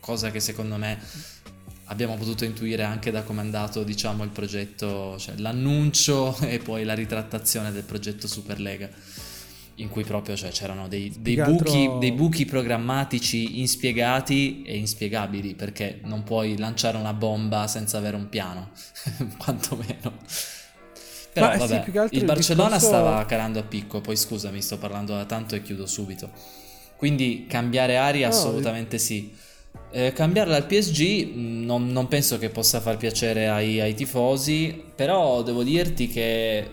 cosa 0.00 0.30
che 0.30 0.40
secondo 0.40 0.76
me 0.76 0.98
abbiamo 1.84 2.16
potuto 2.16 2.44
intuire 2.44 2.82
anche 2.84 3.10
da 3.10 3.22
come 3.22 3.40
è 3.40 3.44
andato 3.44 3.82
diciamo 3.84 4.22
il 4.22 4.30
progetto, 4.30 5.16
cioè 5.18 5.36
l'annuncio 5.38 6.36
e 6.42 6.58
poi 6.58 6.84
la 6.84 6.94
ritrattazione 6.94 7.72
del 7.72 7.84
progetto 7.84 8.26
Superlega 8.26 8.88
in 9.80 9.88
cui 9.88 10.04
proprio 10.04 10.36
cioè, 10.36 10.50
c'erano 10.50 10.88
dei, 10.88 11.12
dei, 11.18 11.36
buchi, 11.36 11.78
altro... 11.78 11.98
dei, 11.98 12.12
buchi, 12.12 12.44
programmatici 12.44 13.60
inspiegati 13.60 14.62
e 14.62 14.76
inspiegabili 14.76 15.54
perché 15.54 16.00
non 16.04 16.22
puoi 16.22 16.56
lanciare 16.56 16.96
una 16.96 17.12
bomba 17.12 17.66
senza 17.66 17.98
avere 17.98 18.16
un 18.16 18.28
piano, 18.28 18.70
quantomeno. 19.38 20.12
Però 21.32 21.46
Ma 21.46 21.56
vabbè, 21.56 21.84
sì, 22.08 22.16
il 22.16 22.24
Barcellona 22.24 22.76
discorso... 22.76 22.86
stava 22.86 23.24
calando 23.24 23.60
a 23.60 23.62
picco, 23.62 24.00
poi 24.00 24.16
scusami, 24.16 24.60
sto 24.60 24.78
parlando 24.78 25.14
da 25.14 25.24
tanto 25.24 25.54
e 25.54 25.62
chiudo 25.62 25.86
subito. 25.86 26.30
Quindi 26.96 27.46
cambiare 27.48 27.96
aria 27.96 28.28
no, 28.28 28.34
assolutamente 28.34 28.98
sì. 28.98 29.32
Eh, 29.92 30.12
cambiarla 30.12 30.56
al 30.56 30.66
PSG 30.66 31.32
mm, 31.34 31.64
non, 31.64 31.88
non, 31.88 32.08
penso 32.08 32.38
che 32.38 32.50
possa 32.50 32.80
far 32.80 32.96
piacere 32.96 33.48
ai, 33.48 33.80
ai 33.80 33.94
tifosi, 33.94 34.84
però 34.94 35.42
devo 35.42 35.62
dirti 35.62 36.08
che 36.08 36.68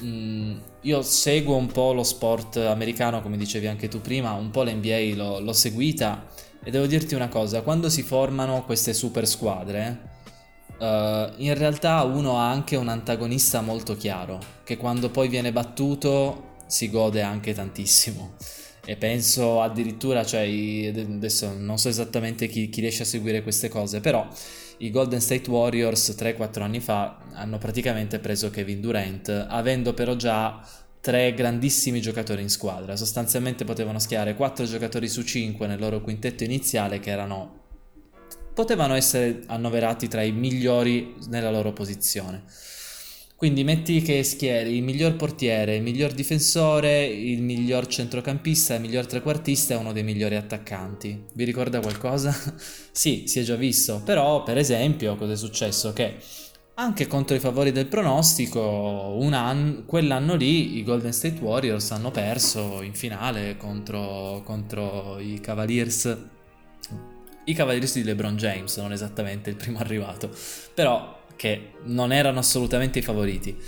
mh, 0.00 0.06
mm, 0.06 0.58
io 0.82 1.02
seguo 1.02 1.56
un 1.56 1.66
po' 1.66 1.92
lo 1.92 2.02
sport 2.02 2.56
americano, 2.56 3.22
come 3.22 3.36
dicevi 3.36 3.66
anche 3.66 3.88
tu 3.88 4.00
prima, 4.00 4.32
un 4.32 4.50
po' 4.50 4.62
l'NBA 4.62 5.14
l'ho, 5.14 5.40
l'ho 5.40 5.52
seguita 5.52 6.26
e 6.64 6.70
devo 6.70 6.86
dirti 6.86 7.14
una 7.14 7.28
cosa, 7.28 7.62
quando 7.62 7.88
si 7.88 8.02
formano 8.02 8.64
queste 8.64 8.94
super 8.94 9.26
squadre, 9.26 10.10
uh, 10.78 11.32
in 11.36 11.54
realtà 11.56 12.02
uno 12.02 12.38
ha 12.38 12.50
anche 12.50 12.76
un 12.76 12.88
antagonista 12.88 13.60
molto 13.60 13.96
chiaro, 13.96 14.38
che 14.64 14.76
quando 14.76 15.10
poi 15.10 15.28
viene 15.28 15.52
battuto 15.52 16.50
si 16.66 16.88
gode 16.88 17.22
anche 17.22 17.52
tantissimo. 17.52 18.34
E 18.84 18.96
penso 18.96 19.60
addirittura, 19.60 20.24
cioè, 20.24 20.42
adesso 20.88 21.52
non 21.56 21.78
so 21.78 21.88
esattamente 21.88 22.48
chi, 22.48 22.68
chi 22.68 22.80
riesce 22.80 23.02
a 23.02 23.06
seguire 23.06 23.42
queste 23.42 23.68
cose, 23.68 24.00
però 24.00 24.26
i 24.82 24.90
Golden 24.90 25.20
State 25.20 25.48
Warriors 25.48 26.10
3-4 26.18 26.60
anni 26.62 26.80
fa 26.80 27.18
hanno 27.34 27.58
praticamente 27.58 28.18
preso 28.18 28.50
Kevin 28.50 28.80
Durant, 28.80 29.28
avendo 29.48 29.94
però 29.94 30.16
già 30.16 30.60
tre 31.00 31.34
grandissimi 31.34 32.00
giocatori 32.00 32.42
in 32.42 32.50
squadra. 32.50 32.96
Sostanzialmente 32.96 33.64
potevano 33.64 34.00
schierare 34.00 34.34
4 34.34 34.64
giocatori 34.64 35.08
su 35.08 35.22
5 35.22 35.68
nel 35.68 35.78
loro 35.78 36.00
quintetto 36.00 36.42
iniziale 36.42 36.98
che 36.98 37.10
erano 37.10 37.60
potevano 38.54 38.94
essere 38.94 39.42
annoverati 39.46 40.08
tra 40.08 40.22
i 40.22 40.32
migliori 40.32 41.14
nella 41.28 41.50
loro 41.50 41.72
posizione. 41.72 42.42
Quindi 43.42 43.64
metti 43.64 44.02
che 44.02 44.22
schieri 44.22 44.76
il 44.76 44.84
miglior 44.84 45.16
portiere, 45.16 45.74
il 45.74 45.82
miglior 45.82 46.12
difensore, 46.12 47.04
il 47.06 47.42
miglior 47.42 47.88
centrocampista, 47.88 48.74
il 48.74 48.80
miglior 48.80 49.04
trequartista 49.04 49.74
e 49.74 49.78
uno 49.78 49.92
dei 49.92 50.04
migliori 50.04 50.36
attaccanti. 50.36 51.24
Vi 51.34 51.42
ricorda 51.42 51.80
qualcosa? 51.80 52.32
sì, 52.92 53.24
si 53.26 53.40
è 53.40 53.42
già 53.42 53.56
visto, 53.56 54.00
però 54.04 54.44
per 54.44 54.58
esempio 54.58 55.16
cosa 55.16 55.32
è 55.32 55.36
successo? 55.36 55.92
Che 55.92 56.18
anche 56.74 57.08
contro 57.08 57.34
i 57.34 57.40
favori 57.40 57.72
del 57.72 57.86
pronostico, 57.86 59.18
an- 59.32 59.82
quell'anno 59.86 60.36
lì 60.36 60.76
i 60.76 60.84
Golden 60.84 61.12
State 61.12 61.40
Warriors 61.40 61.90
hanno 61.90 62.12
perso 62.12 62.80
in 62.80 62.94
finale 62.94 63.56
contro, 63.56 64.42
contro 64.44 65.18
i 65.18 65.40
Cavaliers. 65.40 66.16
I 67.46 67.54
Cavaliers 67.54 67.94
di 67.94 68.04
LeBron 68.04 68.36
James, 68.36 68.76
non 68.76 68.92
esattamente 68.92 69.50
il 69.50 69.56
primo 69.56 69.78
arrivato, 69.82 70.30
però 70.74 71.21
che 71.42 71.72
non 71.86 72.12
erano 72.12 72.38
assolutamente 72.38 73.00
i 73.00 73.02
favoriti. 73.02 73.58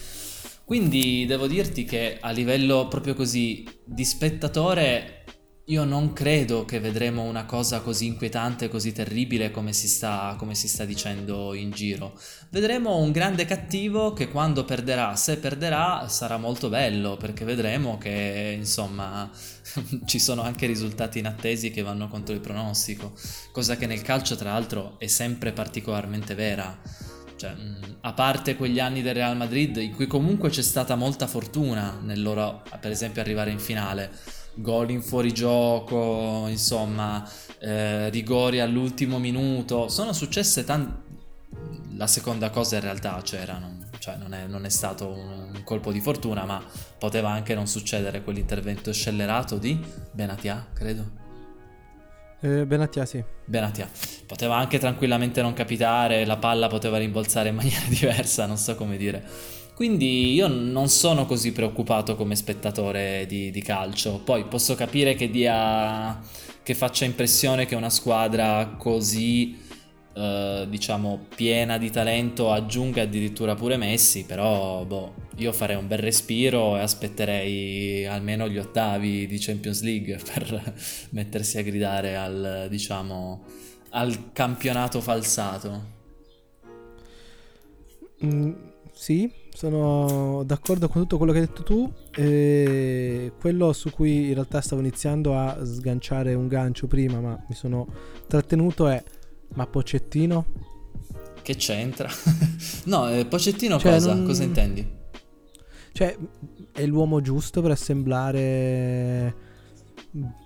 Quindi 0.65 1.27
devo 1.27 1.49
dirti 1.49 1.85
che 1.85 2.19
a 2.21 2.31
livello 2.31 2.87
proprio 2.87 3.15
così 3.15 3.67
di 3.85 4.05
spettatore 4.05 5.25
io 5.65 5.83
non 5.83 6.13
credo 6.13 6.65
che 6.65 6.79
vedremo 6.79 7.23
una 7.23 7.47
cosa 7.47 7.81
così 7.81 8.07
inquietante, 8.07 8.69
così 8.69 8.93
terribile 8.93 9.51
come 9.51 9.73
si, 9.73 9.89
sta, 9.89 10.37
come 10.39 10.55
si 10.55 10.69
sta 10.69 10.85
dicendo 10.85 11.53
in 11.53 11.73
giro. 11.73 12.17
Vedremo 12.51 12.97
un 12.99 13.11
grande 13.11 13.45
cattivo 13.45 14.13
che 14.13 14.29
quando 14.29 14.65
perderà, 14.65 15.17
se 15.17 15.39
perderà, 15.39 16.07
sarà 16.07 16.37
molto 16.37 16.69
bello, 16.69 17.17
perché 17.17 17.45
vedremo 17.45 17.99
che 17.99 18.55
insomma 18.57 19.29
ci 20.07 20.21
sono 20.21 20.43
anche 20.43 20.67
risultati 20.67 21.19
inattesi 21.19 21.73
che 21.73 21.83
vanno 21.83 22.07
contro 22.07 22.37
il 22.37 22.41
pronostico, 22.41 23.15
cosa 23.51 23.77
che 23.77 23.87
nel 23.87 24.03
calcio 24.03 24.37
tra 24.37 24.53
l'altro 24.53 24.95
è 25.01 25.09
sempre 25.09 25.51
particolarmente 25.51 26.37
vera. 26.37 27.13
Cioè, 27.45 27.55
a 28.01 28.13
parte 28.15 28.57
quegli 28.57 28.81
anni 28.81 29.03
del 29.03 29.13
Real 29.15 29.37
Madrid 29.37 29.77
in 29.77 29.95
cui 29.95 30.07
comunque 30.07 30.49
c'è 30.49 30.63
stata 30.63 30.95
molta 30.95 31.27
fortuna 31.27 31.99
nel 32.03 32.23
loro, 32.23 32.63
per 32.81 32.91
esempio, 32.91 33.21
arrivare 33.21 33.51
in 33.51 33.59
finale, 33.59 34.11
gol 34.55 34.89
in 34.91 35.03
fuorigioco, 35.03 36.47
insomma, 36.49 37.29
eh, 37.59 38.09
rigori 38.09 38.61
all'ultimo 38.61 39.19
minuto, 39.19 39.89
sono 39.89 40.15
successe 40.15 40.65
tante... 40.65 41.03
La 41.97 42.07
seconda 42.07 42.51
cosa 42.51 42.77
in 42.77 42.83
realtà 42.83 43.21
c'era, 43.23 43.59
non, 43.59 43.89
cioè 43.99 44.17
non, 44.17 44.33
è, 44.33 44.47
non 44.47 44.65
è 44.65 44.69
stato 44.69 45.07
un, 45.09 45.51
un, 45.55 45.63
colpo 45.63 45.93
di 45.93 46.01
fortuna, 46.01 46.45
ma 46.45 46.63
poteva 46.99 47.31
anche 47.31 47.55
non 47.55 47.67
succedere 47.67 48.23
quell'intervento 48.25 48.93
scellerato 48.93 49.59
di 49.59 49.79
Benatia, 50.13 50.67
credo. 50.73 51.24
Eh, 52.41 52.67
Benatia, 52.67 53.05
sì. 53.07 53.23
Benatia. 53.45 53.89
Poteva 54.27 54.57
anche 54.57 54.79
tranquillamente 54.79 55.41
non 55.43 55.53
capitare, 55.55 56.25
la 56.25 56.37
palla 56.37 56.67
poteva 56.69 56.99
rimbolzare 56.99 57.49
in 57.51 57.55
maniera 57.55 57.85
diversa, 57.89 58.47
non 58.47 58.57
so 58.57 58.75
come 58.75 58.97
dire. 58.97 59.23
Quindi 59.75 60.33
io 60.35 60.47
non 60.47 60.89
sono 60.89 61.27
così 61.27 61.53
preoccupato 61.53 62.15
come 62.15 62.37
spettatore 62.37 63.27
di, 63.27 63.51
di 63.51 63.63
calcio. 63.63 64.21
Poi 64.21 64.45
posso 64.45 64.75
capire 64.75 65.15
che 65.15 65.31
dia. 65.31 66.21
che 66.63 66.75
faccia 66.75 67.05
impressione 67.05 67.67
che 67.67 67.75
una 67.75 67.91
squadra 67.91 68.75
così 68.79 69.59
eh, 70.17 70.67
diciamo 70.69 71.27
piena 71.35 71.77
di 71.77 71.91
talento 71.91 72.53
aggiunga 72.53 73.03
addirittura 73.03 73.55
pure 73.55 73.77
Messi, 73.77 74.25
però 74.25 74.85
boh, 74.85 75.15
io 75.37 75.53
farei 75.53 75.77
un 75.77 75.89
bel 75.89 75.99
respiro 75.99 76.77
e 76.77 76.81
aspetterei 76.81 78.07
almeno 78.07 78.49
gli 78.49 78.59
ottavi 78.59 79.27
di 79.27 79.39
Champions 79.39 79.83
League 79.83 80.19
per 80.23 80.75
mettersi 81.11 81.59
a 81.59 81.63
gridare 81.63 82.17
al 82.17 82.67
diciamo 82.71 83.45
al 83.91 84.33
campionato 84.33 85.01
falsato. 85.01 85.93
Mm, 88.25 88.53
sì, 88.93 89.31
sono 89.53 90.43
d'accordo 90.45 90.89
con 90.89 91.03
tutto 91.03 91.17
quello 91.17 91.33
che 91.33 91.39
hai 91.41 91.47
detto 91.47 91.63
tu. 91.63 91.93
E 92.17 93.33
quello 93.41 93.73
su 93.73 93.91
cui 93.91 94.29
in 94.29 94.35
realtà 94.35 94.61
stavo 94.61 94.81
iniziando 94.81 95.37
a 95.37 95.65
sganciare 95.65 96.35
un 96.35 96.47
gancio 96.47 96.87
prima, 96.87 97.21
ma 97.21 97.45
mi 97.49 97.55
sono 97.55 97.87
trattenuto 98.27 98.89
è 98.89 99.03
ma 99.55 99.67
Pocettino? 99.67 100.47
Che 101.43 101.57
c'entra? 101.57 102.09
no, 102.85 103.11
eh, 103.11 103.27
Pocettino 103.27 103.79
cioè, 103.79 103.93
cosa? 103.93 104.15
Non... 104.15 104.25
Cosa 104.25 104.43
intendi? 104.43 105.03
Cioè, 105.93 106.17
è 106.73 106.87
l'uomo 106.87 107.21
giusto 107.21 107.63
per 107.63 107.71
assemblare 107.71 109.53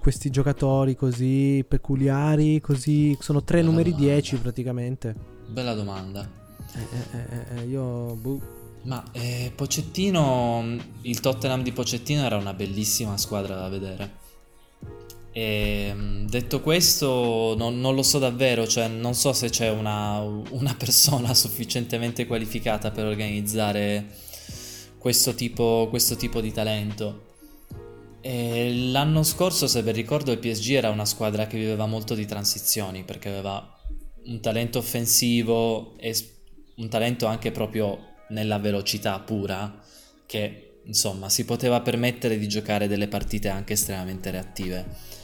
questi 0.00 0.30
giocatori 0.30 0.94
così 0.94 1.64
peculiari, 1.66 2.60
così... 2.60 3.16
Sono 3.20 3.42
tre 3.42 3.58
Bella 3.58 3.70
numeri 3.70 3.90
domanda. 3.90 4.12
10 4.12 4.36
praticamente. 4.36 5.14
Bella 5.48 5.74
domanda. 5.74 6.28
Eh, 6.74 7.16
eh, 7.16 7.18
eh, 7.18 7.60
eh 7.60 7.64
io... 7.64 8.14
Boh. 8.14 8.56
Ma 8.82 9.02
eh, 9.12 9.52
Pocettino, 9.54 10.76
il 11.02 11.20
Tottenham 11.20 11.62
di 11.62 11.72
Pocettino 11.72 12.22
era 12.22 12.36
una 12.36 12.54
bellissima 12.54 13.16
squadra 13.16 13.56
da 13.56 13.68
vedere. 13.68 14.26
E, 15.38 15.92
mm, 15.94 16.26
detto 16.26 16.60
questo, 16.60 17.54
non, 17.56 17.78
non, 17.80 17.94
lo 17.94 18.02
so 18.02 18.18
davvero, 18.18 18.66
cioè 18.66 18.88
non 18.88 19.14
so 19.14 19.32
se 19.32 19.50
c'è 19.50 19.70
una, 19.70 20.18
una 20.18 20.74
persona 20.76 21.32
sufficientemente 21.34 22.26
qualificata 22.26 22.90
per 22.90 23.04
organizzare 23.04 24.04
questo 24.98 25.34
tipo, 25.34 25.86
questo 25.90 26.16
tipo 26.16 26.40
di 26.40 26.50
talento. 26.50 27.26
E 28.20 28.74
l'anno 28.90 29.22
scorso, 29.22 29.68
se 29.68 29.84
ben 29.84 29.94
ricordo, 29.94 30.32
il 30.32 30.38
PSG 30.38 30.72
era 30.72 30.90
una 30.90 31.04
squadra 31.04 31.46
che 31.46 31.56
viveva 31.56 31.86
molto 31.86 32.16
di 32.16 32.26
transizioni 32.26 33.04
perché 33.04 33.28
aveva 33.28 33.78
un 34.24 34.40
talento 34.40 34.78
offensivo 34.78 35.96
e 35.98 36.16
un 36.78 36.88
talento 36.88 37.26
anche 37.26 37.52
proprio 37.52 38.16
nella 38.30 38.58
velocità 38.58 39.20
pura 39.20 39.80
che 40.26 40.80
insomma 40.84 41.28
si 41.28 41.44
poteva 41.44 41.80
permettere 41.80 42.38
di 42.38 42.48
giocare 42.48 42.88
delle 42.88 43.06
partite 43.06 43.48
anche 43.48 43.74
estremamente 43.74 44.32
reattive. 44.32 45.16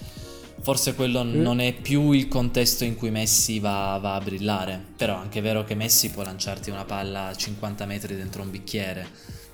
Forse 0.65 0.95
quello 0.95 1.23
mm. 1.23 1.43
non 1.43 1.61
è 1.61 1.75
più 1.75 2.12
il 2.12 2.27
contesto 2.27 2.85
in 2.85 2.97
cui 2.97 3.11
Messi 3.11 3.59
va, 3.59 3.99
va, 4.01 4.15
a 4.15 4.21
brillare, 4.21 4.83
però 4.97 5.17
è 5.17 5.21
anche 5.21 5.43
vero 5.43 5.62
che 5.62 5.75
Messi 5.75 6.11
può 6.11 6.23
lanciarti 6.23 6.71
una 6.71 6.87
palla 6.87 7.27
a 7.27 7.35
50 7.35 7.85
metri 7.85 8.17
dentro 8.17 8.41
un 8.41 8.51
bicchiere 8.51 9.07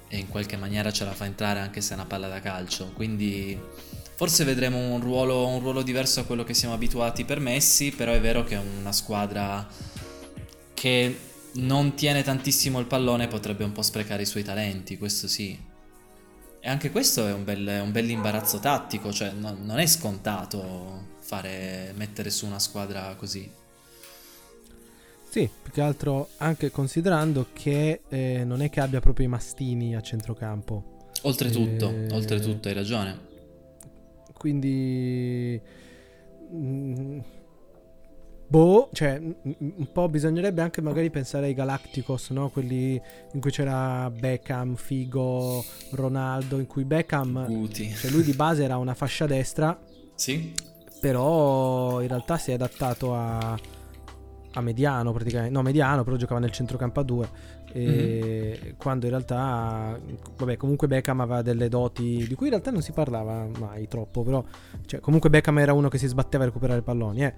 e 0.07 0.19
in 0.19 0.29
qualche 0.29 0.57
maniera 0.57 0.93
ce 0.93 1.05
la 1.05 1.11
fa 1.11 1.25
entrare 1.25 1.59
anche 1.59 1.81
se 1.81 1.91
è 1.91 1.95
una 1.95 2.05
palla 2.05 2.29
da 2.29 2.39
calcio, 2.39 2.93
quindi 2.95 3.59
forse 4.15 4.45
vedremo 4.45 4.79
un 4.79 5.01
ruolo, 5.01 5.49
un 5.49 5.59
ruolo 5.59 5.83
diverso 5.83 6.21
a 6.21 6.23
quello 6.23 6.45
che 6.45 6.55
siamo 6.55 6.75
abituati 6.75 7.25
per 7.25 7.41
Messi, 7.41 7.91
però 7.91 8.13
è 8.13 8.21
vero 8.21 8.45
che 8.45 8.55
è 8.55 8.61
una 8.61 8.93
squadra 8.93 9.67
che 10.75 11.19
non 11.55 11.95
tiene 11.95 12.23
tantissimo 12.23 12.79
il 12.79 12.87
pallone 12.87 13.27
potrebbe 13.27 13.65
un 13.65 13.73
po' 13.73 13.83
sprecare 13.83 14.23
i 14.23 14.27
suoi 14.27 14.45
talenti, 14.45 14.97
questo 14.97 15.27
sì. 15.27 15.59
E 16.61 16.69
anche 16.69 16.91
questo 16.91 17.27
è 17.27 17.33
un 17.33 17.45
bel, 17.45 17.81
un 17.83 17.91
bel 17.91 18.11
imbarazzo 18.11 18.59
tattico, 18.59 19.11
cioè 19.13 19.33
no, 19.33 19.57
non 19.59 19.79
è 19.79 19.87
scontato 19.87 21.09
fare, 21.21 21.93
mettere 21.97 22.29
su 22.29 22.45
una 22.45 22.59
squadra 22.59 23.15
così. 23.17 23.51
Sì, 25.31 25.49
più 25.63 25.73
che 25.73 25.81
altro 25.81 26.31
anche 26.39 26.71
considerando 26.71 27.47
che 27.53 28.03
eh, 28.09 28.45
non 28.45 28.61
è 28.63 28.69
che 28.69 28.81
abbia 28.81 29.01
proprio 29.01 29.27
i 29.27 29.29
mastini 29.29 29.95
a 29.95 30.01
centrocampo. 30.01 31.09
Oltretutto, 31.23 31.89
eh, 31.89 32.09
oltretutto 32.13 32.69
hai 32.69 32.75
ragione. 32.75 33.19
Quindi... 34.37 35.61
Mh, 36.51 36.57
mm, 36.57 37.21
Boh, 38.51 38.89
cioè, 38.93 39.17
un 39.23 39.93
po' 39.93 40.09
bisognerebbe 40.09 40.61
anche 40.61 40.81
magari 40.81 41.09
pensare 41.09 41.47
ai 41.47 41.55
Galacticos, 41.55 42.31
no? 42.31 42.49
Quelli 42.49 43.01
in 43.33 43.41
cui 43.41 43.53
c'era 43.53 44.11
Beckham, 44.11 44.75
Figo, 44.75 45.65
Ronaldo, 45.93 46.59
in 46.59 46.67
cui 46.67 46.85
Beckham, 46.85 47.47
Guti. 47.47 47.89
cioè 47.91 48.11
lui 48.11 48.25
di 48.25 48.33
base 48.33 48.65
era 48.65 48.77
una 48.77 48.95
fascia 48.95 49.27
destra. 49.27 49.79
Sì. 50.17 50.53
Però 51.01 52.01
in 52.01 52.09
realtà 52.09 52.39
si 52.39 52.51
è 52.51 52.55
adattato 52.55 53.15
a, 53.15 53.57
a 54.55 54.61
mediano 54.61 55.13
praticamente. 55.13 55.55
No, 55.55 55.63
mediano, 55.63 56.03
però 56.03 56.17
giocava 56.17 56.41
nel 56.41 56.51
centrocampo 56.51 56.99
a 56.99 57.03
due. 57.05 57.29
E 57.73 58.59
mm-hmm. 58.61 58.73
quando 58.79 59.05
in 59.05 59.13
realtà, 59.13 59.97
vabbè, 60.37 60.57
comunque 60.57 60.89
Beckham 60.89 61.21
aveva 61.21 61.43
delle 61.43 61.69
doti 61.69 62.27
di 62.27 62.35
cui 62.35 62.47
in 62.47 62.55
realtà 62.55 62.73
non 62.73 62.83
si 62.83 62.91
parlava 62.91 63.47
mai 63.59 63.87
troppo. 63.87 64.25
Però, 64.25 64.45
cioè, 64.87 64.99
comunque 64.99 65.31
Beckham 65.31 65.61
era 65.61 65.73
uno 65.73 65.89
che 65.89 65.99
si 65.99 66.09
sbatteva 66.09 66.43
a 66.43 66.47
recuperare 66.47 66.83
palloni, 66.83 67.25
eh. 67.25 67.35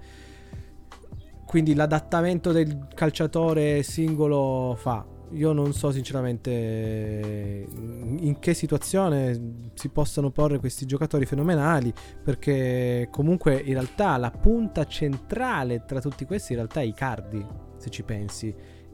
Quindi 1.53 1.75
l'adattamento 1.75 2.51
del 2.51 2.87
calciatore 2.95 3.83
singolo 3.83 4.75
fa. 4.75 5.05
Io 5.33 5.51
non 5.51 5.71
so 5.71 5.91
sinceramente 5.91 7.67
in 7.69 8.37
che 8.39 8.55
situazione 8.55 9.69
si 9.75 9.89
possano 9.89 10.31
porre 10.31 10.57
questi 10.57 10.87
giocatori 10.87 11.27
fenomenali, 11.27 11.93
perché 12.23 13.07
comunque 13.11 13.61
in 13.63 13.73
realtà 13.73 14.17
la 14.17 14.31
punta 14.31 14.87
centrale 14.87 15.83
tra 15.85 16.01
tutti 16.01 16.25
questi 16.25 16.53
in 16.53 16.57
realtà 16.57 16.81
è 16.81 16.85
Icardi, 16.85 17.45
se 17.77 17.91
ci 17.91 18.01
pensi. 18.01 18.51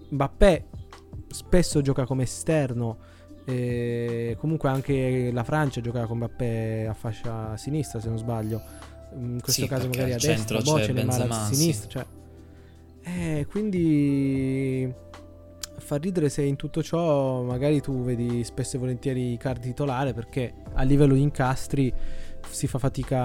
Mbappé 0.10 0.66
spesso 1.30 1.80
gioca 1.80 2.06
come 2.06 2.24
esterno, 2.24 2.98
e 3.46 4.36
comunque 4.38 4.68
anche 4.68 5.32
la 5.32 5.46
Francia 5.46 5.80
gioca 5.80 6.06
con 6.06 6.18
Mbappé 6.18 6.88
a 6.90 6.94
fascia 6.94 7.56
sinistra 7.56 8.02
se 8.02 8.10
non 8.10 8.18
sbaglio. 8.18 8.62
In 9.14 9.40
questo 9.42 9.62
sì, 9.62 9.68
caso 9.70 9.88
magari 9.88 10.12
a 10.12 10.18
destra, 10.18 10.62
ce 10.62 10.92
ne 10.92 11.04
a 11.04 11.46
sinistra, 11.50 11.88
cioè 11.88 12.18
eh, 13.04 13.46
quindi 13.50 14.94
fa 15.78 15.96
ridere 15.96 16.30
se 16.30 16.44
in 16.44 16.56
tutto 16.56 16.84
ciò 16.84 17.42
magari 17.42 17.82
tu 17.82 18.04
vedi 18.04 18.44
spesso 18.44 18.76
e 18.76 18.80
volentieri 18.80 19.34
i 19.34 19.38
card 19.38 19.62
titolare 19.62 20.14
perché 20.14 20.54
a 20.74 20.84
livello 20.84 21.16
di 21.16 21.22
incastri 21.22 21.92
si 22.50 22.68
fa 22.68 22.78
fatica 22.78 23.20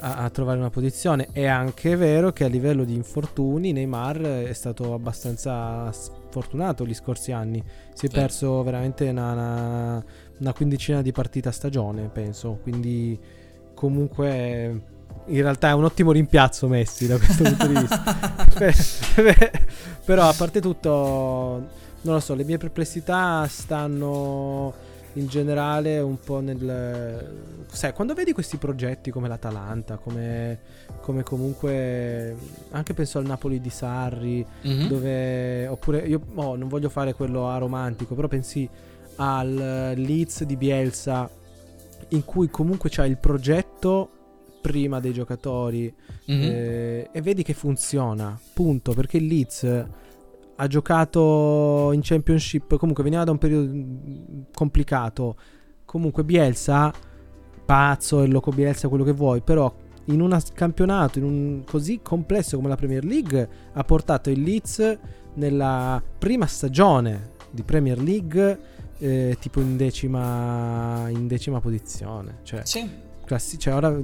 a, 0.00 0.24
a, 0.24 0.30
trovare 0.30 0.58
una 0.58 0.70
posizione. 0.70 1.28
È 1.32 1.46
anche 1.46 1.96
vero 1.96 2.32
che 2.32 2.44
a 2.44 2.48
livello 2.48 2.84
di 2.84 2.94
infortuni 2.94 3.72
Neymar 3.72 4.20
è 4.20 4.52
stato 4.52 4.94
abbastanza 4.94 5.90
sfortunato 5.92 6.86
gli 6.86 6.94
scorsi 6.94 7.32
anni. 7.32 7.62
Si 7.92 8.06
è 8.06 8.10
perso 8.10 8.62
veramente 8.62 9.08
una, 9.08 9.32
una, 9.32 10.04
una 10.38 10.52
quindicina 10.52 11.02
di 11.02 11.12
partite 11.12 11.48
a 11.48 11.52
stagione, 11.52 12.08
penso. 12.08 12.58
Quindi 12.62 13.18
comunque 13.74 14.96
in 15.28 15.42
realtà 15.42 15.70
è 15.70 15.72
un 15.72 15.84
ottimo 15.84 16.12
rimpiazzo 16.12 16.68
Messi 16.68 17.06
da 17.06 17.18
questo 17.18 17.42
punto 17.42 17.66
di 17.66 17.74
vista. 17.74 18.46
Però 20.04 20.28
a 20.28 20.32
parte 20.32 20.60
tutto, 20.60 20.90
non 22.00 22.14
lo 22.14 22.20
so, 22.20 22.34
le 22.34 22.44
mie 22.44 22.58
perplessità 22.58 23.46
stanno 23.48 24.86
in 25.14 25.26
generale 25.26 25.98
un 26.00 26.18
po' 26.18 26.40
nel... 26.40 27.66
Sai, 27.70 27.92
quando 27.92 28.14
vedi 28.14 28.32
questi 28.32 28.56
progetti 28.56 29.10
come 29.10 29.28
l'Atalanta, 29.28 29.96
come, 29.96 30.58
come 31.00 31.22
comunque... 31.22 32.34
Anche 32.70 32.94
penso 32.94 33.18
al 33.18 33.26
Napoli 33.26 33.60
di 33.60 33.70
Sarri, 33.70 34.46
mm-hmm. 34.66 34.86
dove... 34.86 35.66
Oppure 35.66 35.98
io 36.06 36.20
oh, 36.34 36.56
non 36.56 36.68
voglio 36.68 36.88
fare 36.88 37.14
quello 37.14 37.48
a 37.48 37.58
romantico, 37.58 38.14
però 38.14 38.28
pensi 38.28 38.68
al 39.16 39.92
Leeds 39.96 40.44
di 40.44 40.56
Bielsa, 40.56 41.28
in 42.08 42.24
cui 42.24 42.48
comunque 42.48 42.88
c'è 42.88 43.04
il 43.04 43.18
progetto 43.18 44.10
prima 44.60 45.00
dei 45.00 45.12
giocatori 45.12 45.92
mm-hmm. 46.30 46.42
eh, 46.42 47.08
e 47.12 47.22
vedi 47.22 47.42
che 47.42 47.54
funziona, 47.54 48.38
punto, 48.52 48.92
perché 48.92 49.18
il 49.18 49.26
Leeds 49.26 49.86
ha 50.60 50.66
giocato 50.66 51.90
in 51.92 52.00
Championship, 52.02 52.76
comunque 52.76 53.04
veniva 53.04 53.24
da 53.24 53.30
un 53.30 53.38
periodo 53.38 53.70
complicato, 54.52 55.36
comunque 55.84 56.24
Bielsa, 56.24 56.92
pazzo, 57.64 58.22
il 58.22 58.32
loco 58.32 58.50
Bielsa, 58.50 58.88
quello 58.88 59.04
che 59.04 59.12
vuoi, 59.12 59.40
però 59.40 59.72
in 60.06 60.20
un 60.20 60.36
campionato 60.54 61.18
in 61.18 61.24
un 61.24 61.62
così 61.64 62.00
complesso 62.02 62.56
come 62.56 62.68
la 62.68 62.76
Premier 62.76 63.04
League 63.04 63.48
ha 63.72 63.84
portato 63.84 64.30
il 64.30 64.40
Leeds 64.42 64.98
nella 65.34 66.02
prima 66.18 66.46
stagione 66.46 67.32
di 67.50 67.62
Premier 67.62 67.98
League 67.98 68.58
eh, 68.98 69.36
tipo 69.38 69.60
in 69.60 69.76
decima, 69.76 71.08
in 71.08 71.26
decima 71.26 71.60
posizione. 71.60 72.38
Cioè, 72.42 72.62
sì. 72.64 72.88
Classi- 73.24 73.58
cioè, 73.58 73.74
ora 73.74 73.96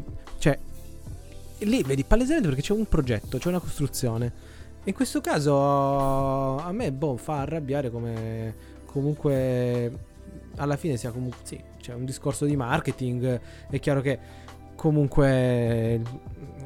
cioè, 0.45 0.59
lì 1.61 1.83
vedi 1.83 2.05
palesemente 2.05 2.49
perché 2.49 2.61
c'è 2.61 2.75
un 2.75 2.87
progetto, 2.87 3.39
c'è 3.39 3.49
una 3.49 3.61
costruzione. 3.61 4.31
In 4.85 4.93
questo 4.93 5.23
caso 5.23 6.59
a 6.59 6.71
me 6.71 6.93
boh, 6.93 7.17
fa 7.17 7.41
arrabbiare 7.41 7.91
come 7.91 8.55
comunque 8.85 9.91
alla 10.57 10.77
fine 10.77 10.99
sia 10.99 11.11
comunque 11.13 11.39
sì, 11.45 11.59
c'è 11.81 11.95
un 11.95 12.05
discorso 12.05 12.45
di 12.45 12.57
marketing, 12.57 13.41
è 13.71 13.81
chiaro 13.81 14.03
che 14.03 14.19
comunque 14.75 16.03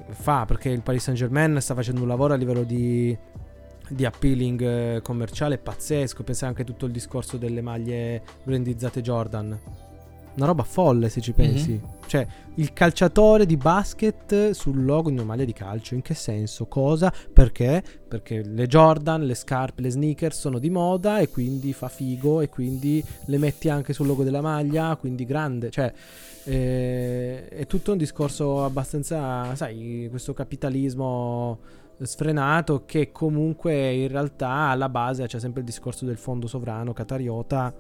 fa 0.09 0.45
perché 0.45 0.71
il 0.71 0.83
Paris 0.83 1.05
Saint-Germain 1.05 1.61
sta 1.61 1.77
facendo 1.77 2.01
un 2.01 2.09
lavoro 2.09 2.35
a 2.35 2.37
livello 2.37 2.65
di 2.65 3.17
di 3.91 4.05
appealing 4.05 5.01
commerciale 5.03 5.57
pazzesco, 5.57 6.25
pensa 6.25 6.49
anche 6.49 6.63
a 6.63 6.65
tutto 6.65 6.85
il 6.85 6.93
discorso 6.93 7.37
delle 7.37 7.63
maglie 7.63 8.23
brandizzate 8.43 9.01
Jordan 9.01 9.88
una 10.39 10.47
roba 10.47 10.63
folle 10.63 11.09
se 11.09 11.21
ci 11.21 11.33
pensi. 11.33 11.71
Mm-hmm. 11.73 12.07
Cioè, 12.07 12.27
il 12.55 12.73
calciatore 12.73 13.45
di 13.45 13.57
basket 13.57 14.51
sul 14.51 14.85
logo 14.85 15.11
di 15.11 15.17
una 15.17 15.25
maglia 15.25 15.45
di 15.45 15.53
calcio. 15.53 15.95
In 15.95 16.03
che 16.03 16.15
senso? 16.15 16.67
Cosa? 16.67 17.13
Perché? 17.33 17.83
Perché 18.09 18.43
le 18.43 18.67
Jordan, 18.67 19.25
le 19.25 19.35
scarpe, 19.35 19.83
le 19.83 19.91
sneakers 19.91 20.39
sono 20.39 20.59
di 20.59 20.71
moda 20.71 21.19
e 21.19 21.29
quindi 21.29 21.73
fa 21.73 21.89
figo 21.89 22.41
e 22.41 22.49
quindi 22.49 23.05
le 23.27 23.39
metti 23.39 23.69
anche 23.69 23.93
sul 23.93 24.07
logo 24.07 24.25
della 24.25 24.41
maglia, 24.41 24.97
quindi 24.97 25.25
grande. 25.25 25.71
Cioè, 25.71 25.93
eh, 26.45 27.49
è 27.49 27.67
tutto 27.67 27.93
un 27.93 27.99
discorso 27.99 28.65
abbastanza, 28.65 29.55
sai, 29.55 30.07
questo 30.09 30.33
capitalismo 30.33 31.59
sfrenato 32.01 32.85
che 32.87 33.11
comunque 33.11 33.93
in 33.93 34.07
realtà 34.07 34.69
alla 34.69 34.89
base 34.89 35.27
c'è 35.27 35.41
sempre 35.41 35.61
il 35.61 35.67
discorso 35.67 36.05
del 36.05 36.17
fondo 36.17 36.47
sovrano 36.47 36.93
catariota 36.93 37.75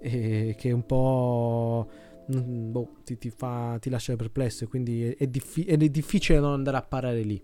e 0.00 0.54
che 0.56 0.70
un 0.72 0.84
po' 0.84 1.88
mm, 2.34 2.70
boh, 2.70 2.96
ti, 3.04 3.18
ti, 3.18 3.30
fa, 3.30 3.78
ti 3.80 3.90
lascia 3.90 4.16
perplesso 4.16 4.64
e 4.64 4.66
quindi 4.66 5.04
è, 5.04 5.16
è, 5.16 5.26
diffi- 5.26 5.64
è, 5.64 5.76
difficile 5.76 6.40
non 6.40 6.52
andare 6.52 6.76
a 6.76 6.82
parare 6.82 7.22
lì. 7.22 7.42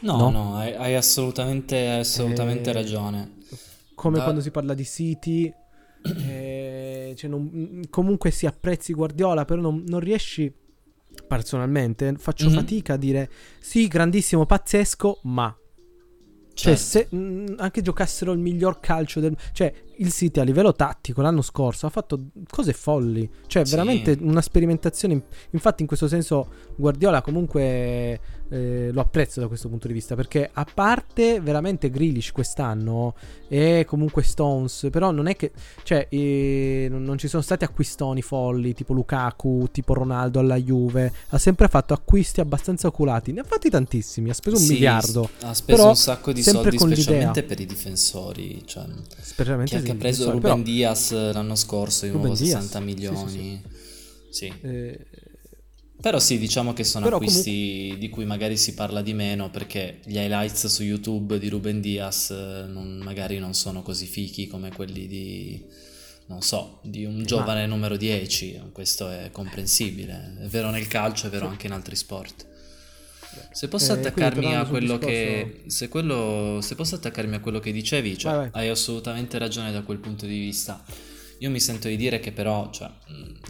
No, 0.00 0.16
no, 0.16 0.30
no 0.30 0.56
hai, 0.56 0.74
hai, 0.74 0.94
assolutamente, 0.94 1.88
assolutamente 1.88 2.70
eh, 2.70 2.72
ragione. 2.72 3.32
Come 3.94 4.18
da... 4.18 4.24
quando 4.24 4.40
si 4.40 4.50
parla 4.50 4.74
di 4.74 4.84
City, 4.84 5.52
eh, 6.02 7.14
cioè 7.16 7.30
non, 7.30 7.82
comunque 7.88 8.30
si 8.30 8.46
apprezzi 8.46 8.92
Guardiola, 8.92 9.44
però 9.44 9.60
non, 9.60 9.84
non 9.86 10.00
riesci 10.00 10.52
personalmente, 11.28 12.14
faccio 12.16 12.46
mm-hmm. 12.46 12.54
fatica 12.54 12.94
a 12.94 12.96
dire 12.96 13.30
sì, 13.60 13.86
grandissimo, 13.86 14.44
pazzesco, 14.44 15.20
ma 15.24 15.56
cioè, 16.54 16.76
certo. 16.76 17.08
se 17.10 17.16
mh, 17.16 17.54
anche 17.58 17.82
giocassero 17.82 18.32
il 18.32 18.38
miglior 18.38 18.80
calcio 18.80 19.20
del... 19.20 19.36
Cioè, 19.52 19.72
il 20.02 20.12
City 20.12 20.40
a 20.40 20.42
livello 20.42 20.72
tattico 20.72 21.22
l'anno 21.22 21.42
scorso 21.42 21.86
ha 21.86 21.90
fatto 21.90 22.30
cose 22.48 22.72
folli. 22.72 23.28
Cioè, 23.46 23.64
sì. 23.64 23.70
veramente 23.70 24.18
una 24.20 24.42
sperimentazione. 24.42 25.22
Infatti, 25.50 25.82
in 25.82 25.88
questo 25.88 26.08
senso, 26.08 26.48
Guardiola 26.76 27.22
comunque 27.22 28.20
eh, 28.52 28.90
lo 28.92 29.00
apprezzo 29.00 29.40
da 29.40 29.48
questo 29.48 29.68
punto 29.68 29.86
di 29.86 29.94
vista 29.94 30.14
perché 30.14 30.48
a 30.52 30.66
parte 30.72 31.40
veramente 31.40 31.88
Grealish 31.90 32.32
quest'anno 32.32 33.14
e 33.48 33.84
comunque 33.86 34.22
Stones, 34.22 34.88
però 34.90 35.10
non 35.10 35.26
è 35.26 35.36
che 35.36 35.52
cioè 35.84 36.06
eh, 36.10 36.88
non 36.90 37.16
ci 37.16 37.28
sono 37.28 37.42
stati 37.42 37.64
acquistoni 37.64 38.20
folli 38.20 38.74
tipo 38.74 38.92
Lukaku, 38.92 39.68
tipo 39.70 39.94
Ronaldo 39.94 40.38
alla 40.38 40.56
Juve, 40.56 41.10
ha 41.30 41.38
sempre 41.38 41.68
fatto 41.68 41.94
acquisti 41.94 42.40
abbastanza 42.40 42.88
oculati, 42.88 43.32
ne 43.32 43.40
ha 43.40 43.44
fatti 43.44 43.70
tantissimi, 43.70 44.28
ha 44.28 44.34
speso 44.34 44.56
un 44.56 44.62
sì, 44.62 44.72
miliardo, 44.74 45.30
ha 45.40 45.54
speso 45.54 45.88
un 45.88 45.96
sacco 45.96 46.32
di 46.32 46.42
soldi 46.42 46.76
specialmente 46.76 47.40
l'idea. 47.40 47.42
per 47.42 47.60
i 47.60 47.66
difensori, 47.66 48.62
cioè, 48.66 48.84
specialmente 49.18 49.80
che, 49.80 49.86
sì, 49.86 49.91
ha 49.92 49.96
preso 49.96 50.30
Ruben 50.30 50.40
però, 50.40 50.56
Diaz 50.62 51.12
l'anno 51.32 51.54
scorso 51.54 52.06
di 52.06 52.12
nuovo 52.12 52.34
60 52.34 52.80
milioni. 52.80 53.62
Sì, 54.30 54.46
sì, 54.48 54.52
eh, 54.62 55.06
però 56.02 56.18
sì, 56.18 56.36
diciamo 56.36 56.72
che 56.72 56.82
sono 56.82 57.06
acquisti 57.06 57.76
comunque... 57.76 57.98
di 57.98 58.08
cui 58.08 58.24
magari 58.24 58.56
si 58.56 58.74
parla 58.74 59.02
di 59.02 59.14
meno 59.14 59.50
perché 59.50 60.00
gli 60.04 60.16
highlights 60.16 60.66
su 60.66 60.82
YouTube 60.82 61.38
di 61.38 61.48
Ruben 61.48 61.80
Diaz 61.80 62.30
eh, 62.30 62.66
non, 62.66 63.00
magari 63.04 63.38
non 63.38 63.54
sono 63.54 63.82
così 63.82 64.06
fichi 64.06 64.48
come 64.48 64.72
quelli 64.72 65.06
di, 65.06 65.64
non 66.26 66.42
so, 66.42 66.80
di 66.82 67.04
un 67.04 67.22
giovane 67.22 67.60
Ma... 67.60 67.66
numero 67.66 67.96
10. 67.96 68.70
Questo 68.72 69.08
è 69.08 69.30
comprensibile. 69.30 70.38
È 70.40 70.46
vero 70.46 70.70
nel 70.70 70.88
calcio, 70.88 71.28
è 71.28 71.30
vero 71.30 71.44
sì. 71.44 71.52
anche 71.52 71.66
in 71.68 71.72
altri 71.72 71.94
sport. 71.94 72.46
Se 73.52 73.68
posso 73.68 73.94
eh, 73.94 73.98
attaccarmi 73.98 74.54
a 74.54 74.64
quello 74.64 74.98
che. 74.98 75.62
Se, 75.66 75.88
quello, 75.88 76.60
se 76.60 76.74
posso 76.74 76.96
attaccarmi 76.96 77.34
a 77.34 77.40
quello 77.40 77.60
che 77.60 77.72
dicevi, 77.72 78.16
cioè, 78.16 78.32
vai, 78.32 78.50
vai. 78.50 78.62
hai 78.64 78.68
assolutamente 78.70 79.38
ragione 79.38 79.72
da 79.72 79.82
quel 79.82 79.98
punto 79.98 80.26
di 80.26 80.38
vista. 80.38 80.82
Io 81.38 81.50
mi 81.50 81.60
sento 81.60 81.88
di 81.88 81.96
dire 81.96 82.20
che 82.20 82.30
però 82.30 82.70
cioè, 82.70 82.88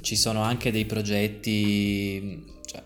ci 0.00 0.16
sono 0.16 0.42
anche 0.42 0.72
dei 0.72 0.86
progetti, 0.86 2.42
cioè, 2.64 2.82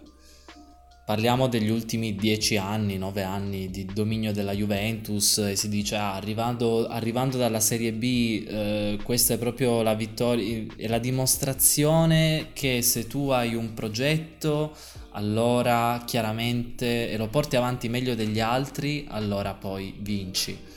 parliamo 1.05 1.47
degli 1.47 1.71
ultimi 1.71 2.17
dieci 2.17 2.57
anni, 2.57 2.99
nove 2.99 3.23
anni 3.23 3.71
di 3.71 3.85
dominio 3.85 4.33
della 4.33 4.53
Juventus 4.53 5.39
e 5.39 5.55
si 5.55 5.69
dice 5.69 5.95
ah, 5.95 6.15
arrivando, 6.15 6.89
arrivando, 6.89 7.39
dalla 7.39 7.61
Serie 7.61 7.93
B 7.93 8.47
eh, 8.49 8.99
questa 9.05 9.35
è 9.35 9.39
proprio 9.39 9.83
la 9.83 9.95
vittoria, 9.95 10.67
è 10.77 10.89
la 10.89 10.99
dimostrazione 10.99 12.49
che 12.53 12.83
se 12.83 13.07
tu 13.07 13.29
hai 13.29 13.55
un 13.55 13.75
progetto 13.75 14.77
allora 15.17 16.03
chiaramente 16.05 17.11
e 17.11 17.17
lo 17.17 17.29
porti 17.29 17.57
avanti 17.57 17.89
meglio 17.89 18.15
degli 18.15 18.39
altri 18.39 19.07
allora 19.09 19.55
poi 19.55 19.95
vinci. 19.99 20.75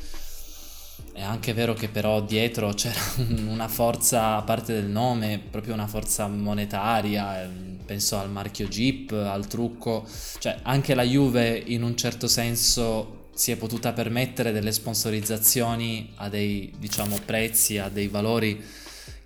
È 1.12 1.22
anche 1.22 1.54
vero 1.54 1.74
che 1.74 1.90
però 1.90 2.22
dietro 2.22 2.74
c'era 2.74 3.00
una 3.48 3.68
forza, 3.68 4.38
a 4.38 4.42
parte 4.42 4.74
del 4.74 4.86
nome, 4.86 5.42
proprio 5.52 5.74
una 5.74 5.88
forza 5.88 6.28
monetaria, 6.28 7.44
ehm, 7.44 7.80
penso 7.86 8.18
al 8.18 8.30
marchio 8.30 8.68
Jeep, 8.68 9.12
al 9.12 9.46
trucco, 9.48 10.08
cioè 10.40 10.60
anche 10.62 10.96
la 10.96 11.04
Juve 11.04 11.62
in 11.66 11.84
un 11.84 11.98
certo 11.98 12.28
senso 12.28 13.28
si 13.34 13.52
è 13.52 13.58
potuta 13.58 13.92
permettere 13.92 14.52
delle 14.54 14.72
sponsorizzazioni 14.72 16.14
a 16.16 16.30
dei 16.30 16.74
diciamo 16.78 17.18
prezzi, 17.26 17.78
a 17.78 17.90
dei 17.90 18.08
valori 18.08 18.62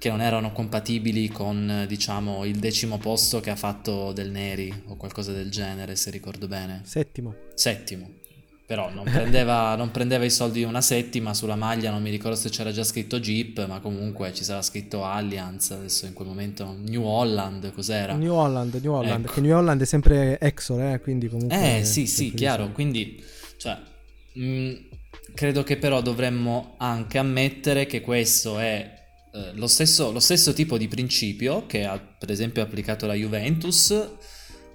che 0.04 0.10
non 0.10 0.20
erano 0.20 0.52
compatibili 0.52 1.30
con 1.30 1.86
diciamo 1.88 2.44
il 2.44 2.58
decimo 2.58 2.98
posto 2.98 3.40
che 3.40 3.52
ha 3.52 3.56
fatto 3.56 4.12
del 4.12 4.32
Neri 4.32 4.84
o 4.88 4.98
qualcosa 4.98 5.32
del 5.32 5.50
genere 5.50 5.96
se 5.96 6.12
ricordo 6.12 6.50
bene. 6.50 6.82
Settimo. 6.84 7.34
Settimo, 7.54 8.10
però 8.66 8.92
non 8.92 9.06
prendeva, 9.06 9.74
non 9.78 9.92
prendeva, 9.92 10.26
i 10.26 10.30
soldi 10.30 10.60
di 10.60 10.66
una 10.66 10.82
settima 10.82 11.34
sulla 11.34 11.56
maglia, 11.56 11.90
non 11.90 12.02
mi 12.02 12.10
ricordo 12.10 12.36
se 12.36 12.50
c'era 12.50 12.74
già 12.74 12.84
scritto 12.84 13.22
Jeep, 13.22 13.66
ma 13.66 13.80
comunque 13.80 14.34
ci 14.34 14.44
sarà 14.44 14.62
scritto 14.62 15.06
Allianz, 15.06 15.72
adesso 15.72 16.06
in 16.06 16.12
quel 16.12 16.28
momento 16.28 16.76
New 16.78 17.06
Holland, 17.06 17.72
cos'era? 17.72 18.14
New 18.16 18.34
Holland, 18.34 18.78
New 18.84 18.92
Holland, 18.92 19.24
ecco. 19.24 19.36
che 19.36 19.40
New 19.40 19.56
Holland 19.56 19.84
è 19.84 19.86
sempre 19.86 20.38
Exor, 20.38 20.82
eh, 20.82 21.00
quindi 21.00 21.30
comunque... 21.30 21.78
Eh 21.78 21.86
sì, 21.86 22.08
sì, 22.08 22.34
chiaro, 22.34 22.74
quindi, 22.74 23.24
cioè, 23.56 23.78
mh, 24.34 24.44
mm, 24.44 24.74
credo 25.34 25.64
che 25.64 25.78
però 25.78 26.02
dovremmo 26.02 26.74
anche 26.76 27.18
ammettere 27.18 27.86
che 27.86 28.02
questo 28.02 28.60
è 28.60 28.93
eh, 29.34 29.52
lo, 29.56 29.68
stesso, 29.68 30.12
lo 30.12 30.20
stesso 30.20 30.54
tipo 30.54 30.78
di 30.78 30.88
principio 30.88 31.66
che 31.66 31.86
ha 31.86 31.98
per 31.98 32.30
esempio 32.30 32.62
applicato 32.62 33.08
la 33.08 33.16
Juventus, 33.16 34.10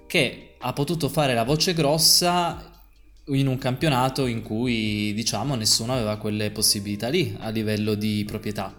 che 0.05 0.55
ha 0.59 0.73
potuto 0.73 1.07
fare 1.07 1.33
la 1.33 1.43
voce 1.43 1.73
grossa 1.73 2.81
in 3.27 3.47
un 3.47 3.57
campionato 3.57 4.25
in 4.25 4.41
cui 4.41 5.13
diciamo 5.13 5.55
nessuno 5.55 5.93
aveva 5.93 6.17
quelle 6.17 6.51
possibilità 6.51 7.07
lì 7.07 7.35
a 7.39 7.49
livello 7.49 7.93
di 7.93 8.23
proprietà. 8.25 8.75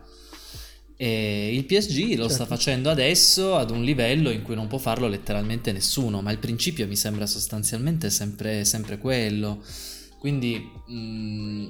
E 0.97 1.55
il 1.55 1.64
PSG 1.64 2.09
lo 2.11 2.28
certo. 2.28 2.28
sta 2.28 2.45
facendo 2.45 2.91
adesso 2.91 3.57
ad 3.57 3.70
un 3.70 3.83
livello 3.83 4.28
in 4.28 4.43
cui 4.43 4.55
non 4.55 4.66
può 4.66 4.76
farlo 4.76 5.09
letteralmente 5.09 5.72
nessuno, 5.72 6.20
ma 6.20 6.31
il 6.31 6.37
principio 6.37 6.87
mi 6.87 6.97
sembra 6.97 7.26
sostanzialmente 7.26 8.11
sempre, 8.11 8.66
sempre 8.66 8.99
quello. 8.99 9.62
Quindi 10.18 10.62
mh, 10.89 10.95
mm, 10.95 11.68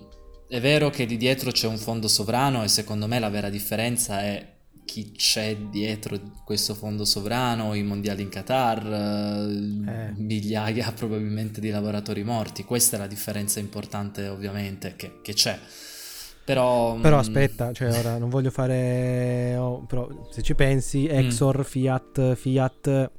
è 0.50 0.60
vero 0.60 0.90
che 0.90 1.06
di 1.06 1.16
dietro 1.16 1.52
c'è 1.52 1.68
un 1.68 1.78
fondo 1.78 2.08
sovrano 2.08 2.64
e 2.64 2.68
secondo 2.68 3.06
me 3.06 3.20
la 3.20 3.28
vera 3.28 3.48
differenza 3.48 4.20
è 4.20 4.58
chi 4.84 5.12
c'è 5.12 5.56
dietro 5.56 6.18
questo 6.44 6.74
fondo 6.74 7.04
sovrano, 7.04 7.74
i 7.74 7.84
mondiali 7.84 8.22
in 8.22 8.28
Qatar, 8.28 8.84
eh. 8.84 10.12
migliaia 10.16 10.90
probabilmente 10.96 11.60
di 11.60 11.70
lavoratori 11.70 12.24
morti. 12.24 12.64
Questa 12.64 12.96
è 12.96 12.98
la 12.98 13.06
differenza 13.06 13.60
importante 13.60 14.26
ovviamente 14.26 14.94
che, 14.96 15.20
che 15.22 15.32
c'è. 15.34 15.56
Però, 16.44 16.96
però 16.96 17.16
mm, 17.16 17.20
aspetta, 17.20 17.72
cioè 17.72 17.96
ora 17.96 18.18
non 18.18 18.28
voglio 18.28 18.50
fare... 18.50 19.54
Oh, 19.56 19.84
però 19.86 20.08
se 20.32 20.42
ci 20.42 20.56
pensi, 20.56 21.02
mm. 21.02 21.16
Exor, 21.16 21.58
mm. 21.60 21.62
Fiat, 21.62 22.34
Fiat 22.34 23.10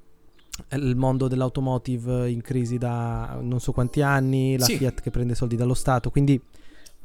il 0.74 0.96
mondo 0.98 1.30
dell'automotive 1.30 2.30
in 2.30 2.42
crisi 2.42 2.78
da 2.78 3.40
non 3.42 3.62
so 3.62 3.72
quanti 3.72 4.02
anni, 4.02 4.58
la 4.58 4.66
sì. 4.66 4.76
Fiat 4.76 5.02
che 5.02 5.10
prende 5.10 5.36
soldi 5.36 5.56
dallo 5.56 5.74
Stato, 5.74 6.10
quindi 6.10 6.40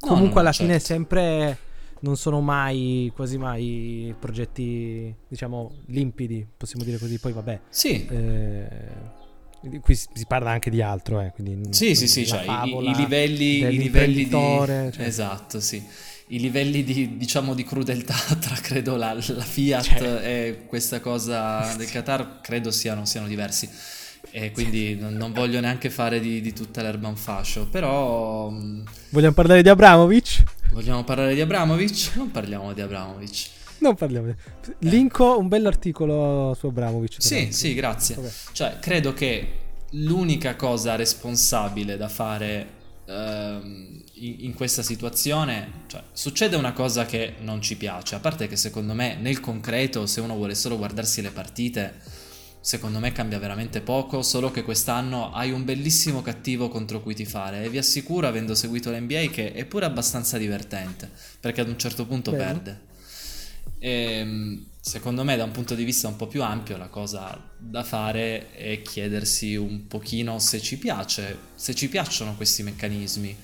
no, 0.01 0.19
no, 0.19 0.33
alla 0.35 0.53
certo. 0.53 0.63
fine 0.63 0.75
è 0.75 0.79
sempre 0.79 1.59
non 2.01 2.17
sono 2.17 2.41
mai, 2.41 3.11
quasi 3.15 3.39
mai 3.39 4.15
progetti, 4.19 5.15
diciamo, 5.29 5.73
limpidi, 5.87 6.47
possiamo 6.57 6.85
dire 6.85 6.99
così. 6.99 7.19
Poi 7.19 7.33
vabbè. 7.33 7.61
Sì. 7.69 8.07
Eh, 8.07 9.81
qui 9.81 9.95
si 9.95 10.09
parla 10.27 10.51
anche 10.51 10.71
di 10.71 10.83
altro, 10.83 11.21
eh, 11.21 11.33
quindi 11.33 11.73
sì, 11.73 11.95
sì, 11.95 12.07
sì, 12.07 12.27
cioè, 12.27 12.45
i, 12.65 12.71
i, 12.71 12.95
livelli, 12.95 13.59
i 13.59 13.79
livelli 13.79 14.25
di... 14.25 14.31
Cioè. 14.31 14.93
Esatto, 14.99 15.61
sì. 15.61 15.83
I 16.29 16.41
livelli 16.41 16.83
di, 16.83 17.17
diciamo, 17.17 17.55
di 17.55 17.65
crudeltà 17.65 18.15
tra, 18.39 18.57
credo, 18.57 18.97
la, 18.97 19.15
la 19.15 19.45
Fiat 19.45 19.83
cioè. 19.83 20.21
e 20.23 20.67
questa 20.67 21.01
cosa 21.01 21.75
del 21.77 21.89
Qatar, 21.91 22.41
credo 22.41 22.71
siano, 22.71 23.05
siano 23.05 23.27
diversi 23.27 23.69
e 24.39 24.53
quindi 24.53 24.97
non, 24.97 25.15
non, 25.15 25.33
voglio 25.33 25.61
neanche 25.61 25.89
fare 25.89 26.21
di, 26.21 26.43
di, 26.43 26.53
tutta 26.53 26.83
l'erba 26.83 27.09
un 27.09 27.17
fascio, 27.17 27.67
però... 27.69 28.51
Mm, 28.51 28.83
Vogliamo 29.09 29.33
parlare 29.33 29.63
di 29.63 29.71
Abramovic? 29.71 30.45
Vogliamo 30.73 31.05
parlare 31.05 31.33
di 31.33 31.41
Abramovic? 31.41 32.17
Non 32.17 32.31
parliamo 32.31 32.75
di 32.75 32.83
Abramovic. 32.83 33.49
Non 33.79 33.95
parliamo 33.95 34.27
di... 34.27 34.35
Linko 34.81 35.39
un 35.39 35.49
bell'articolo 35.49 36.53
su 36.53 36.67
Abramovic. 36.67 37.15
Sì, 37.17 37.51
sì, 37.51 37.73
grazie. 37.73 38.17
Okay. 38.17 38.31
Cioè, 38.53 38.79
credo 38.79 39.15
che 39.15 39.53
l'unica 39.93 40.55
cosa 40.55 40.97
responsabile 40.97 41.97
da 41.97 42.11
fare 42.11 42.67
ehm, 43.07 44.03
in, 44.17 44.37
in, 44.41 44.53
questa 44.53 44.83
situazione, 44.83 45.85
cioè, 45.87 46.03
succede 46.13 46.57
una 46.57 46.75
cosa 46.75 47.07
che 47.07 47.37
non 47.41 47.63
ci 47.63 47.79
piace, 47.79 48.15
a 48.17 48.19
parte 48.19 48.49
che 48.49 48.57
secondo 48.57 48.93
me 48.93 49.17
nel 49.19 49.41
concreto, 49.41 50.05
se 50.05 50.21
uno 50.21 50.35
vuole 50.35 50.55
solo 50.55 50.77
guardarsi 50.77 51.23
le 51.23 51.31
partite 51.31 52.16
secondo 52.67 52.99
me 52.99 53.13
cambia 53.13 53.39
veramente 53.39 53.81
poco, 53.81 54.23
solo 54.23 54.51
che 54.51 54.65
quest'anno 54.65 55.33
hai 55.33 55.53
un 55.53 55.65
bellissimo 55.65 56.21
cattivo 56.21 56.69
contro 56.69 57.01
cui 57.01 57.15
tifare 57.15 57.63
e 57.63 57.71
vi 57.71 57.79
assicuro, 57.79 58.27
avendo 58.27 58.57
seguito 58.57 58.91
l'NBA, 58.91 59.27
che 59.31 59.53
è 59.53 59.65
pure 59.65 59.85
abbastanza 59.85 60.37
divertente, 60.37 61.09
perché 61.39 61.61
ad 61.61 61.69
un 61.69 61.79
certo 61.79 62.07
punto 62.07 62.33
Bene. 62.33 62.45
perde. 62.45 62.81
E, 63.79 63.91
ehm, 63.91 64.67
secondo 64.81 65.23
me 65.23 65.37
da 65.37 65.45
un 65.45 65.53
punto 65.53 65.77
di 65.77 65.85
vista 65.85 66.09
un 66.09 66.17
po' 66.17 66.27
più 66.27 66.43
ampio 66.43 66.77
la 66.77 66.89
cosa 66.89 67.41
da 67.57 67.85
fare 67.85 68.51
è 68.51 68.83
chiedersi 68.83 69.55
un 69.55 69.87
pochino 69.87 70.41
se 70.41 70.61
ci 70.61 70.77
piace, 70.77 71.39
se 71.55 71.73
ci 71.73 71.89
piacciono 71.89 72.35
questi 72.35 72.65
meccanismi 72.65 73.37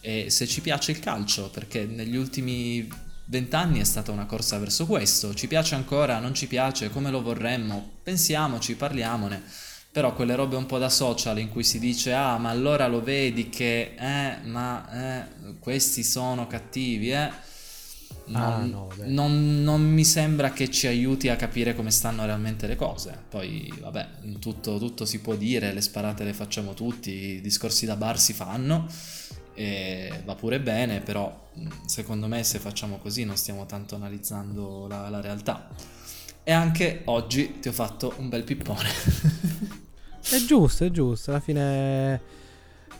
e 0.00 0.30
se 0.30 0.46
ci 0.46 0.60
piace 0.60 0.92
il 0.92 1.00
calcio, 1.00 1.50
perché 1.50 1.86
negli 1.86 2.14
ultimi 2.14 2.88
vent'anni 3.30 3.78
è 3.78 3.84
stata 3.84 4.10
una 4.10 4.26
corsa 4.26 4.58
verso 4.58 4.86
questo. 4.86 5.32
Ci 5.34 5.46
piace 5.46 5.76
ancora, 5.76 6.18
non 6.18 6.34
ci 6.34 6.48
piace, 6.48 6.90
come 6.90 7.10
lo 7.10 7.22
vorremmo? 7.22 7.98
Pensiamoci, 8.02 8.74
parliamone. 8.74 9.42
Però 9.92 10.14
quelle 10.14 10.34
robe 10.34 10.56
un 10.56 10.66
po' 10.66 10.78
da 10.78 10.88
social 10.88 11.38
in 11.38 11.48
cui 11.48 11.64
si 11.64 11.80
dice 11.80 12.12
ah 12.12 12.38
ma 12.38 12.50
allora 12.50 12.86
lo 12.86 13.02
vedi 13.02 13.48
che 13.48 13.96
eh 13.98 14.36
ma 14.46 15.24
eh, 15.24 15.54
questi 15.58 16.04
sono 16.04 16.46
cattivi 16.46 17.10
eh 17.10 17.48
non, 18.26 18.42
ah, 18.42 18.64
no, 18.64 18.88
non, 19.06 19.62
non, 19.64 19.80
mi 19.82 20.04
sembra 20.04 20.52
che 20.52 20.70
ci 20.70 20.86
aiuti 20.86 21.28
a 21.28 21.34
capire 21.34 21.74
come 21.74 21.90
stanno 21.90 22.24
realmente 22.24 22.68
le 22.68 22.76
cose. 22.76 23.16
Poi, 23.28 23.72
vabbè, 23.80 24.08
tutto, 24.38 24.78
tutto 24.78 25.04
si 25.04 25.20
può 25.20 25.34
dire, 25.34 25.72
le 25.72 25.80
sparate 25.80 26.22
le 26.22 26.32
facciamo 26.32 26.74
tutti, 26.74 27.10
i 27.10 27.40
discorsi 27.40 27.86
da 27.86 27.96
bar 27.96 28.20
si 28.20 28.32
fanno, 28.32 28.86
e 29.54 30.22
va 30.24 30.34
pure 30.34 30.60
bene, 30.60 31.00
però 31.00 31.48
secondo 31.86 32.26
me 32.26 32.42
se 32.44 32.58
facciamo 32.58 32.98
così 32.98 33.24
non 33.24 33.36
stiamo 33.36 33.66
tanto 33.66 33.94
analizzando 33.94 34.86
la, 34.86 35.08
la 35.08 35.20
realtà. 35.20 35.68
E 36.42 36.52
anche 36.52 37.02
oggi 37.04 37.58
ti 37.60 37.68
ho 37.68 37.72
fatto 37.72 38.14
un 38.18 38.28
bel 38.28 38.44
pippone. 38.44 38.88
è 40.30 40.44
giusto, 40.46 40.84
è 40.84 40.90
giusto, 40.90 41.30
alla 41.30 41.40
fine 41.40 42.20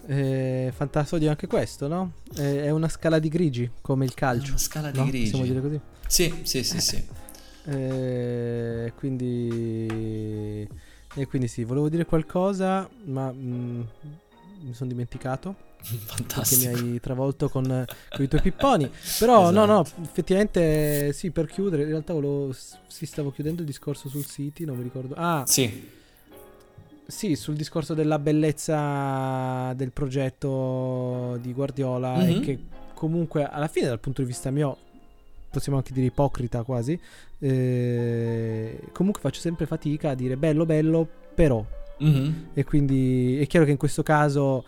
eh, 0.07 0.73
fantasodio 0.75 1.31
anche 1.31 1.47
questo, 1.47 1.89
no? 1.89 2.13
Eh, 2.37 2.65
è 2.65 2.71
una 2.71 2.89
scala 2.89 3.19
di 3.19 3.29
grigi, 3.29 3.71
come 3.81 4.05
il 4.05 4.15
calcio. 4.15 4.51
Una 4.51 4.59
scala 4.59 4.91
di 4.91 4.99
no? 4.99 5.05
grigi. 5.07 5.31
Possiamo 5.31 5.47
dire 5.47 5.61
così? 5.61 5.81
Sì, 6.07 6.41
sì, 6.43 6.63
sì, 6.65 6.81
sì. 6.81 7.05
Eh, 7.65 8.93
quindi... 8.97 10.69
E 11.13 11.27
quindi 11.27 11.49
sì, 11.49 11.65
volevo 11.65 11.89
dire 11.89 12.05
qualcosa, 12.05 12.89
ma 13.07 13.33
mm, 13.33 13.81
mi 14.61 14.75
sono 14.75 14.89
dimenticato. 14.89 15.69
Fantastico. 15.83 16.71
Perché 16.71 16.83
mi 16.83 16.91
hai 16.93 17.01
travolto 17.01 17.49
con, 17.49 17.87
con 18.11 18.25
i 18.25 18.29
tuoi 18.29 18.41
pipponi. 18.41 18.91
Però 19.19 19.51
esatto. 19.51 19.51
no, 19.51 19.65
no, 19.65 19.87
effettivamente 20.03 21.13
sì, 21.13 21.31
per 21.31 21.47
chiudere, 21.47 21.83
in 21.83 21.89
realtà 21.89 22.13
volevo... 22.13 22.53
Sì, 22.87 23.07
stavo 23.07 23.31
chiudendo 23.31 23.63
il 23.63 23.67
discorso 23.67 24.09
sul 24.09 24.27
City, 24.27 24.65
non 24.65 24.77
mi 24.77 24.83
ricordo. 24.83 25.15
Ah, 25.17 25.45
sì. 25.47 25.99
Sì, 27.07 27.35
sul 27.35 27.57
discorso 27.57 27.95
della 27.95 28.19
bellezza 28.19 29.73
del 29.75 29.91
progetto 29.91 31.39
di 31.41 31.53
Guardiola 31.53 32.17
mm-hmm. 32.19 32.37
e 32.37 32.41
che 32.41 32.59
comunque 32.95 33.45
alla 33.45 33.67
fine 33.67 33.89
dal 33.89 33.99
punto 33.99 34.21
di 34.21 34.29
vista 34.29 34.51
mio 34.51 34.77
possiamo 35.51 35.79
anche 35.79 35.93
dire 35.93 36.07
ipocrita 36.07 36.63
quasi 36.63 37.01
eh, 37.39 38.79
comunque 38.93 39.23
faccio 39.23 39.41
sempre 39.41 39.67
fatica 39.67 40.11
a 40.11 40.15
dire 40.15 40.37
bello 40.37 40.67
bello 40.67 41.09
però 41.35 41.65
mm-hmm. 42.05 42.33
e 42.53 42.65
quindi 42.65 43.39
è 43.41 43.47
chiaro 43.47 43.65
che 43.65 43.73
in 43.73 43.79
questo 43.79 44.03
caso 44.03 44.65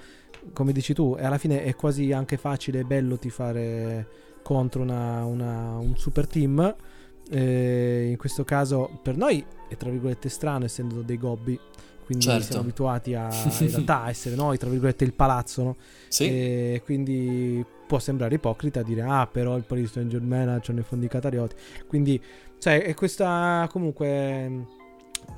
come 0.53 0.73
dici 0.73 0.95
tu 0.95 1.17
alla 1.19 1.39
fine 1.39 1.65
è 1.65 1.75
quasi 1.75 2.13
anche 2.13 2.37
facile 2.37 2.81
e 2.81 2.85
bello 2.85 3.19
ti 3.19 3.31
fare 3.31 4.07
contro 4.43 4.83
una, 4.83 5.25
una, 5.25 5.77
un 5.79 5.97
super 5.97 6.27
team 6.27 6.75
eh, 7.31 8.09
in 8.11 8.17
questo 8.17 8.45
caso 8.45 8.99
per 9.03 9.17
noi 9.17 9.45
è 9.69 9.77
tra 9.77 9.91
virgolette 9.91 10.29
strano 10.29 10.65
essendo 10.65 11.03
dei 11.03 11.19
gobbi 11.19 11.59
quindi 12.05 12.25
certo. 12.25 12.45
siamo 12.45 12.63
abituati 12.63 13.15
a 13.15 13.29
in 13.33 13.69
realtà 13.69 14.09
essere 14.09 14.35
noi, 14.35 14.59
tra 14.59 14.69
virgolette, 14.69 15.05
il 15.05 15.15
palazzo, 15.15 15.63
no? 15.63 15.77
Sì. 16.09 16.25
E 16.25 16.83
quindi 16.85 17.65
può 17.87 17.99
sembrare 17.99 18.37
ipocrita 18.37 18.83
dire 18.83 19.03
ah 19.03 19.29
però 19.31 19.55
il 19.55 19.65
Paris 19.65 19.93
Saint 19.93 20.09
Germain 20.09 20.61
c'hanno 20.63 20.81
i 20.81 20.83
fondi 20.83 21.09
catarioti 21.09 21.55
quindi 21.87 22.19
cioè 22.59 22.83
è 22.85 22.95
questa 22.95 23.69
comunque 23.71 24.67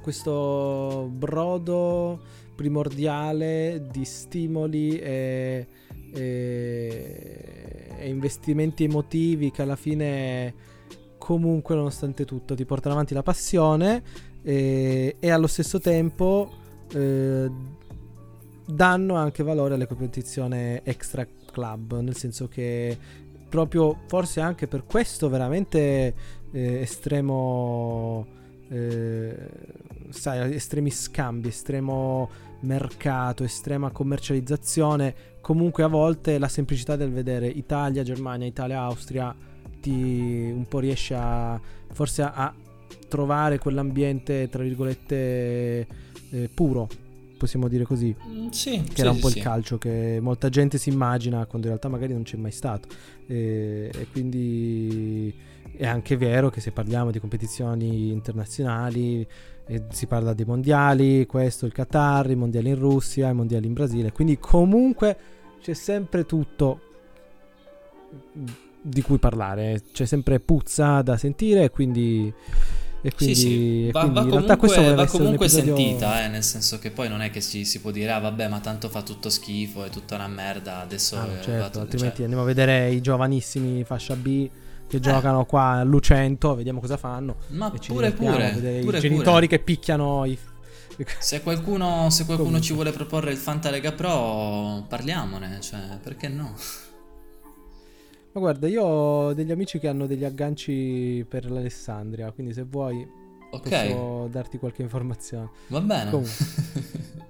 questo 0.01 1.11
brodo 1.11 2.21
primordiale 2.55 3.87
di 3.91 4.05
stimoli 4.05 4.99
e, 4.99 5.67
e, 6.13 7.89
e 7.99 8.09
investimenti 8.09 8.85
emotivi 8.85 9.51
che 9.51 9.63
alla 9.63 9.77
fine 9.77 10.55
comunque 11.19 11.75
nonostante 11.75 12.25
tutto 12.25 12.55
ti 12.55 12.65
portano 12.65 12.95
avanti 12.95 13.15
la 13.15 13.23
passione 13.23 14.03
e, 14.43 15.17
e 15.19 15.31
allo 15.31 15.47
stesso 15.47 15.81
tempo 15.81 16.53
eh, 16.93 17.51
danno 18.67 19.15
anche 19.15 19.43
valore 19.43 19.75
alle 19.75 19.87
competizioni 19.87 20.81
extra 20.83 21.27
club, 21.51 22.01
nel 22.01 22.17
senso 22.17 22.49
che 22.49 22.97
proprio 23.49 24.01
forse 24.07 24.41
anche 24.41 24.67
per 24.67 24.85
questo 24.85 25.29
veramente 25.29 26.15
eh, 26.53 26.81
estremo 26.81 28.27
eh, 28.69 29.37
sai, 30.11 30.55
estremi 30.55 30.91
scambi, 30.91 31.49
estremo 31.49 32.31
mercato, 32.61 33.45
estrema 33.45 33.91
commercializzazione, 33.91 35.15
comunque 35.41 35.83
a 35.83 35.89
volte 35.89 36.39
la 36.39 36.49
semplicità 36.49 36.97
del 36.97 37.11
vedere 37.13 37.47
Italia, 37.47 38.03
Germania, 38.03 38.47
Italia, 38.47 38.81
Austria 38.81 39.35
ti 39.81 39.91
un 39.91 40.65
po' 40.67 40.79
riesce 40.79 41.15
a 41.15 41.61
forse 41.93 42.23
a, 42.23 42.55
trovare 43.09 43.59
quell'ambiente, 43.59 44.49
tra 44.49 44.63
virgolette, 44.65 45.87
eh, 46.31 46.51
puro, 46.53 46.89
possiamo 47.39 47.69
dire 47.69 47.85
così. 47.85 48.15
Mm, 48.27 48.49
sì, 48.49 48.83
che 48.83 48.95
sì, 48.95 49.01
era 49.01 49.11
un 49.11 49.21
po' 49.21 49.29
sì. 49.29 49.39
il 49.39 49.45
calcio 49.45 49.79
che 49.79 50.19
molta 50.21 50.49
gente 50.49 50.79
si 50.79 50.89
immagina 50.89 51.47
quando 51.47 51.69
in 51.69 51.75
realtà 51.75 51.89
magari 51.89 52.13
non 52.13 52.25
c'è 52.25 52.37
mai 52.37 52.51
stato. 52.51 52.89
E, 53.27 53.91
e 53.95 54.07
quindi 54.11 55.33
è 55.77 55.87
anche 55.87 56.17
vero 56.17 56.51
che 56.51 56.61
se 56.61 56.71
parliamo 56.71 57.11
di 57.11 57.19
competizioni 57.19 58.11
internazionali 58.11 59.27
si 59.91 60.07
parla 60.07 60.35
dei 60.35 60.45
mondiali, 60.45 61.27
questo 61.27 61.67
il 61.67 61.73
Qatar, 61.73 62.31
i 62.31 62.37
mondiali 62.37 62.69
in 62.69 62.79
Russia, 62.79 63.31
i 63.31 63.35
mondiali 63.35 63.67
in 63.67 63.73
Brasile, 63.73 64.13
quindi 64.13 64.39
comunque 64.39 65.17
c'è 65.63 65.73
sempre 65.75 66.27
tutto 66.27 66.81
di 68.83 69.01
cui 69.01 69.19
parlare, 69.19 69.83
c'è 69.93 70.05
sempre 70.05 70.41
puzza 70.41 71.01
da 71.01 71.17
sentire, 71.17 71.71
quindi 71.71 72.33
e 73.01 73.13
quindi, 73.13 73.35
sì, 73.35 73.49
sì. 73.49 73.91
Va, 73.91 74.01
quindi 74.01 74.31
va 74.31 74.57
comunque, 74.57 74.95
va 74.95 75.07
comunque 75.07 75.47
episodio... 75.47 75.77
sentita, 75.77 76.25
eh, 76.25 76.29
nel 76.29 76.43
senso 76.43 76.79
che 76.79 76.91
poi 76.91 77.09
non 77.11 77.21
è 77.21 77.29
che 77.29 77.43
ci 77.43 77.67
si 77.67 77.81
può 77.81 77.91
dire, 77.91 78.11
ah 78.13 78.19
vabbè, 78.19 78.49
ma 78.49 78.61
tanto 78.61 78.89
fa 78.89 79.03
tutto 79.03 79.29
schifo, 79.29 79.85
è 79.85 79.91
tutta 79.91 80.15
una 80.15 80.27
merda, 80.27 80.81
adesso... 80.81 81.19
Ah, 81.19 81.29
certo, 81.43 81.81
altrimenti 81.81 82.17
cioè... 82.17 82.23
andiamo 82.23 82.45
a 82.45 82.47
vedere 82.47 82.91
i 82.91 83.03
giovanissimi 83.03 83.85
fascia 83.85 84.17
B 84.17 84.49
che 84.87 85.01
giocano 85.01 85.45
qua 85.45 85.71
a 85.71 85.83
Lucento, 85.85 86.55
vediamo 86.55 86.81
cosa 86.81 86.97
fanno. 86.97 87.37
Ma 87.49 87.71
pure 87.71 88.13
pure, 88.13 88.53
pure, 88.83 88.97
i 88.99 89.01
genitori 89.01 89.47
che 89.47 89.59
picchiano 89.59 90.25
i... 90.25 90.39
Se 91.19 91.43
qualcuno, 91.43 92.09
se 92.11 92.25
qualcuno 92.25 92.61
ci 92.61 92.73
vuole 92.73 92.93
proporre 92.93 93.33
il 93.33 93.37
Fanta 93.37 93.71
Lega 93.71 93.93
Pro, 93.93 94.85
parliamone, 94.89 95.61
cioè, 95.61 95.99
perché 96.01 96.29
no? 96.29 96.55
Ma 98.33 98.41
guarda, 98.41 98.69
io 98.69 98.83
ho 98.83 99.33
degli 99.33 99.51
amici 99.51 99.79
che 99.79 99.89
hanno 99.89 100.07
degli 100.07 100.25
agganci 100.25 101.25
per 101.29 101.51
l'Alessandria, 101.51 102.31
quindi 102.33 102.53
se 102.53 102.63
vuoi 102.63 103.07
okay. 103.51 103.93
posso 103.93 104.29
darti 104.31 104.59
qualche 104.59 104.83
informazione. 104.83 105.51
Va 105.69 105.81
bene. 105.81 106.11
Comunque. 106.11 106.33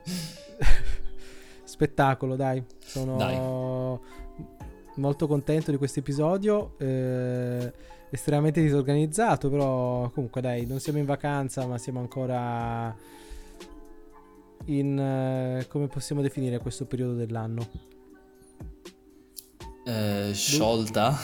Spettacolo, 1.65 2.37
dai. 2.37 2.63
Sono 2.79 3.17
dai. 3.17 3.37
Molto 4.95 5.27
contento 5.27 5.71
di 5.71 5.77
questo 5.77 6.01
episodio. 6.01 6.75
Eh, 6.79 7.73
estremamente 8.11 8.63
disorganizzato, 8.63 9.51
però 9.51 10.09
comunque 10.11 10.41
dai, 10.41 10.67
non 10.67 10.79
siamo 10.79 10.99
in 10.99 11.05
vacanza, 11.05 11.67
ma 11.67 11.79
siamo 11.79 12.01
ancora 12.01 12.95
in... 14.67 14.99
Eh, 14.99 15.67
come 15.69 15.89
possiamo 15.89 16.23
definire 16.23 16.59
questo 16.59 16.87
periodo 16.87 17.15
dell'anno? 17.15 17.93
Eh, 19.85 20.31
sciolta? 20.33 21.17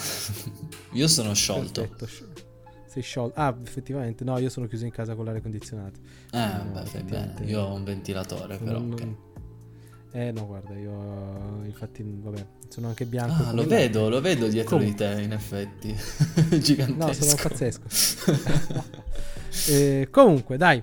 io 0.92 1.08
sono 1.08 1.32
sciolto. 1.32 1.88
Perfetto. 1.96 2.48
Sei 2.86 3.02
sciolto. 3.02 3.38
Ah, 3.38 3.56
effettivamente. 3.62 4.24
No, 4.24 4.36
io 4.38 4.50
sono 4.50 4.66
chiuso 4.66 4.84
in 4.84 4.90
casa 4.90 5.14
con 5.14 5.24
l'aria 5.24 5.40
condizionata. 5.40 5.98
Eh, 6.32 6.64
no, 6.64 6.70
beh, 6.72 6.84
fai 6.86 7.02
bene. 7.04 7.34
Io 7.44 7.60
ho 7.60 7.72
un 7.72 7.84
ventilatore, 7.84 8.58
però. 8.58 8.80
Non, 8.80 8.92
okay. 8.92 9.16
Eh, 10.12 10.32
no, 10.32 10.46
guarda, 10.46 10.74
io 10.74 11.62
infatti, 11.64 12.02
vabbè, 12.04 12.44
sono 12.68 12.88
anche 12.88 13.04
bianco. 13.04 13.44
Ah, 13.44 13.52
lo 13.52 13.64
vedo, 13.64 14.08
lo 14.08 14.20
vedo 14.20 14.48
dietro 14.48 14.76
Come? 14.76 14.88
di 14.88 14.94
te, 14.94 15.20
in 15.22 15.32
effetti. 15.32 15.96
Gigantesco. 16.58 16.98
No, 17.06 17.12
sono 17.12 17.34
pazzesco. 17.40 17.82
eh, 19.68 20.08
comunque, 20.10 20.56
dai. 20.56 20.82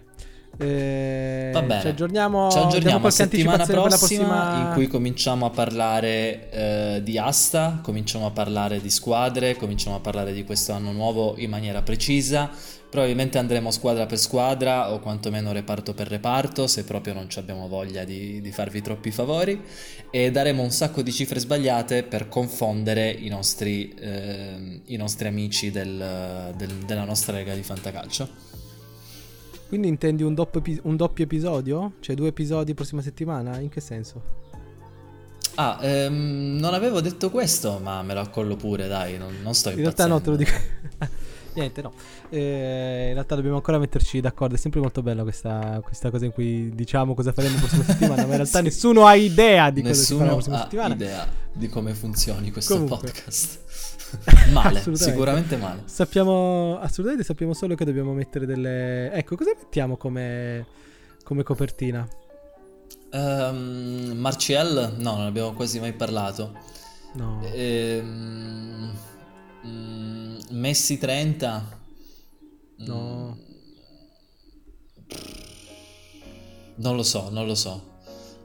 Eh, 0.59 1.51
Va 1.53 1.61
bene. 1.61 1.81
Ci 1.81 1.87
aggiorniamo, 1.87 2.49
ci 2.49 2.57
aggiorniamo 2.57 3.03
la 3.03 3.11
settimana 3.11 3.65
prossima, 3.65 3.87
prossima, 3.87 4.67
in 4.67 4.73
cui 4.73 4.87
cominciamo 4.87 5.45
a 5.45 5.49
parlare 5.51 6.49
eh, 6.49 7.01
di 7.03 7.17
asta, 7.19 7.79
cominciamo 7.83 8.25
a 8.25 8.31
parlare 8.31 8.81
di 8.81 8.89
squadre, 8.89 9.55
cominciamo 9.55 9.97
a 9.97 9.99
parlare 9.99 10.33
di 10.33 10.43
questo 10.43 10.73
anno 10.73 10.91
nuovo 10.91 11.35
in 11.37 11.49
maniera 11.49 11.81
precisa. 11.83 12.49
Probabilmente 12.89 13.37
andremo 13.37 13.69
squadra 13.69 14.05
per 14.05 14.17
squadra 14.17 14.93
o 14.93 14.99
quantomeno 14.99 15.51
reparto 15.51 15.93
per 15.93 16.07
reparto 16.07 16.67
se 16.67 16.85
proprio 16.85 17.13
non 17.13 17.27
abbiamo 17.35 17.67
voglia 17.67 18.05
di, 18.05 18.39
di 18.39 18.51
farvi 18.51 18.81
troppi 18.81 19.11
favori 19.11 19.61
e 20.09 20.31
daremo 20.31 20.63
un 20.63 20.71
sacco 20.71 21.01
di 21.01 21.11
cifre 21.11 21.39
sbagliate 21.39 22.03
per 22.03 22.29
confondere 22.29 23.11
i 23.11 23.27
nostri, 23.27 23.93
eh, 23.93 24.81
i 24.85 24.95
nostri 24.95 25.27
amici 25.27 25.69
del, 25.69 26.53
del, 26.55 26.71
della 26.85 27.03
nostra 27.03 27.33
lega 27.33 27.53
di 27.53 27.61
fantacalcio. 27.61 28.65
Quindi 29.67 29.87
intendi 29.87 30.23
un 30.23 30.33
doppio, 30.33 30.61
un 30.83 30.95
doppio 30.95 31.25
episodio? 31.25 31.93
Cioè 31.99 32.15
due 32.15 32.29
episodi 32.29 32.73
prossima 32.73 33.01
settimana? 33.01 33.59
In 33.59 33.69
che 33.69 33.81
senso? 33.81 34.45
Ah, 35.55 35.79
ehm, 35.81 36.57
non 36.59 36.73
avevo 36.73 37.01
detto 37.01 37.31
questo, 37.31 37.79
ma 37.81 38.03
me 38.03 38.13
lo 38.13 38.19
accollo 38.19 38.55
pure, 38.55 38.87
dai, 38.87 39.17
non, 39.17 39.33
non 39.41 39.53
sto 39.55 39.71
In 39.71 39.77
realtà 39.77 40.05
no, 40.05 40.21
te 40.21 40.29
lo 40.29 40.35
dico. 40.35 40.51
Niente, 41.57 41.81
no. 41.81 41.93
Eh, 42.29 43.07
in 43.07 43.13
realtà 43.13 43.33
dobbiamo 43.33 43.55
ancora 43.55 43.79
metterci 43.79 44.21
d'accordo. 44.21 44.53
È 44.53 44.57
sempre 44.59 44.79
molto 44.79 45.01
bella 45.01 45.23
questa, 45.23 45.81
questa 45.83 46.11
cosa 46.11 46.25
in 46.25 46.31
cui 46.31 46.69
diciamo 46.75 47.15
cosa 47.15 47.31
faremo 47.31 47.55
la 47.55 47.59
prossima 47.59 47.83
settimana, 47.89 48.21
ma 48.21 48.29
in 48.29 48.35
realtà 48.35 48.59
sì. 48.59 48.63
nessuno 48.65 49.07
ha 49.07 49.15
idea 49.15 49.71
di 49.71 49.81
cosa 49.81 49.93
nessuno 49.93 50.19
faremo 50.19 50.35
la 50.35 50.41
prossima 50.43 50.57
ha 50.57 50.61
settimana. 50.61 50.93
idea 50.93 51.27
di 51.51 51.67
come 51.67 51.93
funzioni 51.95 52.51
questo 52.51 52.73
Comunque. 52.75 53.11
podcast. 53.11 53.59
male, 54.51 54.83
sicuramente 54.93 55.57
male. 55.57 55.83
Sappiamo, 55.85 56.79
assolutamente 56.79 57.25
sappiamo 57.25 57.53
solo 57.53 57.75
che 57.75 57.85
dobbiamo 57.85 58.13
mettere 58.13 58.45
delle... 58.45 59.11
Ecco, 59.11 59.35
cosa 59.35 59.53
mettiamo 59.57 59.97
come, 59.97 60.65
come 61.23 61.43
copertina? 61.43 62.07
Um, 63.11 64.13
Marciel? 64.15 64.95
No, 64.97 65.15
non 65.15 65.25
abbiamo 65.25 65.53
quasi 65.53 65.79
mai 65.79 65.93
parlato. 65.93 66.53
No. 67.13 67.41
Ehm, 67.43 68.91
mm, 69.65 70.37
Messi 70.51 70.97
30? 70.97 71.79
No. 72.77 73.37
Non 76.75 76.95
lo 76.95 77.03
so, 77.03 77.29
non 77.31 77.47
lo 77.47 77.55
so. 77.55 77.95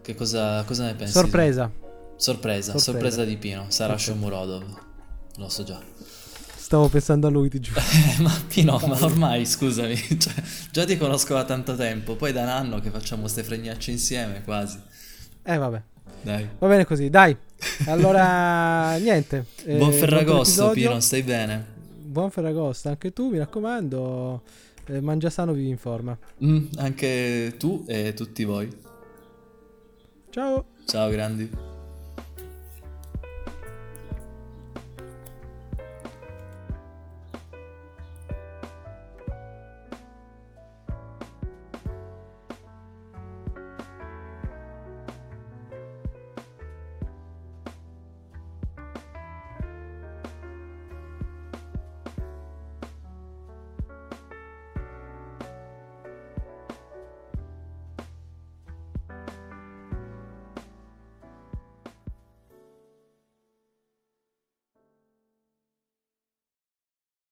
Che 0.01 0.15
cosa, 0.15 0.65
cosa 0.65 0.85
ne 0.85 0.95
pensi? 0.95 1.13
Sorpresa. 1.13 1.71
Sorpresa, 2.17 2.73
sorpresa, 2.73 2.79
sorpresa 2.79 3.25
di 3.25 3.37
Pino. 3.37 3.67
Sarà 3.69 3.99
Shomurodov. 3.99 4.91
Lo 5.43 5.49
so 5.49 5.65
già. 5.65 5.81
Stavo 6.55 6.89
pensando 6.89 7.27
a 7.27 7.31
lui, 7.31 7.51
ti 7.51 7.59
giuro. 7.59 7.81
ma 8.23 8.33
Pino, 8.47 8.81
ma 8.87 8.97
ormai 9.05 9.45
scusami, 9.45 9.97
cioè, 10.19 10.35
già 10.71 10.85
ti 10.85 10.97
conosco 10.97 11.35
da 11.35 11.45
tanto 11.45 11.75
tempo, 11.75 12.15
poi 12.15 12.33
da 12.33 12.43
un 12.43 12.49
anno 12.49 12.81
che 12.81 12.91
facciamo 12.91 13.27
ste 13.27 13.43
fregnacce 13.43 13.91
insieme 13.91 14.43
quasi. 14.45 14.79
Eh 15.43 15.57
vabbè. 15.57 15.83
Dai. 16.23 16.49
Va 16.59 16.69
bene 16.69 16.87
così, 16.87 17.11
dai. 17.11 17.37
Allora, 17.87 18.97
niente. 19.03 19.47
Buon 19.65 19.91
eh, 19.91 19.95
Ferragosto, 19.95 20.71
Pino, 20.71 21.01
stai 21.01 21.23
bene? 21.23 21.67
Buon 22.05 22.31
Ferragosto, 22.31 22.89
anche 22.89 23.13
tu, 23.13 23.29
mi 23.29 23.39
raccomando. 23.39 24.43
Eh, 24.87 25.01
mangia 25.01 25.29
sano, 25.29 25.53
vivi 25.53 25.71
in 25.71 25.79
forma. 25.79 26.17
Mm, 26.45 26.67
anche 26.77 27.57
tu 27.59 27.85
e 27.89 28.15
tutti 28.15 28.45
voi. 28.45 28.71
Ciao. 30.31 30.67
Ciao, 30.87 31.11
grandi. 31.11 31.72